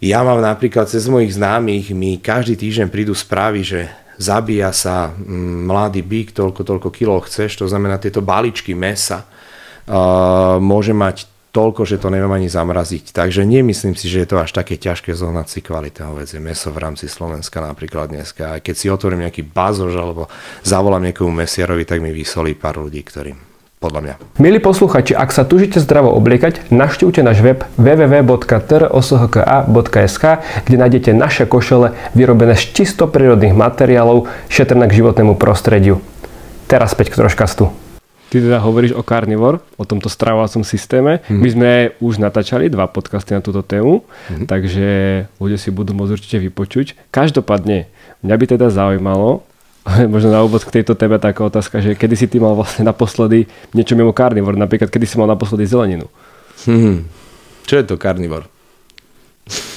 ja 0.02 0.20
mám 0.26 0.42
napríklad 0.42 0.90
cez 0.90 1.06
mojich 1.06 1.38
známych, 1.38 1.94
mi 1.94 2.18
každý 2.18 2.58
týždeň 2.58 2.90
prídu 2.90 3.14
správy, 3.14 3.62
že 3.62 3.80
zabíja 4.18 4.74
sa 4.74 5.14
mm, 5.14 5.70
mladý 5.70 6.02
byk, 6.02 6.34
toľko, 6.34 6.60
toľko 6.66 6.88
kilo 6.90 7.22
chceš, 7.22 7.62
to 7.62 7.70
znamená 7.70 8.02
tieto 8.02 8.18
balíčky 8.18 8.74
mesa, 8.74 9.22
uh, 9.24 10.58
môže 10.58 10.90
mať 10.90 11.31
toľko, 11.52 11.84
že 11.84 12.00
to 12.00 12.08
neviem 12.08 12.32
ani 12.32 12.48
zamraziť. 12.48 13.12
Takže 13.12 13.44
nemyslím 13.44 13.92
si, 13.92 14.08
že 14.08 14.24
je 14.24 14.28
to 14.32 14.40
až 14.40 14.56
také 14.56 14.80
ťažké 14.80 15.12
zohnať 15.12 15.46
si 15.52 15.60
kvalitného 15.60 16.16
vecie 16.16 16.40
meso 16.40 16.72
v 16.72 16.80
rámci 16.80 17.06
Slovenska 17.06 17.60
napríklad 17.60 18.08
dneska. 18.08 18.58
Aj 18.58 18.60
keď 18.64 18.74
si 18.74 18.88
otvorím 18.88 19.28
nejaký 19.28 19.44
bazož 19.44 19.92
alebo 19.94 20.32
zavolám 20.64 21.12
niekomu 21.12 21.44
mesiarovi, 21.44 21.84
tak 21.84 22.00
mi 22.00 22.10
vysolí 22.10 22.56
pár 22.56 22.80
ľudí, 22.80 23.04
ktorým 23.04 23.52
podľa 23.82 24.00
mňa. 24.00 24.14
Milí 24.38 24.62
posluchači, 24.62 25.10
ak 25.10 25.34
sa 25.34 25.42
tužite 25.42 25.82
zdravo 25.82 26.14
obliekať, 26.14 26.70
naštívte 26.70 27.26
náš 27.26 27.42
web 27.42 27.66
www.troshka.sk, 27.74 30.24
kde 30.62 30.76
nájdete 30.78 31.10
naše 31.10 31.50
košele 31.50 31.90
vyrobené 32.14 32.54
z 32.54 32.70
čisto 32.70 33.10
prírodných 33.10 33.58
materiálov, 33.58 34.30
šetrné 34.46 34.86
k 34.86 35.02
životnému 35.02 35.34
prostrediu. 35.34 35.98
Teraz 36.70 36.94
späť 36.94 37.10
k 37.10 37.26
troškastu. 37.26 37.81
Ty 38.32 38.40
teda 38.40 38.64
hovoríš 38.64 38.96
o 38.96 39.04
carnivore, 39.04 39.60
o 39.76 39.84
tomto 39.84 40.08
stravovacom 40.08 40.64
systéme. 40.64 41.20
Mm. 41.28 41.36
My 41.36 41.48
sme 41.52 41.70
už 42.00 42.16
natáčali 42.16 42.72
dva 42.72 42.88
podcasty 42.88 43.36
na 43.36 43.44
túto 43.44 43.60
tému, 43.60 44.08
mm. 44.32 44.48
takže 44.48 44.88
ľudia 45.36 45.60
si 45.60 45.68
budú 45.68 45.92
môcť 45.92 46.16
určite 46.16 46.38
vypočuť. 46.40 46.96
Každopádne, 47.12 47.92
mňa 48.24 48.34
by 48.40 48.44
teda 48.56 48.72
zaujímalo, 48.72 49.44
možno 50.16 50.32
na 50.32 50.40
úvod 50.40 50.64
k 50.64 50.80
tejto 50.80 50.96
téme 50.96 51.20
taká 51.20 51.44
otázka, 51.44 51.84
že 51.84 51.92
kedy 51.92 52.14
si 52.16 52.24
ty 52.24 52.40
mal 52.40 52.56
vlastne 52.56 52.88
naposledy 52.88 53.52
niečo 53.76 54.00
mimo 54.00 54.16
carnivore, 54.16 54.56
napríklad 54.56 54.88
kedy 54.88 55.04
si 55.04 55.20
mal 55.20 55.28
naposledy 55.28 55.68
zeleninu? 55.68 56.08
Hmm. 56.64 57.04
Čo 57.68 57.82
je 57.82 57.84
to 57.84 58.00
carnivore? 58.00 58.48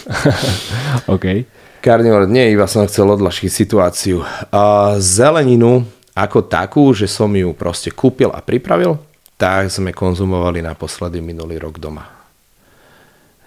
OK. 1.12 1.43
Carnivore, 1.84 2.26
nie, 2.32 2.56
iba 2.56 2.72
som 2.72 2.88
chcel 2.88 3.03
odlašiť 3.03 3.51
situáciu. 3.51 4.24
Uh, 4.49 4.95
zeleninu 5.03 5.84
ako 6.16 6.47
takú, 6.47 6.95
že 6.95 7.11
som 7.11 7.28
ju 7.36 7.51
proste 7.51 7.91
kúpil 7.91 8.32
a 8.32 8.39
pripravil, 8.39 8.95
tak 9.36 9.68
sme 9.68 9.91
konzumovali 9.91 10.63
naposledy 10.63 11.20
minulý 11.20 11.59
rok 11.59 11.76
doma. 11.76 12.07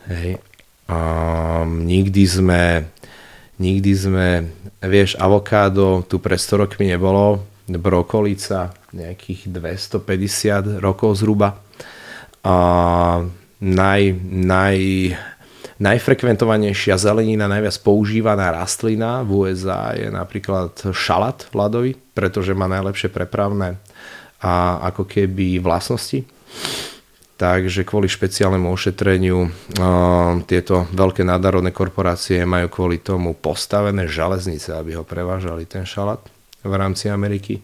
Hej. 0.05 0.37
Um, 0.89 1.85
nikdy 1.85 2.25
sme 2.29 2.89
nikdy 3.59 3.93
sme, 3.93 4.29
vieš, 4.81 5.19
avokádo 5.19 6.07
tu 6.07 6.23
pred 6.23 6.39
100 6.39 6.65
rokmi 6.65 6.95
nebolo, 6.95 7.43
brokolica 7.69 8.73
nejakých 8.95 9.53
250 9.53 10.81
rokov 10.81 11.21
zhruba. 11.21 11.61
A 12.47 12.57
naj, 13.61 14.03
naj, 14.25 14.79
Najfrekventovanejšia 15.79 16.99
zelenina, 16.99 17.47
najviac 17.47 17.79
používaná 17.87 18.51
rastlina 18.51 19.23
v 19.23 19.47
USA 19.47 19.95
je 19.95 20.11
napríklad 20.11 20.75
šalát 20.91 21.47
ľadový, 21.55 21.95
pretože 22.19 22.51
má 22.51 22.67
najlepšie 22.67 23.15
prepravné 23.15 23.79
a 24.43 24.83
ako 24.91 25.07
keby 25.07 25.63
vlastnosti. 25.63 26.27
Takže 27.39 27.87
kvôli 27.87 28.11
špeciálnemu 28.11 28.67
ošetreniu 28.75 29.47
uh, 29.47 29.51
tieto 30.51 30.91
veľké 30.91 31.23
nádarodné 31.23 31.71
korporácie 31.71 32.43
majú 32.43 32.67
kvôli 32.67 32.99
tomu 32.99 33.39
postavené 33.39 34.11
železnice, 34.11 34.75
aby 34.75 34.99
ho 34.99 35.07
prevážali 35.07 35.63
ten 35.63 35.87
šalát 35.87 36.19
v 36.67 36.75
rámci 36.75 37.07
Ameriky. 37.07 37.63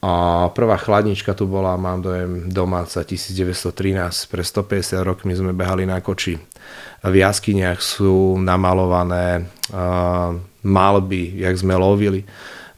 A 0.00 0.48
prvá 0.56 0.80
chladnička 0.80 1.36
tu 1.36 1.44
bola, 1.44 1.76
mám 1.76 2.00
dojem, 2.00 2.48
domáca 2.48 3.04
1913. 3.04 4.32
Pre 4.32 4.40
150 4.40 4.96
rokmi 5.04 5.36
sme 5.36 5.52
behali 5.52 5.84
na 5.84 6.00
koči 6.00 6.40
v 7.00 7.14
jaskyniach 7.24 7.80
sú 7.80 8.36
namalované 8.36 9.48
uh, 9.72 10.36
malby, 10.60 11.40
jak 11.40 11.56
sme 11.56 11.72
lovili. 11.76 12.28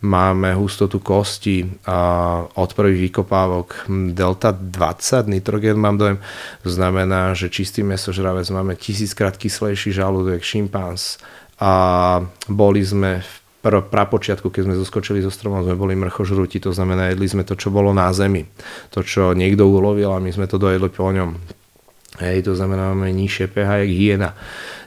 Máme 0.03 0.55
hustotu 0.59 0.99
kosti 0.99 1.63
uh, 1.63 2.47
od 2.59 2.71
prvých 2.75 3.11
vykopávok 3.11 3.87
delta 4.11 4.51
20 4.51 5.31
nitrogen 5.31 5.79
mám 5.79 5.99
dojem. 5.99 6.19
To 6.67 6.71
znamená, 6.71 7.35
že 7.35 7.51
čistý 7.51 7.87
mesožravec 7.87 8.47
máme 8.51 8.75
tisíckrát 8.75 9.39
kyslejší 9.39 9.95
žalúdok, 9.95 10.43
šimpáns 10.43 11.23
a 11.63 12.19
boli 12.51 12.83
sme 12.83 13.23
v 13.23 13.35
pr- 13.63 13.87
prapočiatku, 13.87 14.51
keď 14.51 14.67
sme 14.67 14.75
zoskočili 14.77 15.23
zo 15.23 15.31
stromov, 15.31 15.65
sme 15.65 15.79
boli 15.79 15.95
mrchožrúti, 15.95 16.59
to 16.59 16.75
znamená, 16.75 17.15
jedli 17.15 17.31
sme 17.31 17.47
to, 17.47 17.55
čo 17.55 17.71
bolo 17.71 17.95
na 17.95 18.11
zemi. 18.11 18.43
To, 18.91 19.07
čo 19.07 19.33
niekto 19.33 19.65
ulovil 19.71 20.11
a 20.11 20.19
my 20.19 20.35
sme 20.35 20.51
to 20.51 20.59
dojedli 20.59 20.91
po 20.91 21.09
ňom. 21.09 21.39
Hej, 22.21 22.51
to 22.51 22.53
znamená, 22.53 22.93
máme 22.93 23.09
nižšie 23.15 23.47
pH, 23.49 23.71
jak 23.87 23.93
hyena. 23.95 24.31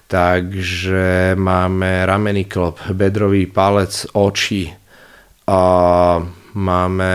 Takže 0.06 1.34
máme 1.34 2.06
ramený 2.06 2.46
klop, 2.46 2.78
bedrový 2.94 3.50
palec, 3.50 4.06
oči 4.14 4.70
a 5.50 5.62
máme 6.54 7.12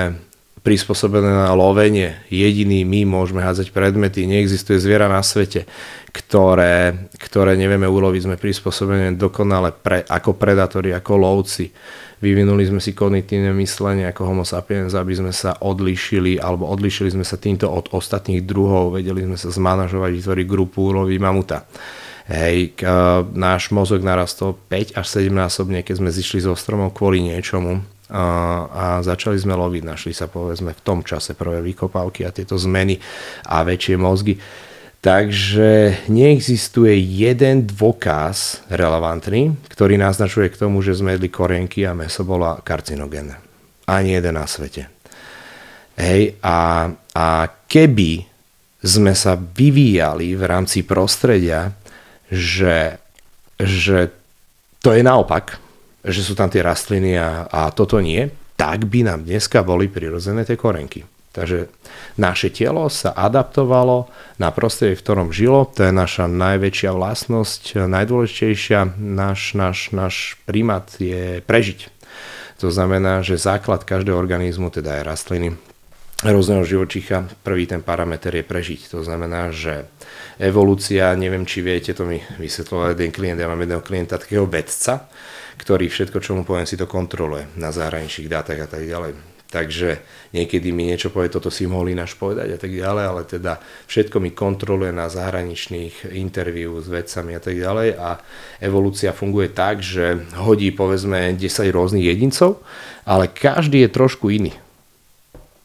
prispôsobené 0.60 1.28
na 1.28 1.56
lovenie. 1.56 2.20
Jediný 2.28 2.84
my 2.84 3.08
môžeme 3.08 3.40
hádzať 3.40 3.72
predmety, 3.72 4.28
neexistuje 4.28 4.76
zviera 4.76 5.08
na 5.08 5.24
svete, 5.24 5.64
ktoré, 6.12 7.08
ktoré 7.16 7.56
nevieme 7.56 7.88
uloviť, 7.88 8.28
sme 8.28 8.36
prispôsobené 8.36 9.16
dokonale 9.16 9.72
pre, 9.72 10.04
ako 10.04 10.36
predatori, 10.36 10.92
ako 10.92 11.12
lovci. 11.16 11.72
Vyvinuli 12.20 12.68
sme 12.68 12.84
si 12.84 12.92
kognitívne 12.92 13.56
myslenie 13.56 14.04
ako 14.12 14.28
homo 14.28 14.44
sapiens, 14.44 14.92
aby 14.92 15.16
sme 15.16 15.32
sa 15.32 15.56
odlišili, 15.56 16.36
alebo 16.36 16.68
odlišili 16.68 17.08
sme 17.16 17.24
sa 17.24 17.40
týmto 17.40 17.72
od 17.72 17.88
ostatných 17.96 18.44
druhov, 18.44 19.00
vedeli 19.00 19.24
sme 19.24 19.40
sa 19.40 19.48
zmanažovať, 19.48 20.12
vytvoriť 20.12 20.46
grupu 20.46 20.92
úlovy 20.92 21.16
mamuta. 21.16 21.64
Hej, 22.28 22.76
k, 22.76 22.84
náš 23.32 23.72
mozog 23.72 24.04
narastol 24.04 24.60
5 24.68 25.00
až 25.00 25.06
7 25.08 25.32
násobne, 25.32 25.80
keď 25.80 26.04
sme 26.04 26.12
zišli 26.12 26.44
zo 26.44 26.52
stromov 26.52 26.92
kvôli 26.92 27.24
niečomu 27.24 27.80
a, 28.10 28.98
začali 29.00 29.38
sme 29.38 29.54
loviť. 29.54 29.82
Našli 29.86 30.12
sa 30.12 30.26
povedzme 30.26 30.74
v 30.74 30.84
tom 30.84 31.06
čase 31.06 31.38
prvé 31.38 31.62
vykopávky 31.62 32.26
a 32.26 32.34
tieto 32.34 32.58
zmeny 32.58 32.98
a 33.46 33.62
väčšie 33.62 33.96
mozgy. 33.96 34.34
Takže 35.00 36.04
neexistuje 36.12 36.92
jeden 37.00 37.64
dôkaz 37.64 38.68
relevantný, 38.68 39.56
ktorý 39.72 39.96
naznačuje 39.96 40.52
k 40.52 40.60
tomu, 40.60 40.84
že 40.84 40.92
sme 40.92 41.16
jedli 41.16 41.32
korienky 41.32 41.88
a 41.88 41.96
meso 41.96 42.20
bolo 42.20 42.60
karcinogénne. 42.60 43.40
Ani 43.88 44.12
jeden 44.12 44.36
na 44.36 44.44
svete. 44.44 44.92
Hej, 45.96 46.36
a, 46.44 46.92
a 47.16 47.26
keby 47.64 48.28
sme 48.80 49.12
sa 49.16 49.36
vyvíjali 49.36 50.36
v 50.36 50.42
rámci 50.44 50.84
prostredia, 50.84 51.72
že, 52.28 53.00
že 53.56 54.12
to 54.80 54.96
je 54.96 55.00
naopak, 55.04 55.60
že 56.04 56.20
sú 56.24 56.32
tam 56.36 56.48
tie 56.48 56.64
rastliny 56.64 57.16
a, 57.16 57.46
a 57.48 57.60
toto 57.70 58.00
nie, 58.00 58.28
tak 58.56 58.88
by 58.88 59.04
nám 59.08 59.24
dneska 59.24 59.64
boli 59.64 59.88
prirodzené 59.88 60.44
tie 60.44 60.56
korenky. 60.56 61.04
Takže 61.30 61.70
naše 62.18 62.50
telo 62.50 62.90
sa 62.90 63.14
adaptovalo 63.14 64.10
na 64.42 64.50
prostredie, 64.50 64.98
v 64.98 65.04
ktorom 65.06 65.28
žilo. 65.30 65.62
To 65.78 65.86
je 65.86 65.94
naša 65.94 66.26
najväčšia 66.26 66.90
vlastnosť, 66.90 67.86
najdôležitejšia. 67.86 68.98
Náš, 68.98 69.54
náš, 69.54 69.94
náš 69.94 70.34
prímat 70.42 70.90
je 70.98 71.38
prežiť. 71.46 71.86
To 72.58 72.68
znamená, 72.68 73.22
že 73.22 73.40
základ 73.40 73.86
každého 73.86 74.18
organizmu, 74.18 74.74
teda 74.74 75.00
aj 75.00 75.06
rastliny, 75.06 75.54
rôzneho 76.20 76.66
živočícha, 76.66 77.24
prvý 77.40 77.64
ten 77.64 77.80
parameter 77.80 78.36
je 78.36 78.44
prežiť. 78.44 78.92
To 78.92 79.00
znamená, 79.00 79.48
že 79.54 79.88
evolúcia, 80.36 81.16
neviem 81.16 81.48
či 81.48 81.64
viete, 81.64 81.96
to 81.96 82.04
mi 82.04 82.20
vysvetloval 82.36 82.92
jeden 82.92 83.08
klient, 83.14 83.40
ja 83.40 83.48
mám 83.48 83.64
jedného 83.64 83.80
klienta, 83.80 84.20
takého 84.20 84.44
vedca, 84.44 85.08
ktorý 85.60 85.92
všetko, 85.92 86.18
čo 86.24 86.32
mu 86.32 86.42
poviem, 86.48 86.64
si 86.64 86.80
to 86.80 86.88
kontroluje 86.88 87.52
na 87.60 87.68
zahraničných 87.68 88.32
dátach 88.32 88.56
a 88.64 88.68
tak 88.68 88.88
ďalej. 88.88 89.12
Takže 89.50 89.98
niekedy 90.30 90.70
mi 90.70 90.86
niečo 90.86 91.10
povie, 91.10 91.26
toto 91.26 91.50
si 91.50 91.66
mohli 91.66 91.90
náš 91.90 92.14
povedať 92.14 92.54
a 92.54 92.58
tak 92.58 92.70
ďalej, 92.70 93.04
ale 93.04 93.22
teda 93.26 93.58
všetko 93.90 94.22
mi 94.22 94.30
kontroluje 94.30 94.94
na 94.94 95.10
zahraničných 95.10 96.14
interviu 96.14 96.78
s 96.78 96.86
vedcami 96.86 97.34
a 97.34 97.42
tak 97.42 97.58
ďalej 97.58 97.98
a 97.98 98.22
evolúcia 98.62 99.10
funguje 99.10 99.50
tak, 99.50 99.82
že 99.82 100.22
hodí 100.38 100.70
povedzme 100.70 101.34
10 101.34 101.66
rôznych 101.74 102.06
jedincov, 102.06 102.62
ale 103.02 103.26
každý 103.26 103.82
je 103.82 103.90
trošku 103.90 104.30
iný 104.30 104.54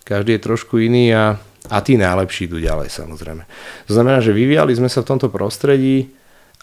každý 0.06 0.38
je 0.38 0.46
trošku 0.46 0.78
iný 0.78 1.10
a, 1.12 1.42
a 1.68 1.78
tí 1.82 1.98
najlepší 1.98 2.46
idú 2.46 2.62
ďalej 2.62 2.94
samozrejme. 2.94 3.44
To 3.90 3.92
znamená, 3.92 4.22
že 4.22 4.38
vyvíjali 4.38 4.78
sme 4.78 4.88
sa 4.88 5.02
v 5.02 5.10
tomto 5.10 5.34
prostredí 5.34 6.14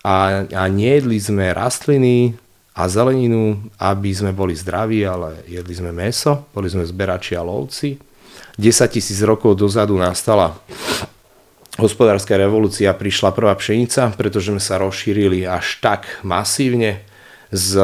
a, 0.06 0.46
a 0.46 0.62
nejedli 0.70 1.18
sme 1.18 1.50
rastliny 1.50 2.38
a 2.72 2.88
zeleninu, 2.88 3.60
aby 3.76 4.10
sme 4.16 4.32
boli 4.32 4.56
zdraví, 4.56 5.04
ale 5.04 5.44
jedli 5.44 5.74
sme 5.76 5.92
meso, 5.92 6.48
boli 6.56 6.72
sme 6.72 6.88
zberači 6.88 7.36
a 7.36 7.44
lovci. 7.44 8.00
10 8.56 8.88
tisíc 8.88 9.20
rokov 9.24 9.56
dozadu 9.56 9.96
nastala 9.96 10.56
hospodárska 11.80 12.36
revolúcia, 12.36 12.92
prišla 12.92 13.32
prvá 13.32 13.52
pšenica, 13.56 14.12
pretože 14.16 14.52
sme 14.52 14.60
sa 14.60 14.80
rozšírili 14.80 15.48
až 15.48 15.80
tak 15.80 16.20
masívne. 16.24 17.04
Z 17.52 17.76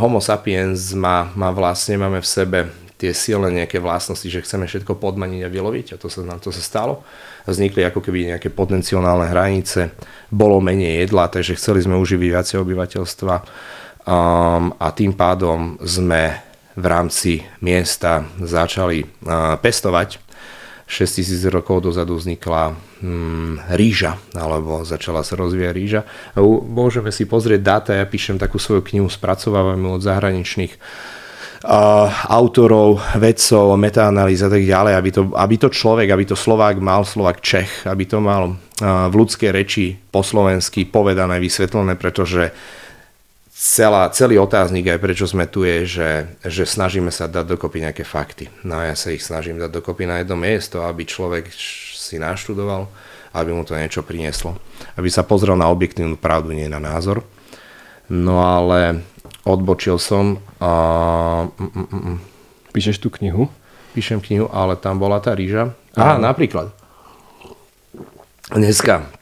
Homo 0.00 0.24
sapiens 0.24 0.96
má, 0.96 1.28
má 1.36 1.52
vlastne, 1.52 2.00
máme 2.00 2.24
v 2.24 2.28
sebe 2.28 2.58
tie 2.96 3.12
silné 3.12 3.50
nejaké 3.50 3.82
vlastnosti, 3.82 4.24
že 4.24 4.46
chceme 4.46 4.64
všetko 4.64 4.94
podmaniť 4.96 5.42
a 5.42 5.52
vyloviť 5.52 5.86
a 5.92 6.00
to 6.00 6.06
sa 6.06 6.22
nám 6.22 6.38
to 6.38 6.54
sa 6.54 6.62
stalo. 6.62 7.02
Vznikli 7.44 7.82
ako 7.82 7.98
keby 7.98 8.32
nejaké 8.36 8.48
potenciálne 8.54 9.26
hranice, 9.26 9.90
bolo 10.30 10.62
menej 10.62 11.04
jedla, 11.04 11.26
takže 11.26 11.58
chceli 11.58 11.82
sme 11.82 11.98
uživiť 11.98 12.28
viacej 12.30 12.56
obyvateľstva 12.62 13.34
um, 14.06 14.74
a 14.76 14.88
tým 14.94 15.12
pádom 15.16 15.78
sme 15.82 16.38
v 16.72 16.84
rámci 16.88 17.44
miesta 17.60 18.24
začali 18.40 19.04
uh, 19.04 19.56
pestovať 19.60 20.32
6000 20.92 21.48
rokov 21.48 21.88
dozadu 21.88 22.20
vznikla 22.20 22.76
hmm, 23.00 23.72
ríža, 23.80 24.20
alebo 24.36 24.84
začala 24.84 25.24
sa 25.24 25.40
rozvíjať 25.40 25.72
ríža. 25.72 26.00
Môžeme 26.68 27.08
si 27.08 27.24
pozrieť 27.24 27.60
dáta, 27.64 27.90
ja 27.96 28.04
píšem 28.04 28.36
takú 28.36 28.60
svoju 28.60 28.84
knihu, 28.92 29.08
spracovávam 29.08 29.96
od 29.96 30.04
zahraničných 30.04 30.76
autorov, 32.26 32.98
vedcov, 33.22 33.78
metaanalýz 33.78 34.42
a 34.42 34.50
tak 34.50 34.66
ďalej, 34.66 34.92
aby 34.98 35.10
to, 35.14 35.22
aby 35.38 35.54
to 35.56 35.68
človek, 35.70 36.10
aby 36.10 36.24
to 36.26 36.34
Slovák 36.34 36.82
mal, 36.82 37.06
Slovák 37.06 37.38
Čech, 37.38 37.86
aby 37.86 38.02
to 38.02 38.18
mal 38.18 38.58
v 38.82 39.14
ľudskej 39.14 39.54
reči 39.54 39.94
po 39.94 40.26
slovensky 40.26 40.90
povedané, 40.90 41.38
vysvetlené, 41.38 41.94
pretože 41.94 42.50
celá, 43.62 44.10
celý 44.10 44.42
otáznik 44.42 44.90
aj 44.90 44.98
prečo 44.98 45.26
sme 45.30 45.46
tu 45.46 45.62
je, 45.62 45.86
že, 45.86 46.10
že 46.42 46.66
snažíme 46.66 47.14
sa 47.14 47.30
dať 47.30 47.54
dokopy 47.54 47.86
nejaké 47.86 48.02
fakty. 48.02 48.50
No 48.66 48.82
a 48.82 48.90
ja 48.90 48.96
sa 48.98 49.14
ich 49.14 49.22
snažím 49.22 49.62
dať 49.62 49.70
dokopy 49.70 50.10
na 50.10 50.18
jedno 50.18 50.34
miesto, 50.34 50.82
aby 50.82 51.06
človek 51.06 51.46
si 51.94 52.18
naštudoval, 52.18 52.90
aby 53.38 53.54
mu 53.54 53.62
to 53.62 53.78
niečo 53.78 54.02
prinieslo. 54.02 54.58
Aby 54.98 55.14
sa 55.14 55.22
pozrel 55.22 55.54
na 55.54 55.70
objektívnu 55.70 56.18
pravdu, 56.18 56.50
nie 56.50 56.66
na 56.66 56.82
názor. 56.82 57.22
No 58.10 58.42
ale 58.42 59.06
odbočil 59.46 60.02
som. 60.02 60.42
A... 60.58 61.46
Mm, 61.46 61.70
mm, 61.70 61.86
mm. 61.86 62.18
Píšeš 62.74 62.98
tú 62.98 63.14
knihu? 63.14 63.46
Píšem 63.94 64.18
knihu, 64.18 64.50
ale 64.50 64.74
tam 64.74 64.98
bola 64.98 65.22
tá 65.22 65.36
ríža. 65.38 65.70
Aha, 65.94 66.18
napríklad. 66.18 66.74
Dneska 68.50 69.21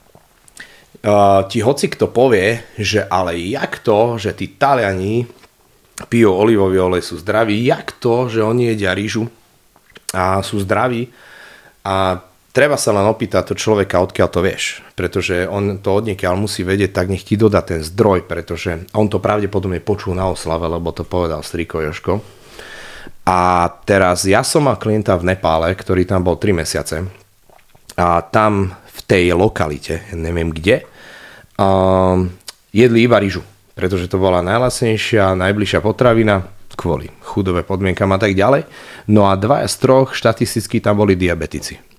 uh, 1.04 1.46
ti 1.48 1.64
hoci 1.64 1.86
kto 1.88 2.08
povie, 2.12 2.60
že 2.76 3.04
ale 3.04 3.36
jak 3.38 3.80
to, 3.80 4.20
že 4.20 4.36
tí 4.36 4.56
Taliani 4.56 5.24
pijú 6.08 6.32
olivový 6.32 6.80
olej, 6.80 7.04
sú 7.04 7.20
zdraví, 7.20 7.60
jak 7.60 7.92
to, 8.00 8.32
že 8.32 8.40
oni 8.40 8.72
jedia 8.72 8.96
rýžu 8.96 9.28
a 10.16 10.40
sú 10.40 10.60
zdraví 10.64 11.12
a 11.84 12.18
treba 12.50 12.76
sa 12.76 12.90
len 12.92 13.06
opýtať 13.06 13.52
to 13.52 13.54
človeka, 13.54 14.02
odkiaľ 14.02 14.28
to 14.28 14.40
vieš. 14.42 14.82
Pretože 14.96 15.46
on 15.46 15.78
to 15.80 16.02
od 16.02 16.08
ale 16.08 16.36
musí 16.36 16.66
vedieť, 16.66 16.90
tak 16.92 17.06
nech 17.08 17.24
ti 17.24 17.38
dodá 17.38 17.62
ten 17.62 17.80
zdroj, 17.80 18.26
pretože 18.26 18.90
on 18.96 19.06
to 19.06 19.22
pravdepodobne 19.22 19.80
počul 19.80 20.16
na 20.16 20.28
oslave, 20.28 20.66
lebo 20.66 20.90
to 20.92 21.06
povedal 21.06 21.44
striko 21.44 21.80
Joško. 21.80 22.20
A 23.30 23.70
teraz 23.86 24.26
ja 24.26 24.42
som 24.42 24.66
mal 24.66 24.80
klienta 24.80 25.14
v 25.14 25.32
Nepále, 25.32 25.70
ktorý 25.72 26.02
tam 26.04 26.26
bol 26.26 26.36
3 26.36 26.50
mesiace. 26.64 27.06
A 27.94 28.24
tam 28.26 28.74
tej 29.10 29.34
lokalite, 29.34 30.06
neviem 30.14 30.54
kde, 30.54 30.86
um, 31.58 32.30
jedli 32.70 33.10
iba 33.10 33.18
rýžu. 33.18 33.42
Pretože 33.74 34.06
to 34.06 34.22
bola 34.22 34.38
najlasnejšia, 34.46 35.34
najbližšia 35.34 35.82
potravina 35.82 36.46
kvôli 36.78 37.10
chudové 37.20 37.66
podmienkam 37.66 38.08
a 38.14 38.18
tak 38.22 38.32
ďalej. 38.32 38.64
No 39.10 39.28
a 39.28 39.36
dva 39.36 39.66
z 39.66 39.74
troch 39.82 40.14
štatisticky 40.14 40.80
tam 40.80 41.02
boli 41.02 41.18
diabetici 41.18 41.90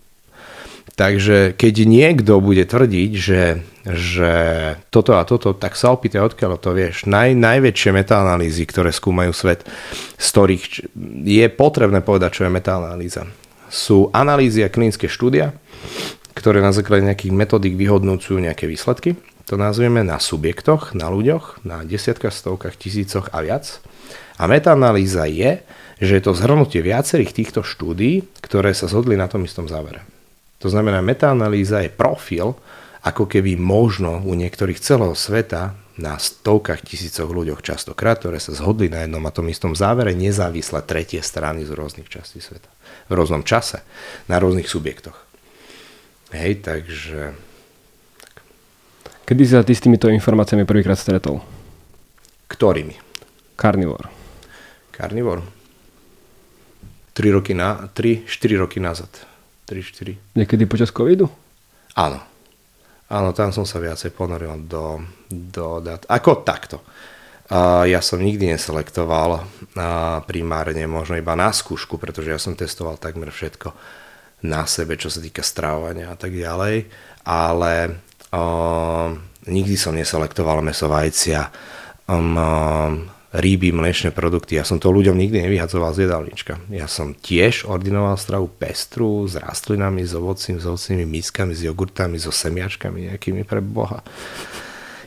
Takže 1.01 1.55
keď 1.55 1.75
niekto 1.87 2.43
bude 2.43 2.67
tvrdiť, 2.67 3.11
že, 3.15 3.63
že 3.87 4.33
toto 4.91 5.15
a 5.15 5.23
toto, 5.23 5.55
tak 5.55 5.79
sa 5.79 5.95
opýtaj, 5.95 6.35
odkiaľ 6.35 6.59
to 6.59 6.75
vieš. 6.75 7.07
Naj, 7.07 7.33
najväčšie 7.33 7.89
metaanalýzy, 7.95 8.63
ktoré 8.67 8.91
skúmajú 8.91 9.31
svet, 9.31 9.63
z 10.19 10.27
ktorých 10.29 10.63
je 11.25 11.45
potrebné 11.49 12.03
povedať, 12.03 12.37
čo 12.37 12.45
je 12.45 12.53
metaanalýza. 12.53 13.23
Sú 13.71 14.11
analýzy 14.11 14.67
a 14.67 14.69
klinické 14.69 15.07
štúdia, 15.07 15.55
ktoré 16.33 16.63
na 16.63 16.71
základe 16.71 17.07
nejakých 17.07 17.33
metodík 17.35 17.75
vyhodnúcujú 17.75 18.39
nejaké 18.39 18.65
výsledky. 18.67 19.19
To 19.49 19.59
nazvieme 19.59 20.05
na 20.05 20.21
subjektoch, 20.21 20.95
na 20.95 21.11
ľuďoch, 21.11 21.67
na 21.67 21.83
desiatkách, 21.83 22.31
stovkách, 22.31 22.79
tisícoch 22.79 23.27
a 23.35 23.43
viac. 23.43 23.83
A 24.39 24.47
metaanalýza 24.47 25.27
je, 25.27 25.59
že 26.01 26.17
je 26.17 26.23
to 26.23 26.33
zhrnutie 26.33 26.81
viacerých 26.81 27.35
týchto 27.35 27.61
štúdí, 27.61 28.25
ktoré 28.41 28.73
sa 28.73 28.89
zhodli 28.89 29.13
na 29.13 29.29
tom 29.29 29.45
istom 29.45 29.69
závere. 29.69 30.01
To 30.63 30.69
znamená, 30.69 31.03
metaanalýza 31.03 31.85
je 31.85 31.91
profil, 31.93 32.57
ako 33.01 33.25
keby 33.25 33.57
možno 33.57 34.21
u 34.21 34.33
niektorých 34.37 34.81
celého 34.81 35.17
sveta 35.17 35.73
na 35.97 36.17
stovkách 36.17 36.85
tisícoch 36.85 37.29
ľuďoch 37.29 37.61
častokrát, 37.61 38.17
ktoré 38.17 38.41
sa 38.41 38.53
zhodli 38.57 38.89
na 38.89 39.05
jednom 39.05 39.21
a 39.25 39.33
tom 39.33 39.49
istom 39.49 39.77
závere, 39.77 40.17
nezávisle 40.17 40.81
tretie 40.85 41.21
strany 41.21 41.65
z 41.65 41.73
rôznych 41.73 42.09
častí 42.09 42.41
sveta. 42.41 42.69
V 43.09 43.13
rôznom 43.13 43.45
čase, 43.45 43.85
na 44.25 44.41
rôznych 44.41 44.69
subjektoch. 44.69 45.30
Hej, 46.31 46.63
takže... 46.63 47.35
Tak. 48.23 48.35
Kedy 49.27 49.43
sa 49.43 49.67
ty 49.67 49.75
s 49.75 49.83
týmito 49.83 50.07
informáciami 50.07 50.63
prvýkrát 50.63 50.95
stretol? 50.95 51.43
Ktorými? 52.47 52.95
Carnivore. 53.59 54.07
Carnivore? 54.95 55.43
3 57.11 57.35
roky 57.35 57.51
na, 57.51 57.91
3, 57.91 58.23
4 58.23 58.63
roky 58.63 58.79
nazad. 58.79 59.11
3-4. 59.67 60.39
Niekedy 60.39 60.63
počas 60.67 60.95
covidu? 60.95 61.27
Áno. 61.99 62.23
Áno, 63.11 63.35
tam 63.35 63.51
som 63.51 63.67
sa 63.67 63.83
viacej 63.83 64.15
ponoril 64.15 64.55
do, 64.71 65.03
do 65.27 65.83
dat. 65.83 66.07
Ako 66.07 66.47
takto. 66.47 66.79
Uh, 67.51 67.83
ja 67.83 67.99
som 67.99 68.23
nikdy 68.23 68.47
neselektoval 68.55 69.43
uh, 69.43 69.43
primárne, 70.23 70.87
možno 70.87 71.19
iba 71.19 71.35
na 71.35 71.51
skúšku, 71.51 71.99
pretože 71.99 72.31
ja 72.31 72.39
som 72.39 72.55
testoval 72.55 72.95
takmer 72.95 73.27
všetko 73.27 73.75
na 74.45 74.65
sebe, 74.65 74.97
čo 74.97 75.09
sa 75.11 75.21
týka 75.21 75.45
stravovania 75.45 76.11
a 76.11 76.17
tak 76.17 76.33
ďalej, 76.33 76.89
ale 77.25 77.73
uh, 78.33 79.13
nikdy 79.45 79.75
som 79.77 79.93
neselektoval 79.93 80.65
meso 80.65 80.89
vajcia, 80.89 81.49
um, 82.09 83.09
ryby, 83.31 83.71
mliečne 83.71 84.11
produkty. 84.11 84.59
Ja 84.59 84.67
som 84.67 84.75
to 84.75 84.91
ľuďom 84.91 85.15
nikdy 85.15 85.47
nevyhadzoval 85.47 85.95
z 85.95 86.03
jedálnička. 86.07 86.59
Ja 86.67 86.91
som 86.91 87.15
tiež 87.15 87.63
ordinoval 87.63 88.19
stravu 88.19 88.51
pestru 88.51 89.23
s 89.23 89.39
rastlinami, 89.39 90.03
s 90.03 90.11
ovocím, 90.11 90.59
s 90.59 90.67
ovocnými 90.67 91.07
miskami, 91.07 91.55
s 91.55 91.63
jogurtami, 91.63 92.19
so 92.19 92.27
semiačkami 92.27 93.07
nejakými 93.07 93.47
pre 93.47 93.63
Boha. 93.63 94.03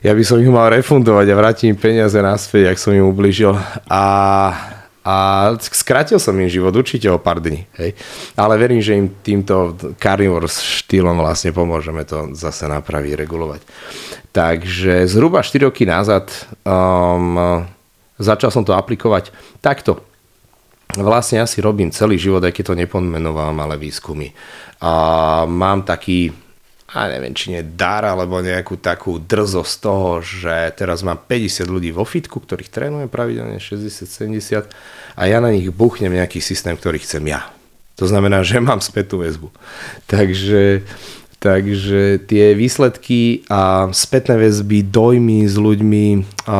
Ja 0.01 0.17
by 0.17 0.25
som 0.25 0.41
ich 0.41 0.49
mal 0.49 0.73
refundovať 0.73 1.27
a 1.33 1.37
vrátiť 1.37 1.65
im 1.69 1.79
peniaze 1.81 2.17
naspäť, 2.17 2.73
ak 2.73 2.81
som 2.81 2.97
im 2.97 3.09
ubližil. 3.09 3.57
A, 3.89 4.05
a 5.05 5.53
skrátil 5.61 6.17
som 6.17 6.33
im 6.41 6.49
život 6.49 6.73
určite 6.73 7.07
o 7.13 7.21
pár 7.21 7.45
dní. 7.45 7.69
Hej. 7.77 7.93
Ale 8.41 8.57
verím, 8.57 8.81
že 8.81 8.97
im 8.97 9.13
týmto 9.21 9.77
carnivore 10.01 10.49
štýlom 10.49 11.21
vlastne 11.21 11.53
pomôžeme 11.53 12.09
to 12.09 12.33
zase 12.33 12.65
napraviť, 12.65 13.13
regulovať. 13.13 13.61
Takže 14.33 15.05
zhruba 15.07 15.45
4 15.45 15.69
roky 15.69 15.85
nazad 15.85 16.33
um, 16.65 17.69
Začal 18.19 18.55
som 18.55 18.63
to 18.63 18.79
aplikovať 18.79 19.35
takto. 19.59 19.99
Vlastne 20.95 21.43
ja 21.43 21.47
si 21.51 21.59
robím 21.59 21.91
celý 21.91 22.15
život, 22.15 22.39
aj 22.47 22.55
keď 22.55 22.65
to 22.71 22.79
nepomenovávam, 22.79 23.59
ale 23.59 23.75
výskumy. 23.75 24.31
A 24.79 24.93
mám 25.51 25.83
taký, 25.83 26.31
a 26.95 27.11
neviem, 27.11 27.35
či 27.35 27.51
nie 27.51 27.63
dar, 27.75 28.07
alebo 28.07 28.39
nejakú 28.39 28.79
takú 28.79 29.19
drzosť 29.19 29.75
toho, 29.83 30.23
že 30.23 30.71
teraz 30.79 31.03
mám 31.03 31.19
50 31.19 31.67
ľudí 31.67 31.91
vo 31.91 32.07
fitku, 32.07 32.39
ktorých 32.39 32.71
trénujem 32.71 33.11
pravidelne 33.11 33.59
60-70 33.59 34.71
a 35.19 35.23
ja 35.27 35.43
na 35.43 35.51
nich 35.51 35.67
buchnem 35.75 36.15
nejaký 36.15 36.39
systém, 36.39 36.79
ktorý 36.79 37.03
chcem 37.03 37.27
ja. 37.27 37.51
To 37.99 38.07
znamená, 38.07 38.47
že 38.47 38.63
mám 38.63 38.79
spätnú 38.79 39.27
väzbu. 39.27 39.51
Takže, 40.07 40.87
takže 41.43 42.23
tie 42.31 42.55
výsledky 42.55 43.43
a 43.51 43.91
spätné 43.91 44.39
väzby, 44.39 44.87
dojmy 44.87 45.47
s 45.51 45.59
ľuďmi, 45.59 46.07
a 46.47 46.59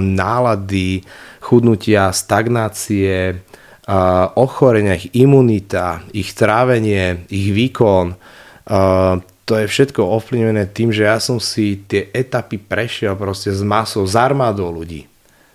nálady, 0.00 1.04
chudnutia, 1.44 2.16
stagnácie, 2.16 3.40
a 3.86 4.32
ochorenia, 4.34 4.98
ich 4.98 5.14
imunita, 5.14 6.02
ich 6.10 6.34
trávenie, 6.34 7.28
ich 7.30 7.54
výkon, 7.54 8.18
to 9.46 9.54
je 9.62 9.70
všetko 9.70 10.02
ovplyvnené 10.02 10.66
tým, 10.74 10.90
že 10.90 11.06
ja 11.06 11.22
som 11.22 11.38
si 11.38 11.78
tie 11.86 12.10
etapy 12.10 12.58
prešiel 12.58 13.14
proste 13.14 13.54
s 13.54 13.62
masou, 13.62 14.02
z 14.02 14.18
armádou 14.18 14.74
ľudí 14.74 15.06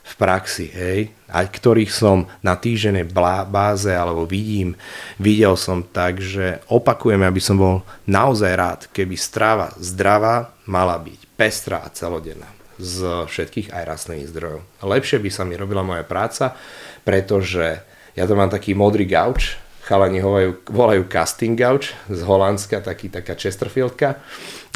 v 0.02 0.14
praxi, 0.16 0.72
hej, 0.72 1.12
aj 1.28 1.46
ktorých 1.52 1.92
som 1.92 2.28
na 2.44 2.56
týždenej 2.56 3.08
báze 3.48 3.92
alebo 3.92 4.24
vidím, 4.24 4.80
videl 5.20 5.60
som 5.60 5.84
tak, 5.84 6.24
že 6.24 6.64
opakujem, 6.72 7.20
aby 7.20 7.40
som 7.44 7.60
bol 7.60 7.76
naozaj 8.08 8.52
rád, 8.56 8.80
keby 8.96 9.16
strava 9.20 9.76
zdravá 9.80 10.56
mala 10.68 10.96
byť 10.96 11.20
pestrá 11.36 11.84
a 11.84 11.92
celodenná 11.92 12.48
z 12.82 13.28
všetkých 13.30 13.76
aj 13.76 13.84
rastlinných 13.88 14.32
zdrojov. 14.32 14.62
Lepšie 14.82 15.22
by 15.22 15.30
sa 15.30 15.44
mi 15.46 15.54
robila 15.54 15.86
moja 15.86 16.02
práca, 16.08 16.58
pretože 17.06 17.84
ja 18.16 18.24
to 18.28 18.34
mám 18.36 18.52
taký 18.52 18.76
modrý 18.76 19.08
gauč, 19.08 19.56
chalani 19.92 20.24
volajú, 20.24 20.52
volajú 20.72 21.04
casting 21.12 21.60
gauč 21.60 21.92
z 22.08 22.24
Holandska, 22.24 22.80
taký, 22.80 23.12
taká 23.12 23.36
Chesterfieldka 23.36 24.24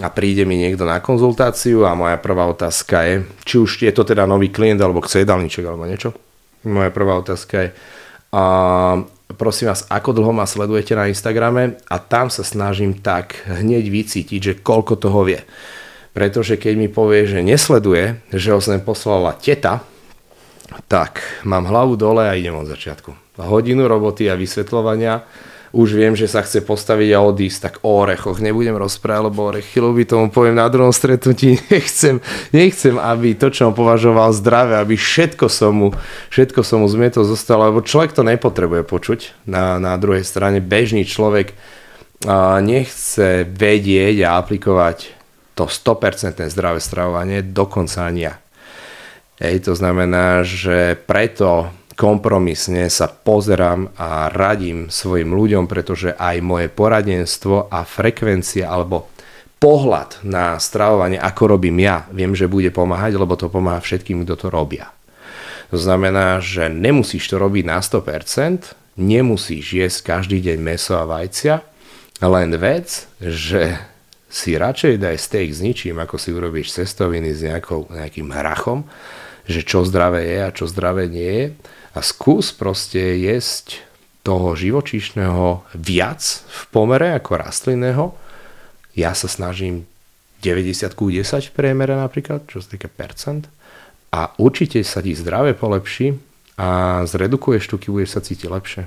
a 0.04 0.08
príde 0.12 0.44
mi 0.44 0.60
niekto 0.60 0.84
na 0.84 1.00
konzultáciu 1.00 1.88
a 1.88 1.96
moja 1.96 2.20
prvá 2.20 2.44
otázka 2.52 3.08
je, 3.08 3.16
či 3.48 3.56
už 3.56 3.72
je 3.80 3.96
to 3.96 4.04
teda 4.04 4.28
nový 4.28 4.52
klient 4.52 4.84
alebo 4.84 5.00
chce 5.00 5.24
jedálniček 5.24 5.64
alebo 5.64 5.88
niečo. 5.88 6.12
Moja 6.68 6.92
prvá 6.92 7.16
otázka 7.24 7.56
je, 7.64 7.70
a 8.36 8.44
prosím 9.40 9.72
vás, 9.72 9.88
ako 9.88 10.20
dlho 10.20 10.36
ma 10.36 10.44
sledujete 10.44 10.92
na 11.00 11.08
Instagrame 11.08 11.80
a 11.88 11.96
tam 11.96 12.28
sa 12.28 12.44
snažím 12.44 13.00
tak 13.00 13.40
hneď 13.48 13.88
vycítiť, 13.88 14.40
že 14.44 14.60
koľko 14.60 15.00
toho 15.00 15.24
vie. 15.24 15.40
Pretože 16.12 16.60
keď 16.60 16.74
mi 16.76 16.92
povie, 16.92 17.24
že 17.24 17.40
nesleduje, 17.40 18.20
že 18.36 18.52
ho 18.52 18.60
sem 18.60 18.84
poslala 18.84 19.32
teta, 19.32 19.80
tak 20.92 21.24
mám 21.48 21.64
hlavu 21.72 21.96
dole 21.96 22.28
a 22.28 22.36
idem 22.36 22.56
od 22.60 22.68
začiatku 22.68 23.25
hodinu 23.40 23.88
roboty 23.88 24.32
a 24.32 24.40
vysvetľovania, 24.40 25.24
už 25.76 25.92
viem, 25.92 26.16
že 26.16 26.32
sa 26.32 26.40
chce 26.40 26.64
postaviť 26.64 27.10
a 27.12 27.20
odísť, 27.20 27.60
tak 27.60 27.74
o 27.84 28.00
orechoch 28.00 28.40
nebudem 28.40 28.80
rozprávať, 28.80 29.28
lebo 29.28 29.52
by 29.92 30.04
tomu 30.08 30.32
poviem 30.32 30.56
na 30.56 30.72
druhom 30.72 30.96
stretnutí. 30.96 31.60
Nechcem, 31.74 32.24
nechcem, 32.56 32.96
aby 32.96 33.36
to, 33.36 33.52
čo 33.52 33.68
on 33.68 33.76
považoval 33.76 34.32
zdravé, 34.32 34.80
aby 34.80 34.96
všetko 34.96 35.52
som 35.52 35.76
mu, 35.76 35.90
všetko 36.32 36.64
som 36.64 36.80
mu 36.80 36.88
zmietol 36.88 37.28
zostalo, 37.28 37.68
lebo 37.68 37.84
človek 37.84 38.16
to 38.16 38.24
nepotrebuje 38.24 38.88
počuť. 38.88 39.20
Na, 39.52 39.76
na 39.76 40.00
druhej 40.00 40.24
strane 40.24 40.64
bežný 40.64 41.04
človek 41.04 41.52
a 42.24 42.64
nechce 42.64 43.44
vedieť 43.44 44.24
a 44.24 44.40
aplikovať 44.40 45.12
to 45.60 45.68
100% 45.68 46.40
zdravé 46.48 46.80
stravovanie, 46.80 47.44
dokonca 47.44 48.08
ani 48.08 48.32
ja. 48.32 48.40
Hej, 49.44 49.68
to 49.68 49.74
znamená, 49.76 50.48
že 50.48 50.96
preto 50.96 51.68
kompromisne 51.96 52.92
sa 52.92 53.08
pozerám 53.08 53.96
a 53.96 54.28
radím 54.28 54.92
svojim 54.92 55.32
ľuďom, 55.32 55.66
pretože 55.66 56.12
aj 56.12 56.44
moje 56.44 56.68
poradenstvo 56.68 57.72
a 57.72 57.88
frekvencia 57.88 58.68
alebo 58.68 59.08
pohľad 59.58 60.22
na 60.28 60.60
stravovanie, 60.60 61.16
ako 61.16 61.58
robím 61.58 61.80
ja, 61.82 62.06
viem, 62.12 62.36
že 62.36 62.52
bude 62.52 62.70
pomáhať, 62.70 63.16
lebo 63.16 63.40
to 63.40 63.48
pomáha 63.48 63.80
všetkým, 63.80 64.28
kto 64.28 64.36
to 64.36 64.48
robia. 64.52 64.92
To 65.74 65.80
znamená, 65.80 66.44
že 66.44 66.70
nemusíš 66.70 67.32
to 67.32 67.42
robiť 67.42 67.64
na 67.66 67.80
100%, 67.82 69.00
nemusíš 69.00 69.66
jesť 69.74 70.00
každý 70.20 70.44
deň 70.44 70.60
meso 70.62 70.94
a 71.00 71.08
vajcia, 71.08 71.64
len 72.22 72.52
vec, 72.60 73.08
že 73.20 73.76
si 74.30 74.60
radšej 74.60 75.00
daj 75.00 75.16
steak 75.16 75.50
s 75.56 75.64
ničím, 75.64 75.96
ako 76.04 76.20
si 76.20 76.36
urobíš 76.36 76.76
cestoviny 76.76 77.32
s 77.32 77.48
nejakou, 77.48 77.88
nejakým 77.88 78.30
hrachom, 78.36 78.84
že 79.48 79.64
čo 79.64 79.88
zdravé 79.88 80.28
je 80.28 80.40
a 80.44 80.54
čo 80.54 80.68
zdravé 80.68 81.08
nie 81.08 81.32
je 81.32 81.46
a 81.96 82.00
skús 82.04 82.52
proste 82.52 83.00
jesť 83.16 83.80
toho 84.28 84.52
živočíšneho 84.58 85.64
viac 85.80 86.22
v 86.44 86.62
pomere 86.76 87.16
ako 87.16 87.32
rastlinného. 87.40 88.06
Ja 88.98 89.16
sa 89.16 89.32
snažím 89.32 89.88
90 90.44 90.92
ku 90.92 91.08
10 91.08 91.24
v 91.50 91.56
priemere 91.56 91.96
napríklad, 91.96 92.44
čo 92.52 92.60
sa 92.60 92.68
týka 92.76 92.92
percent. 92.92 93.48
A 94.12 94.36
určite 94.36 94.84
sa 94.84 95.00
ti 95.00 95.16
zdravé 95.16 95.56
polepší 95.56 96.20
a 96.60 97.02
zredukuješ 97.04 97.68
tuky, 97.72 97.92
budeš 97.92 98.20
sa 98.20 98.22
cítiť 98.24 98.48
lepšie. 98.48 98.84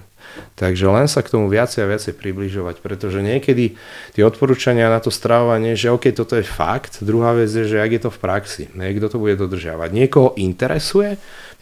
Takže 0.57 0.85
len 0.89 1.09
sa 1.09 1.25
k 1.25 1.33
tomu 1.33 1.49
viacej 1.49 1.85
a 1.85 1.91
viacej 1.91 2.13
približovať, 2.17 2.85
pretože 2.85 3.25
niekedy 3.25 3.77
tie 4.13 4.23
odporúčania 4.25 4.93
na 4.93 5.01
to 5.01 5.09
stravovanie, 5.09 5.73
že 5.73 5.93
OK, 5.93 6.13
toto 6.13 6.37
je 6.37 6.45
fakt, 6.45 7.01
druhá 7.01 7.33
vec 7.33 7.49
je, 7.49 7.65
že 7.65 7.81
ak 7.81 7.91
je 7.97 8.03
to 8.05 8.11
v 8.13 8.21
praxi, 8.21 8.65
niekto 8.77 9.09
to 9.09 9.17
bude 9.17 9.41
dodržiavať. 9.41 9.89
Niekoho 9.93 10.37
interesuje 10.37 11.17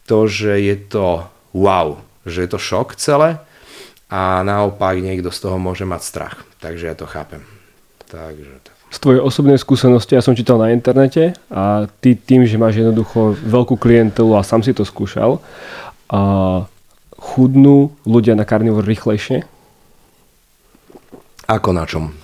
to, 0.06 0.26
že 0.26 0.62
je 0.62 0.76
to 0.86 1.26
wow, 1.56 1.96
že 2.28 2.44
je 2.44 2.50
to 2.52 2.60
šok 2.60 3.00
celé 3.00 3.40
a 4.12 4.44
naopak 4.44 5.00
niekto 5.00 5.32
z 5.32 5.48
toho 5.48 5.56
môže 5.56 5.88
mať 5.88 6.02
strach. 6.04 6.36
Takže 6.60 6.92
ja 6.92 6.94
to 6.94 7.08
chápem. 7.08 7.40
Takže 8.12 8.76
z 8.86 8.98
tvojej 9.02 9.18
osobnej 9.18 9.58
skúsenosti, 9.58 10.14
ja 10.14 10.22
som 10.22 10.38
čítal 10.38 10.62
na 10.62 10.70
internete 10.70 11.34
a 11.50 11.90
ty 12.00 12.14
tým, 12.14 12.46
že 12.46 12.54
máš 12.54 12.78
jednoducho 12.78 13.34
veľkú 13.34 13.74
klientelu 13.74 14.38
a 14.38 14.46
sám 14.46 14.62
si 14.62 14.70
to 14.70 14.86
skúšal, 14.86 15.42
a 16.06 16.20
chudnú 17.18 17.90
ľudia 18.06 18.38
na 18.38 18.46
karnivor 18.46 18.86
rýchlejšie? 18.86 19.42
Ako 21.50 21.74
na 21.74 21.82
čom? 21.82 22.14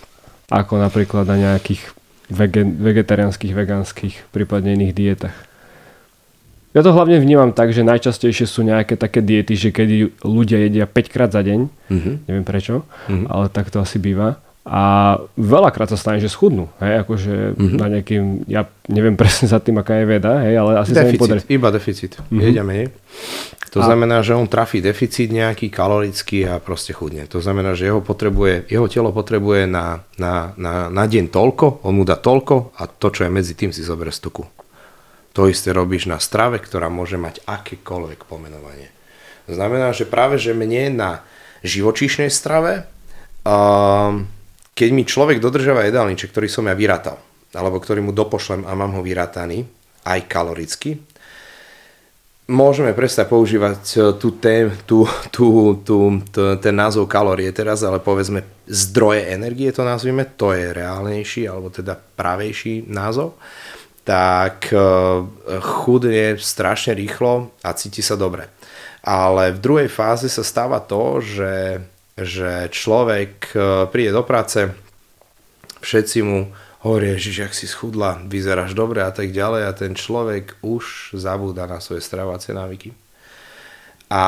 Ako 0.55 0.78
napríklad 0.78 1.26
na 1.26 1.35
nejakých 1.35 1.83
vegetariánskych, 2.78 3.53
vegánskych, 3.53 4.14
prípadne 4.30 4.78
iných 4.78 4.95
dietách. 4.95 5.37
Ja 6.73 6.81
to 6.81 6.97
hlavne 6.97 7.20
vnímam 7.20 7.53
tak, 7.53 7.77
že 7.77 7.85
najčastejšie 7.85 8.49
sú 8.49 8.64
nejaké 8.64 8.97
také 8.97 9.20
diety, 9.20 9.53
že 9.57 9.68
keď 9.77 10.16
ľudia 10.25 10.64
jedia 10.68 10.89
5 10.89 11.12
krát 11.12 11.29
za 11.29 11.45
deň, 11.45 11.68
mm-hmm. 11.68 12.14
neviem 12.29 12.45
prečo, 12.49 12.89
mm-hmm. 13.09 13.29
ale 13.29 13.53
tak 13.53 13.68
to 13.68 13.85
asi 13.85 14.01
býva. 14.01 14.41
A 14.62 15.18
veľakrát 15.35 15.91
sa 15.91 15.99
stane, 15.99 16.23
že 16.23 16.31
schudnú. 16.31 16.70
Hej, 16.79 17.03
akože 17.03 17.35
mm-hmm. 17.59 17.77
na 17.83 17.87
nejakým, 17.93 18.25
ja 18.47 18.62
neviem 18.89 19.18
presne 19.20 19.51
za 19.51 19.59
tým, 19.59 19.83
aká 19.83 20.01
je 20.01 20.07
veda, 20.07 20.39
hej, 20.49 20.55
ale 20.55 20.81
asi 20.81 20.95
deficit, 20.95 21.03
sa 21.03 21.12
mi 21.12 21.20
podarí. 21.20 21.41
Iba 21.51 21.68
deficit. 21.68 22.12
Mm-hmm. 22.16 22.41
Jedia 22.41 22.64
menej. 22.64 22.89
To 23.73 23.81
a... 23.81 23.85
znamená, 23.89 24.20
že 24.25 24.33
on 24.33 24.49
trafí 24.49 24.81
deficit 24.81 25.29
nejaký 25.29 25.68
kalorický 25.68 26.49
a 26.49 26.57
proste 26.57 26.97
chudne. 26.97 27.29
To 27.29 27.41
znamená, 27.41 27.77
že 27.77 27.89
jeho, 27.89 28.01
potrebuje, 28.01 28.70
jeho 28.73 28.87
telo 28.89 29.12
potrebuje 29.12 29.68
na, 29.68 30.07
na, 30.16 30.57
na, 30.57 30.89
na 30.89 31.05
deň 31.05 31.29
toľko, 31.29 31.85
on 31.85 32.01
mu 32.01 32.05
dá 32.09 32.16
toľko 32.16 32.73
a 32.77 32.89
to, 32.89 33.12
čo 33.12 33.29
je 33.29 33.31
medzi 33.35 33.53
tým, 33.53 33.77
si 33.77 33.85
zoberie 33.85 34.14
z 34.14 34.25
tuku. 34.25 34.45
To 35.33 35.49
isté 35.49 35.72
robíš 35.72 36.09
na 36.09 36.20
strave, 36.20 36.61
ktorá 36.61 36.93
môže 36.93 37.16
mať 37.16 37.41
akékoľvek 37.49 38.28
pomenovanie. 38.28 38.93
Znamená, 39.49 39.97
že 39.97 40.05
práve 40.05 40.37
že 40.37 40.53
mne 40.53 40.93
na 40.93 41.11
živočíšnej 41.64 42.28
strave, 42.28 42.85
um, 43.43 44.28
keď 44.76 44.89
mi 44.93 45.09
človek 45.09 45.41
dodržiava 45.41 45.89
jedálniček, 45.89 46.30
ktorý 46.30 46.49
som 46.53 46.68
ja 46.68 46.76
vyrátal, 46.76 47.16
alebo 47.57 47.80
ktorý 47.80 48.05
mu 48.05 48.12
dopošlem 48.12 48.68
a 48.68 48.72
mám 48.76 48.93
ho 48.97 49.03
vyrátaný, 49.05 49.64
aj 50.05 50.20
kaloricky, 50.28 51.01
môžeme 52.51 52.93
prestať 52.93 53.30
používať 53.30 53.83
e, 53.95 53.99
tú 54.18 54.28
tém, 54.37 54.68
tú, 54.85 55.07
tú, 55.30 55.78
tú, 55.87 56.18
tú, 56.26 56.43
ten 56.59 56.74
názov 56.74 57.07
kalórie 57.07 57.49
teraz, 57.55 57.87
ale 57.87 58.03
povedzme 58.03 58.43
zdroje 58.66 59.30
energie 59.30 59.70
to 59.70 59.87
nazvime, 59.87 60.26
to 60.35 60.51
je 60.51 60.74
reálnejší, 60.74 61.47
alebo 61.47 61.70
teda 61.70 61.95
pravejší 61.95 62.91
názov 62.91 63.39
tak 64.03 64.70
e, 64.70 64.78
chudne 65.62 66.38
strašne 66.38 66.98
rýchlo 66.98 67.55
a 67.62 67.70
cíti 67.74 68.03
sa 68.03 68.18
dobre. 68.18 68.50
Ale 69.03 69.55
v 69.55 69.62
druhej 69.62 69.90
fáze 69.90 70.30
sa 70.30 70.46
stáva 70.46 70.78
to, 70.82 71.18
že, 71.22 71.82
že 72.18 72.70
človek 72.70 73.55
e, 73.55 73.59
príde 73.90 74.14
do 74.14 74.22
práce, 74.26 74.70
všetci 75.82 76.18
mu 76.22 76.50
hovoria, 76.82 77.14
že 77.18 77.46
ak 77.46 77.55
si 77.55 77.70
schudla, 77.70 78.18
vyzeráš 78.26 78.74
dobre 78.74 79.07
a 79.07 79.14
tak 79.14 79.30
ďalej 79.30 79.62
a 79.66 79.72
ten 79.74 79.94
človek 79.94 80.59
už 80.66 81.14
zabúda 81.14 81.70
na 81.70 81.78
svoje 81.78 82.03
stravovacie 82.03 82.55
návyky 82.55 83.01
a, 84.12 84.26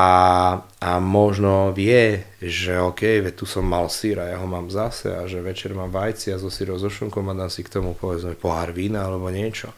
a 0.81 0.91
možno 0.97 1.69
vie, 1.69 2.25
že 2.41 2.73
OK, 2.81 3.21
veď 3.21 3.37
tu 3.37 3.45
som 3.45 3.61
mal 3.61 3.85
sír 3.85 4.17
a 4.17 4.33
ja 4.33 4.41
ho 4.41 4.49
mám 4.49 4.65
zase 4.73 5.13
a 5.13 5.29
že 5.29 5.45
večer 5.45 5.77
mám 5.77 5.93
vajci 5.93 6.33
a 6.33 6.41
so 6.41 6.49
sírou 6.49 6.81
so 6.81 6.89
šunkom 6.89 7.21
a 7.29 7.37
dám 7.37 7.53
si 7.53 7.61
k 7.61 7.69
tomu 7.69 7.93
povedzme 7.93 8.33
pohár 8.33 8.73
vína 8.73 9.05
alebo 9.05 9.29
niečo. 9.29 9.69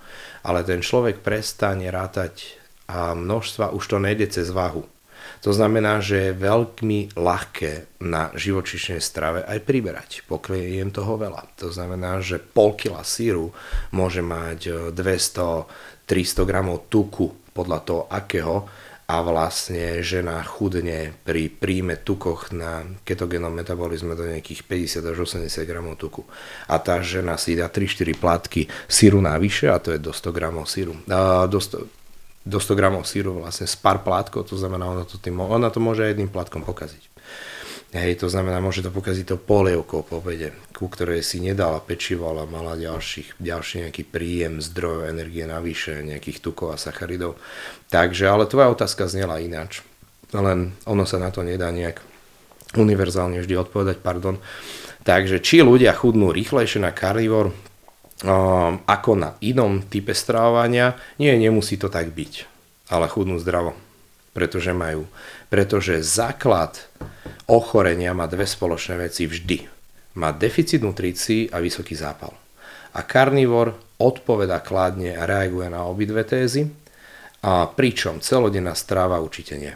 Ale 0.47 0.63
ten 0.63 0.79
človek 0.79 1.19
prestane 1.19 1.91
rátať 1.91 2.55
a 2.87 3.11
množstva, 3.11 3.75
už 3.75 3.83
to 3.83 3.97
nejde 3.99 4.31
cez 4.31 4.47
váhu. 4.47 4.87
To 5.43 5.51
znamená, 5.51 5.99
že 5.99 6.31
je 6.31 6.39
veľmi 6.39 7.19
ľahké 7.19 7.99
na 8.07 8.31
živočišnej 8.31 9.03
strave 9.03 9.43
aj 9.43 9.59
priberať, 9.67 10.23
pokiaľ 10.23 10.55
jem 10.55 10.91
toho 10.95 11.19
veľa. 11.19 11.51
To 11.59 11.67
znamená, 11.67 12.23
že 12.23 12.39
pol 12.39 12.79
kila 12.79 13.03
síru 13.03 13.51
môže 13.91 14.23
mať 14.23 14.95
200-300 14.95 16.47
gramov 16.47 16.87
tuku 16.87 17.51
podľa 17.51 17.79
toho, 17.83 18.01
akého 18.07 18.86
a 19.07 19.23
vlastne 19.23 20.03
žena 20.03 20.43
chudne 20.43 21.15
pri 21.23 21.47
príjme 21.47 21.95
tukoch 21.95 22.51
na 22.51 22.83
ketogénom 23.07 23.55
metabolizme 23.55 24.19
do 24.19 24.27
nejakých 24.27 24.67
50 24.67 24.99
až 24.99 25.17
80 25.23 25.63
gramov 25.63 25.95
tuku. 25.95 26.27
A 26.67 26.75
tá 26.75 26.99
žena 26.99 27.39
si 27.39 27.55
dá 27.55 27.71
3-4 27.71 28.19
plátky 28.19 28.67
síru 28.83 29.23
navyše 29.23 29.71
a 29.71 29.79
to 29.79 29.95
je 29.95 29.99
do 30.03 30.11
100 30.11 30.35
gramov 30.35 30.67
síru. 30.67 30.91
do 31.47 31.59
100, 31.59 31.87
do 32.43 32.59
100 32.59 32.75
gramov 32.75 33.07
síru 33.07 33.39
vlastne 33.39 33.63
z 33.63 33.79
pár 33.79 34.03
plátkov, 34.03 34.43
to 34.43 34.59
znamená, 34.59 34.91
ona 34.91 35.07
to, 35.07 35.15
tým, 35.15 35.39
ona 35.39 35.71
to 35.71 35.79
môže 35.79 36.03
jedným 36.03 36.27
plátkom 36.27 36.67
pokaziť. 36.67 37.07
Hej, 37.95 38.19
to 38.19 38.27
znamená, 38.27 38.59
môže 38.59 38.83
to 38.83 38.91
pokaziť 38.91 39.25
to 39.31 39.37
polievkou 39.39 40.03
po 40.03 40.19
ku 40.75 40.85
ktorej 40.91 41.23
si 41.23 41.39
nedala 41.39 41.79
pečivo, 41.79 42.27
ale 42.27 42.43
mala 42.43 42.75
ďalších, 42.75 43.39
ďalší 43.39 43.87
nejaký 43.87 44.03
príjem 44.03 44.59
zdrojov 44.59 45.07
energie 45.07 45.47
navyše, 45.47 46.03
nejakých 46.03 46.43
tukov 46.43 46.75
a 46.75 46.77
sacharidov. 46.77 47.39
Takže, 47.87 48.27
ale 48.27 48.43
tvoja 48.43 48.75
otázka 48.75 49.07
znela 49.07 49.39
ináč. 49.39 49.87
Len 50.35 50.75
ono 50.83 51.07
sa 51.07 51.15
na 51.15 51.31
to 51.31 51.47
nedá 51.47 51.71
nejak 51.71 52.03
univerzálne 52.75 53.39
vždy 53.39 53.55
odpovedať, 53.55 54.03
pardon. 54.03 54.35
Takže 55.07 55.39
či 55.39 55.63
ľudia 55.63 55.95
chudnú 55.95 56.35
rýchlejšie 56.35 56.83
na 56.83 56.91
karnivor 56.91 57.55
um, 57.55 58.83
ako 58.83 59.11
na 59.15 59.39
inom 59.39 59.79
type 59.87 60.11
stravovania, 60.11 60.99
nie, 61.23 61.31
nemusí 61.39 61.79
to 61.79 61.87
tak 61.87 62.11
byť, 62.11 62.33
ale 62.91 63.07
chudnú 63.07 63.39
zdravo, 63.39 63.79
pretože 64.35 64.75
majú. 64.75 65.07
Pretože 65.47 66.03
základ 66.03 66.75
ochorenia 67.47 68.11
má 68.11 68.27
dve 68.27 68.45
spoločné 68.45 68.99
veci 68.99 69.25
vždy. 69.25 69.63
Má 70.19 70.35
deficit 70.35 70.83
nutrícií 70.83 71.49
a 71.49 71.63
vysoký 71.63 71.95
zápal. 71.95 72.35
A 72.93 73.05
karnivor 73.05 73.77
odpoveda 73.97 74.61
kladne 74.61 75.17
a 75.17 75.25
reaguje 75.25 75.69
na 75.69 75.85
obidve 75.85 76.21
tézy, 76.25 76.69
a 77.37 77.69
pričom 77.69 78.17
celodenná 78.17 78.73
strava 78.73 79.21
určite 79.21 79.61
nie. 79.61 79.69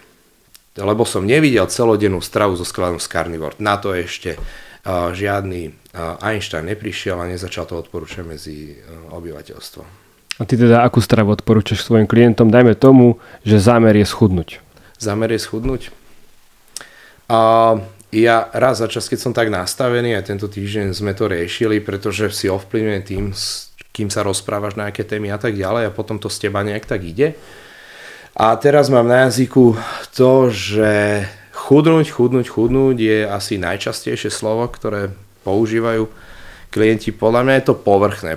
Lebo 0.74 1.06
som 1.06 1.22
nevidel 1.22 1.70
celodennú 1.70 2.18
stravu 2.20 2.58
so 2.58 2.66
skladom 2.66 2.98
z 2.98 3.06
karnivor. 3.06 3.54
Na 3.62 3.78
to 3.78 3.94
ešte 3.94 4.36
žiadny 4.88 5.70
Einstein 6.26 6.66
neprišiel 6.66 7.22
a 7.22 7.30
nezačal 7.30 7.70
to 7.70 7.78
odporúčať 7.78 8.26
medzi 8.26 8.82
obyvateľstvom. 9.14 9.88
A 10.40 10.44
ty 10.48 10.58
teda 10.58 10.82
akú 10.82 10.98
stravu 11.06 11.38
odporúčaš 11.38 11.86
svojim 11.86 12.10
klientom? 12.10 12.50
Dajme 12.50 12.74
tomu, 12.74 13.22
že 13.46 13.62
zámer 13.62 13.94
je 13.94 14.10
schudnúť. 14.10 14.58
Zámer 14.98 15.30
je 15.38 15.40
schudnúť? 15.46 15.94
A 17.32 17.40
ja 18.12 18.52
raz 18.52 18.84
za 18.84 18.92
čas, 18.92 19.08
keď 19.08 19.20
som 19.24 19.32
tak 19.32 19.48
nastavený, 19.48 20.20
aj 20.20 20.36
tento 20.36 20.52
týždeň 20.52 20.92
sme 20.92 21.16
to 21.16 21.32
riešili, 21.32 21.80
pretože 21.80 22.28
si 22.36 22.52
ovplyvňuje 22.52 23.02
tým, 23.08 23.32
kým 23.96 24.12
sa 24.12 24.28
rozprávaš 24.28 24.76
na 24.76 24.92
aké 24.92 25.08
témy 25.08 25.32
a 25.32 25.40
tak 25.40 25.56
ďalej 25.56 25.88
a 25.88 25.96
potom 25.96 26.20
to 26.20 26.28
z 26.28 26.48
teba 26.48 26.60
nejak 26.60 26.84
tak 26.84 27.08
ide. 27.08 27.40
A 28.36 28.52
teraz 28.60 28.92
mám 28.92 29.08
na 29.08 29.28
jazyku 29.28 29.80
to, 30.12 30.52
že 30.52 31.24
chudnúť, 31.56 32.12
chudnúť, 32.12 32.48
chudnúť 32.52 32.98
je 33.00 33.18
asi 33.24 33.56
najčastejšie 33.56 34.32
slovo, 34.32 34.68
ktoré 34.68 35.16
používajú 35.48 36.12
klienti. 36.68 37.16
Podľa 37.16 37.48
mňa 37.48 37.54
je 37.60 37.66
to 37.68 37.76
povrchné. 37.80 38.36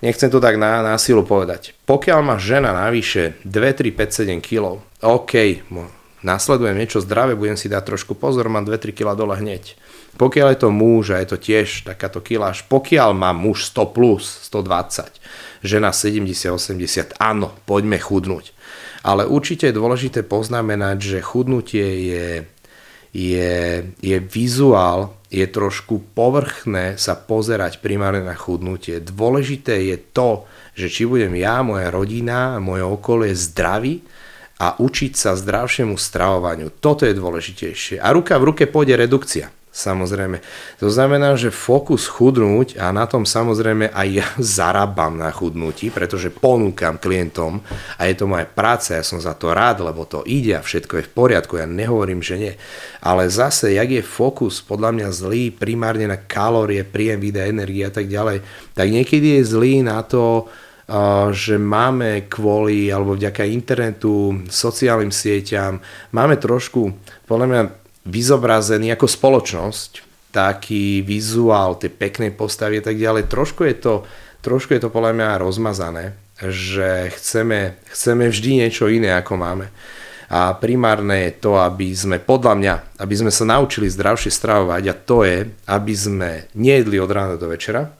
Nechcem 0.00 0.28
to 0.32 0.40
tak 0.40 0.56
na, 0.56 0.80
na 0.80 0.96
silu 0.96 1.24
povedať. 1.24 1.76
Pokiaľ 1.84 2.20
má 2.24 2.36
žena 2.40 2.72
navyše 2.72 3.36
2, 3.44 3.52
3, 3.52 3.92
5, 3.92 4.40
7 4.40 4.40
kg, 4.44 4.80
OK, 5.04 5.60
nasledujem 6.22 6.78
niečo 6.78 7.02
zdravé, 7.02 7.38
budem 7.38 7.58
si 7.58 7.70
dať 7.70 7.94
trošku 7.94 8.18
pozor, 8.18 8.50
mám 8.50 8.66
2-3 8.66 8.96
kg 8.96 9.14
dole 9.14 9.38
hneď. 9.38 9.74
Pokiaľ 10.16 10.48
je 10.52 10.58
to 10.60 10.70
muž 10.70 11.04
a 11.14 11.20
je 11.24 11.28
to 11.34 11.38
tiež 11.40 11.88
takáto 11.88 12.20
kiláž, 12.20 12.66
pokiaľ 12.68 13.10
má 13.16 13.30
muž 13.32 13.70
100 13.72 13.96
plus, 13.96 14.24
120, 14.50 15.18
žena 15.64 15.90
70-80, 15.90 17.16
áno, 17.16 17.54
poďme 17.64 17.96
chudnúť. 17.96 18.52
Ale 19.02 19.26
určite 19.26 19.70
je 19.70 19.78
dôležité 19.78 20.22
poznamenať, 20.22 20.98
že 21.00 21.18
chudnutie 21.26 21.86
je, 22.06 22.26
je, 23.10 23.82
je 23.98 24.16
vizuál, 24.22 25.16
je 25.32 25.48
trošku 25.48 26.12
povrchné 26.12 27.00
sa 27.00 27.16
pozerať 27.16 27.80
primárne 27.80 28.20
na 28.22 28.36
chudnutie. 28.36 29.00
Dôležité 29.00 29.80
je 29.90 29.96
to, 30.12 30.44
že 30.76 30.92
či 30.92 31.08
budem 31.08 31.32
ja, 31.40 31.64
moja 31.64 31.88
rodina, 31.88 32.60
moje 32.60 32.84
okolie 32.84 33.32
zdraví, 33.32 34.04
a 34.62 34.78
učiť 34.78 35.12
sa 35.18 35.34
zdravšiemu 35.34 35.98
stravovaniu. 35.98 36.70
Toto 36.78 37.02
je 37.02 37.18
dôležitejšie. 37.18 37.98
A 37.98 38.14
ruka 38.14 38.38
v 38.38 38.54
ruke 38.54 38.70
pôjde 38.70 38.94
redukcia. 38.94 39.50
Samozrejme. 39.72 40.44
To 40.84 40.92
znamená, 40.92 41.32
že 41.32 41.48
fokus 41.48 42.04
chudnúť 42.04 42.76
a 42.76 42.92
na 42.92 43.08
tom 43.08 43.24
samozrejme 43.24 43.88
aj 43.88 44.08
ja 44.12 44.28
zarábam 44.60 45.16
na 45.16 45.32
chudnutí, 45.32 45.88
pretože 45.88 46.28
ponúkam 46.28 47.00
klientom 47.00 47.64
a 47.96 48.04
je 48.04 48.14
to 48.20 48.28
moja 48.28 48.44
práca, 48.44 49.00
ja 49.00 49.02
som 49.02 49.16
za 49.16 49.32
to 49.32 49.56
rád, 49.56 49.80
lebo 49.80 50.04
to 50.04 50.28
ide 50.28 50.60
a 50.60 50.62
všetko 50.62 51.00
je 51.00 51.06
v 51.08 51.14
poriadku, 51.16 51.56
ja 51.56 51.64
nehovorím, 51.64 52.20
že 52.20 52.36
nie. 52.36 52.54
Ale 53.00 53.32
zase, 53.32 53.72
jak 53.72 53.88
je 53.88 54.04
fokus 54.04 54.60
podľa 54.60 54.92
mňa 54.92 55.08
zlý 55.08 55.48
primárne 55.48 56.04
na 56.04 56.20
kalórie, 56.20 56.84
príjem, 56.84 57.24
výdaj, 57.24 57.48
energie 57.48 57.88
a 57.88 57.92
tak 57.96 58.12
ďalej, 58.12 58.44
tak 58.76 58.86
niekedy 58.92 59.40
je 59.40 59.56
zlý 59.56 59.80
na 59.80 60.04
to, 60.04 60.52
že 61.32 61.56
máme 61.56 62.26
kvôli, 62.26 62.90
alebo 62.90 63.14
vďaka 63.14 63.46
internetu, 63.46 64.42
sociálnym 64.50 65.14
sieťam, 65.14 65.78
máme 66.10 66.36
trošku, 66.36 66.92
podľa 67.24 67.46
mňa, 67.46 67.62
vyzobrazený 68.02 68.98
ako 68.98 69.06
spoločnosť, 69.06 69.90
taký 70.32 71.04
vizuál 71.04 71.76
tej 71.76 71.92
peknej 71.92 72.32
postavy 72.32 72.80
a 72.80 72.84
tak 72.84 72.96
ďalej. 72.98 73.28
Trošku 73.28 73.62
je 73.68 73.76
to, 73.76 73.94
trošku 74.42 74.74
je 74.74 74.82
to 74.82 74.90
podľa 74.90 75.12
mňa 75.14 75.40
rozmazané, 75.44 76.16
že 76.40 77.12
chceme, 77.14 77.78
chceme 77.92 78.24
vždy 78.32 78.50
niečo 78.64 78.88
iné, 78.88 79.14
ako 79.14 79.38
máme. 79.38 79.68
A 80.32 80.56
primárne 80.56 81.28
je 81.28 81.32
to, 81.44 81.60
aby 81.60 81.92
sme, 81.92 82.16
podľa 82.16 82.54
mňa, 82.56 82.74
aby 83.04 83.14
sme 83.14 83.28
sa 83.28 83.44
naučili 83.44 83.92
zdravšie 83.92 84.32
stravovať 84.32 84.82
a 84.88 84.94
to 84.96 85.28
je, 85.28 85.44
aby 85.68 85.92
sme 85.92 86.48
nejedli 86.56 86.96
od 86.96 87.12
rána 87.12 87.36
do 87.36 87.52
večera, 87.52 87.92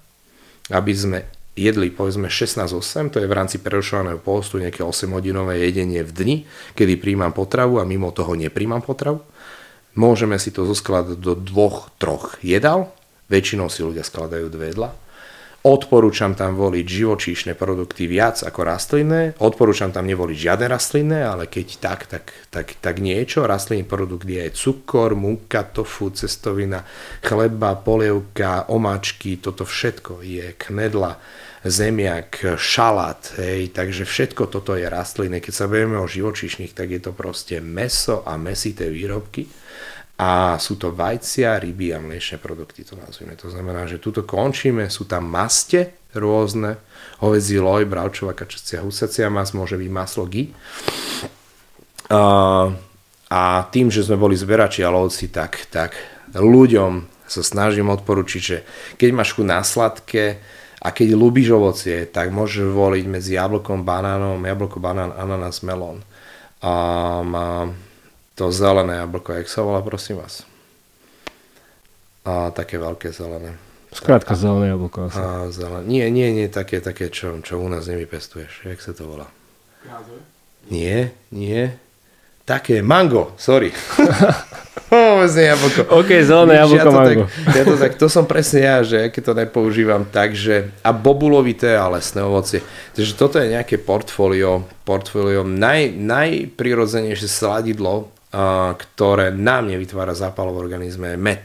aby 0.72 0.92
sme 0.96 1.18
jedli 1.52 1.92
povedzme 1.92 2.32
16-8, 2.32 3.12
to 3.12 3.18
je 3.20 3.28
v 3.28 3.36
rámci 3.36 3.60
prerušovaného 3.60 4.20
postu 4.22 4.56
nejaké 4.62 4.80
8-hodinové 4.80 5.60
jedenie 5.68 6.00
v 6.00 6.12
dni, 6.12 6.36
kedy 6.72 6.96
príjmam 6.96 7.34
potravu 7.34 7.82
a 7.82 7.88
mimo 7.88 8.14
toho 8.14 8.32
nepríjmam 8.32 8.80
potravu. 8.80 9.20
Môžeme 9.92 10.40
si 10.40 10.48
to 10.48 10.64
zoskladať 10.64 11.20
do 11.20 11.36
dvoch, 11.36 11.92
troch 12.00 12.40
jedal, 12.40 12.96
väčšinou 13.28 13.68
si 13.68 13.84
ľudia 13.84 14.00
skladajú 14.00 14.48
dve 14.48 14.72
jedla 14.72 15.01
Odporúčam 15.62 16.34
tam 16.34 16.58
voliť 16.58 16.82
živočíšne 16.82 17.54
produkty 17.54 18.10
viac 18.10 18.42
ako 18.42 18.66
rastlinné. 18.66 19.38
Odporúčam 19.38 19.94
tam 19.94 20.10
nevoliť 20.10 20.50
žiadne 20.50 20.66
rastlinné, 20.66 21.22
ale 21.22 21.46
keď 21.46 21.66
tak, 21.78 22.10
tak, 22.10 22.34
tak, 22.50 22.74
tak 22.82 22.98
niečo. 22.98 23.46
Rastlinný 23.46 23.86
produkt 23.86 24.26
je 24.26 24.42
aj 24.42 24.58
cukor, 24.58 25.14
múka, 25.14 25.62
tofu, 25.62 26.10
cestovina, 26.10 26.82
chleba, 27.22 27.78
polievka, 27.78 28.66
omáčky, 28.74 29.38
toto 29.38 29.62
všetko 29.62 30.26
je 30.26 30.50
knedla, 30.58 31.22
zemiak, 31.62 32.58
šalát, 32.58 33.22
hej, 33.38 33.70
takže 33.70 34.02
všetko 34.02 34.50
toto 34.50 34.74
je 34.74 34.90
rastlinné. 34.90 35.38
Keď 35.38 35.54
sa 35.54 35.70
bavíme 35.70 35.94
o 36.02 36.10
živočíšnych, 36.10 36.74
tak 36.74 36.90
je 36.90 37.06
to 37.06 37.14
proste 37.14 37.62
meso 37.62 38.26
a 38.26 38.34
mesité 38.34 38.90
výrobky 38.90 39.46
a 40.20 40.60
sú 40.60 40.76
to 40.76 40.92
vajcia, 40.92 41.58
ryby 41.58 41.96
a 41.96 41.98
mliečne 41.98 42.36
produkty, 42.36 42.84
to 42.84 42.94
nazvime. 42.94 43.34
To 43.40 43.48
znamená, 43.48 43.88
že 43.88 43.98
tuto 43.98 44.22
končíme, 44.22 44.86
sú 44.92 45.08
tam 45.08 45.26
maste 45.26 45.96
rôzne, 46.12 46.76
hovedzí 47.24 47.56
loj, 47.56 47.88
bravčová, 47.88 48.36
kačacia, 48.36 48.84
husacia 48.84 49.32
mas, 49.32 49.56
môže 49.56 49.80
byť 49.80 49.90
maslo 49.90 50.28
gy. 50.28 50.52
A, 52.12 52.22
a 53.32 53.40
tým, 53.72 53.88
že 53.88 54.04
sme 54.04 54.20
boli 54.20 54.36
zberači 54.36 54.84
a 54.84 54.92
lovci, 54.92 55.32
tak, 55.32 55.66
tak 55.72 55.96
ľuďom 56.36 57.08
sa 57.24 57.40
snažím 57.40 57.88
odporučiť, 57.88 58.42
že 58.44 58.58
keď 59.00 59.10
máš 59.16 59.32
chuť 59.32 59.46
na 59.48 59.64
sladké 59.64 60.36
a 60.84 60.92
keď 60.92 61.16
ľúbiš 61.16 61.56
ovocie, 61.56 62.04
tak 62.04 62.28
môžeš 62.28 62.68
voliť 62.68 63.04
medzi 63.08 63.40
jablkom, 63.40 63.88
banánom, 63.88 64.36
jablko, 64.36 64.76
banán, 64.76 65.16
ananas, 65.16 65.64
melón. 65.64 66.04
A, 66.60 66.70
a 67.24 67.44
to 68.34 68.52
zelené 68.52 68.96
jablko, 69.04 69.36
jak 69.36 69.48
sa 69.48 69.60
volá, 69.60 69.84
prosím 69.84 70.24
vás? 70.24 70.48
A 72.22 72.54
také 72.54 72.78
veľké 72.78 73.12
zelené. 73.12 73.58
Skrátka 73.92 74.32
zelené 74.32 74.72
jablko 74.72 75.12
asi. 75.12 75.20
A 75.20 75.52
zelené. 75.52 75.84
Nie, 75.84 76.06
nie, 76.08 76.32
nie, 76.32 76.46
také, 76.48 76.80
také, 76.80 77.12
čo, 77.12 77.44
čo 77.44 77.60
u 77.60 77.68
nás 77.68 77.84
nevypestuješ. 77.84 78.64
Jak 78.64 78.80
sa 78.80 78.96
to 78.96 79.04
volá? 79.04 79.28
Nie, 80.72 81.12
nie. 81.28 81.76
Také, 82.48 82.80
mango, 82.80 83.36
sorry. 83.36 83.68
Povedzme 84.92 85.42
jablko. 85.44 85.80
OK, 85.92 86.10
zelené 86.24 86.54
jablko, 86.64 86.78
ja 86.78 86.84
to 86.84 86.92
mango. 86.92 87.24
Tak, 87.28 87.52
ja 87.52 87.62
to, 87.68 87.74
tak, 87.76 87.92
to 88.00 88.06
som 88.08 88.24
presne 88.24 88.60
ja, 88.64 88.76
že 88.80 89.12
keď 89.12 89.22
to 89.28 89.32
nepoužívam 89.44 90.02
tak, 90.08 90.32
že 90.32 90.72
a 90.80 90.90
bobulovité 90.94 91.76
a 91.76 91.92
lesné 91.92 92.24
ovocie. 92.24 92.64
Takže 92.96 93.12
toto 93.12 93.36
je 93.36 93.52
nejaké 93.52 93.76
portfólio, 93.76 94.64
portfólio 94.88 95.44
naj, 95.44 95.92
najprirodzenejšie 96.00 97.28
sladidlo, 97.28 98.08
ktoré 98.76 99.28
nám 99.28 99.68
nevytvára 99.68 100.16
zápal 100.16 100.48
v 100.48 100.60
organizme, 100.64 101.12
je 101.12 101.18
med. 101.20 101.44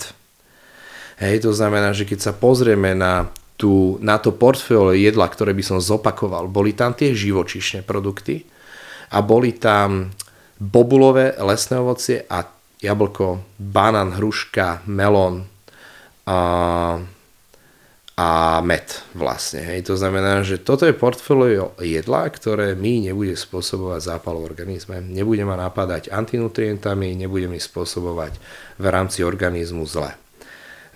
Hej, 1.19 1.43
to 1.43 1.51
znamená, 1.51 1.91
že 1.91 2.07
keď 2.07 2.19
sa 2.23 2.33
pozrieme 2.33 2.95
na, 2.95 3.27
tú, 3.59 3.99
na 3.99 4.21
to 4.21 4.31
portfólio 4.31 4.95
jedla, 4.95 5.27
ktoré 5.27 5.51
by 5.51 5.63
som 5.65 5.83
zopakoval, 5.83 6.47
boli 6.47 6.71
tam 6.71 6.95
tie 6.95 7.11
živočišné 7.11 7.83
produkty 7.83 8.47
a 9.11 9.19
boli 9.19 9.57
tam 9.57 10.13
bobulové 10.55 11.35
lesné 11.41 11.75
ovocie 11.81 12.23
a 12.29 12.45
jablko, 12.79 13.57
banán, 13.57 14.15
hruška, 14.15 14.85
melón 14.87 15.43
a, 16.29 16.37
a 18.17 18.57
med 18.65 18.97
vlastne. 19.13 19.61
Hej. 19.61 19.93
To 19.93 19.95
znamená, 19.95 20.41
že 20.41 20.57
toto 20.57 20.89
je 20.89 20.97
portfólio 20.97 21.77
jedla, 21.77 22.25
ktoré 22.33 22.73
mi 22.73 22.97
nebude 22.97 23.37
spôsobovať 23.37 24.01
zápal 24.01 24.41
v 24.41 24.47
organizme, 24.49 25.05
nebude 25.05 25.45
ma 25.45 25.53
napádať 25.53 26.09
antinutrientami, 26.09 27.13
nebude 27.13 27.45
mi 27.45 27.61
spôsobovať 27.61 28.33
v 28.81 28.85
rámci 28.89 29.21
organizmu 29.21 29.85
zle. 29.85 30.17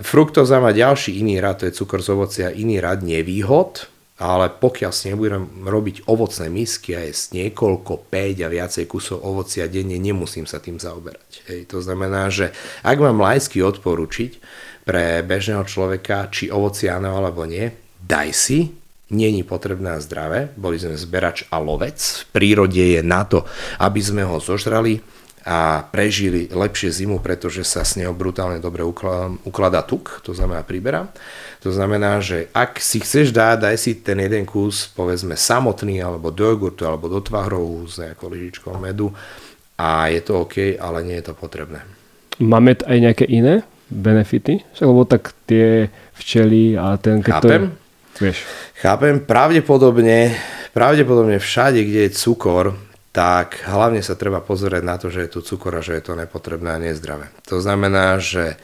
Fruktoza 0.02 0.58
má 0.58 0.74
ďalší 0.74 1.22
iný 1.22 1.38
rad, 1.38 1.62
to 1.62 1.70
je 1.70 1.78
cukor 1.78 2.02
z 2.02 2.10
ovocia, 2.10 2.48
iný 2.50 2.82
rad 2.82 3.06
nevýhod, 3.06 3.86
ale 4.22 4.50
pokiaľ 4.50 4.90
si 4.90 5.14
nebudem 5.14 5.66
robiť 5.66 6.10
ovocné 6.10 6.50
misky 6.50 6.98
a 6.98 7.06
jesť 7.06 7.38
niekoľko, 7.38 8.10
5 8.10 8.46
a 8.46 8.48
viacej 8.50 8.86
kusov 8.90 9.22
ovocia 9.22 9.70
denne, 9.70 10.02
nemusím 10.02 10.50
sa 10.50 10.58
tým 10.58 10.82
zaoberať. 10.82 11.46
Hej. 11.50 11.70
To 11.70 11.86
znamená, 11.86 12.34
že 12.34 12.50
ak 12.82 12.98
mám 12.98 13.22
lajsky 13.22 13.62
odporučiť 13.62 14.42
pre 14.86 15.22
bežného 15.26 15.66
človeka, 15.66 16.30
či 16.34 16.52
ovoci 16.52 16.90
áno 16.90 17.16
alebo 17.18 17.46
nie, 17.46 17.70
daj 18.02 18.30
si, 18.34 18.60
není 19.12 19.44
potrebné 19.44 19.96
a 19.96 20.04
zdravé, 20.04 20.52
boli 20.56 20.80
sme 20.80 20.96
zberač 20.96 21.46
a 21.52 21.60
lovec, 21.60 22.00
v 22.00 22.24
prírode 22.32 22.80
je 22.80 23.02
na 23.04 23.28
to, 23.28 23.44
aby 23.80 24.00
sme 24.00 24.24
ho 24.24 24.40
zožrali, 24.40 25.04
a 25.42 25.82
prežili 25.90 26.46
lepšie 26.54 26.94
zimu, 27.02 27.18
pretože 27.18 27.66
sa 27.66 27.82
s 27.82 27.98
neho 27.98 28.14
brutálne 28.14 28.62
dobre 28.62 28.86
ukladá 28.86 29.82
tuk, 29.82 30.22
to 30.22 30.38
znamená 30.38 30.62
príbera. 30.62 31.10
To 31.66 31.74
znamená, 31.74 32.22
že 32.22 32.50
ak 32.54 32.78
si 32.78 33.02
chceš 33.02 33.34
dať, 33.34 33.58
daj 33.58 33.78
si 33.82 33.98
ten 33.98 34.22
jeden 34.22 34.46
kus, 34.46 34.86
povedzme 34.94 35.34
samotný, 35.34 35.98
alebo 35.98 36.30
do 36.30 36.46
jogurtu, 36.46 36.86
alebo 36.86 37.10
do 37.10 37.18
tvarohu 37.22 37.90
s 37.90 37.98
nejakou 37.98 38.30
lyžičkou 38.30 38.78
medu 38.78 39.10
a 39.82 40.14
je 40.14 40.22
to 40.22 40.46
OK, 40.46 40.78
ale 40.78 41.02
nie 41.02 41.18
je 41.18 41.26
to 41.30 41.34
potrebné. 41.34 41.82
Máme 42.38 42.78
aj 42.78 42.98
nejaké 43.02 43.26
iné 43.26 43.66
benefity? 43.92 44.64
Lebo 44.80 45.04
tak 45.04 45.36
tie 45.46 45.92
včely 46.16 46.80
a 46.80 46.98
ten... 46.98 47.20
Chápem. 47.20 47.76
To 48.18 48.26
je, 48.26 48.32
vieš. 48.32 48.48
Chápem. 48.80 49.22
Pravdepodobne, 49.22 50.34
pravdepodobne 50.72 51.38
všade, 51.38 51.84
kde 51.84 52.10
je 52.10 52.16
cukor, 52.16 52.74
tak 53.12 53.68
hlavne 53.68 54.00
sa 54.00 54.16
treba 54.16 54.40
pozrieť 54.40 54.84
na 54.88 54.96
to, 54.96 55.12
že 55.12 55.28
je 55.28 55.34
tu 55.36 55.40
cukor 55.44 55.76
a 55.76 55.84
že 55.84 56.00
je 56.00 56.04
to 56.08 56.16
nepotrebné 56.16 56.72
a 56.72 56.80
nezdravé. 56.80 57.28
To 57.52 57.60
znamená, 57.60 58.16
že 58.24 58.56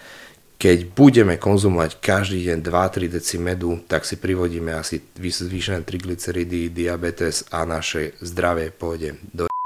keď 0.58 0.90
budeme 0.90 1.38
konzumovať 1.38 2.02
každý 2.02 2.50
deň 2.50 2.66
2-3 2.66 3.14
deci 3.14 3.38
medu, 3.38 3.78
tak 3.86 4.08
si 4.10 4.18
privodíme 4.18 4.74
asi 4.74 4.98
zvýšené 5.14 5.86
triglyceridy, 5.86 6.74
diabetes 6.74 7.46
a 7.54 7.62
naše 7.62 8.18
zdravie 8.26 8.74
pôjde 8.74 9.22
do 9.36 9.46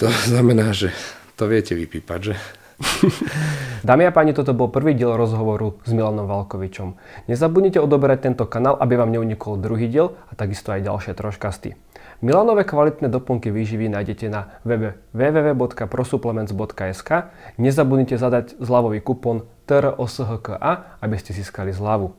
To 0.00 0.06
znamená, 0.08 0.70
že 0.70 0.94
to 1.34 1.50
viete 1.50 1.74
vypípať, 1.74 2.20
že? 2.22 2.34
Dámy 3.88 4.06
a 4.06 4.12
páni, 4.14 4.34
toto 4.34 4.54
bol 4.54 4.70
prvý 4.70 4.94
diel 4.94 5.18
rozhovoru 5.18 5.82
s 5.82 5.90
Milanom 5.90 6.30
Valkovičom. 6.30 6.94
Nezabudnite 7.26 7.82
odoberať 7.82 8.30
tento 8.30 8.46
kanál, 8.46 8.78
aby 8.78 8.94
vám 8.94 9.10
neunikol 9.10 9.58
druhý 9.58 9.90
diel 9.90 10.14
a 10.30 10.38
takisto 10.38 10.70
aj 10.70 10.86
ďalšie 10.86 11.12
troškasty. 11.14 11.74
Milanové 12.18 12.66
kvalitné 12.66 13.06
doplnky 13.10 13.50
výživy 13.54 13.88
nájdete 13.94 14.26
na 14.26 14.58
webe 14.66 14.98
www.prosupplements.sk. 15.14 17.10
Nezabudnite 17.58 18.18
zadať 18.18 18.58
zľavový 18.58 19.00
kupón 19.02 19.42
TROSHKA, 19.70 20.98
aby 20.98 21.16
ste 21.18 21.32
získali 21.34 21.70
zľavu. 21.70 22.10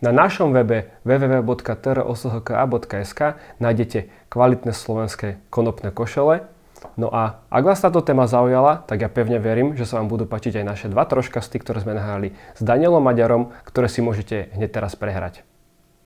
Na 0.00 0.16
našom 0.16 0.56
webe 0.56 0.96
www.troshka.sk 1.04 3.20
nájdete 3.60 4.08
kvalitné 4.32 4.72
slovenské 4.72 5.44
konopné 5.52 5.92
košele. 5.92 6.48
No 6.96 7.12
a 7.12 7.44
ak 7.52 7.64
vás 7.64 7.80
táto 7.80 8.00
téma 8.00 8.24
zaujala, 8.30 8.84
tak 8.86 9.04
ja 9.04 9.10
pevne 9.12 9.36
verím, 9.42 9.76
že 9.76 9.84
sa 9.84 10.00
vám 10.00 10.08
budú 10.08 10.24
pačiť 10.24 10.60
aj 10.60 10.64
naše 10.64 10.86
dva 10.88 11.04
troškasty, 11.04 11.60
ktoré 11.60 11.84
sme 11.84 11.96
nahrali 11.96 12.32
s 12.56 12.60
Danielom 12.62 13.04
Maďarom, 13.04 13.52
ktoré 13.66 13.90
si 13.90 14.00
môžete 14.00 14.54
hneď 14.56 14.70
teraz 14.80 14.96
prehrať. 14.96 15.44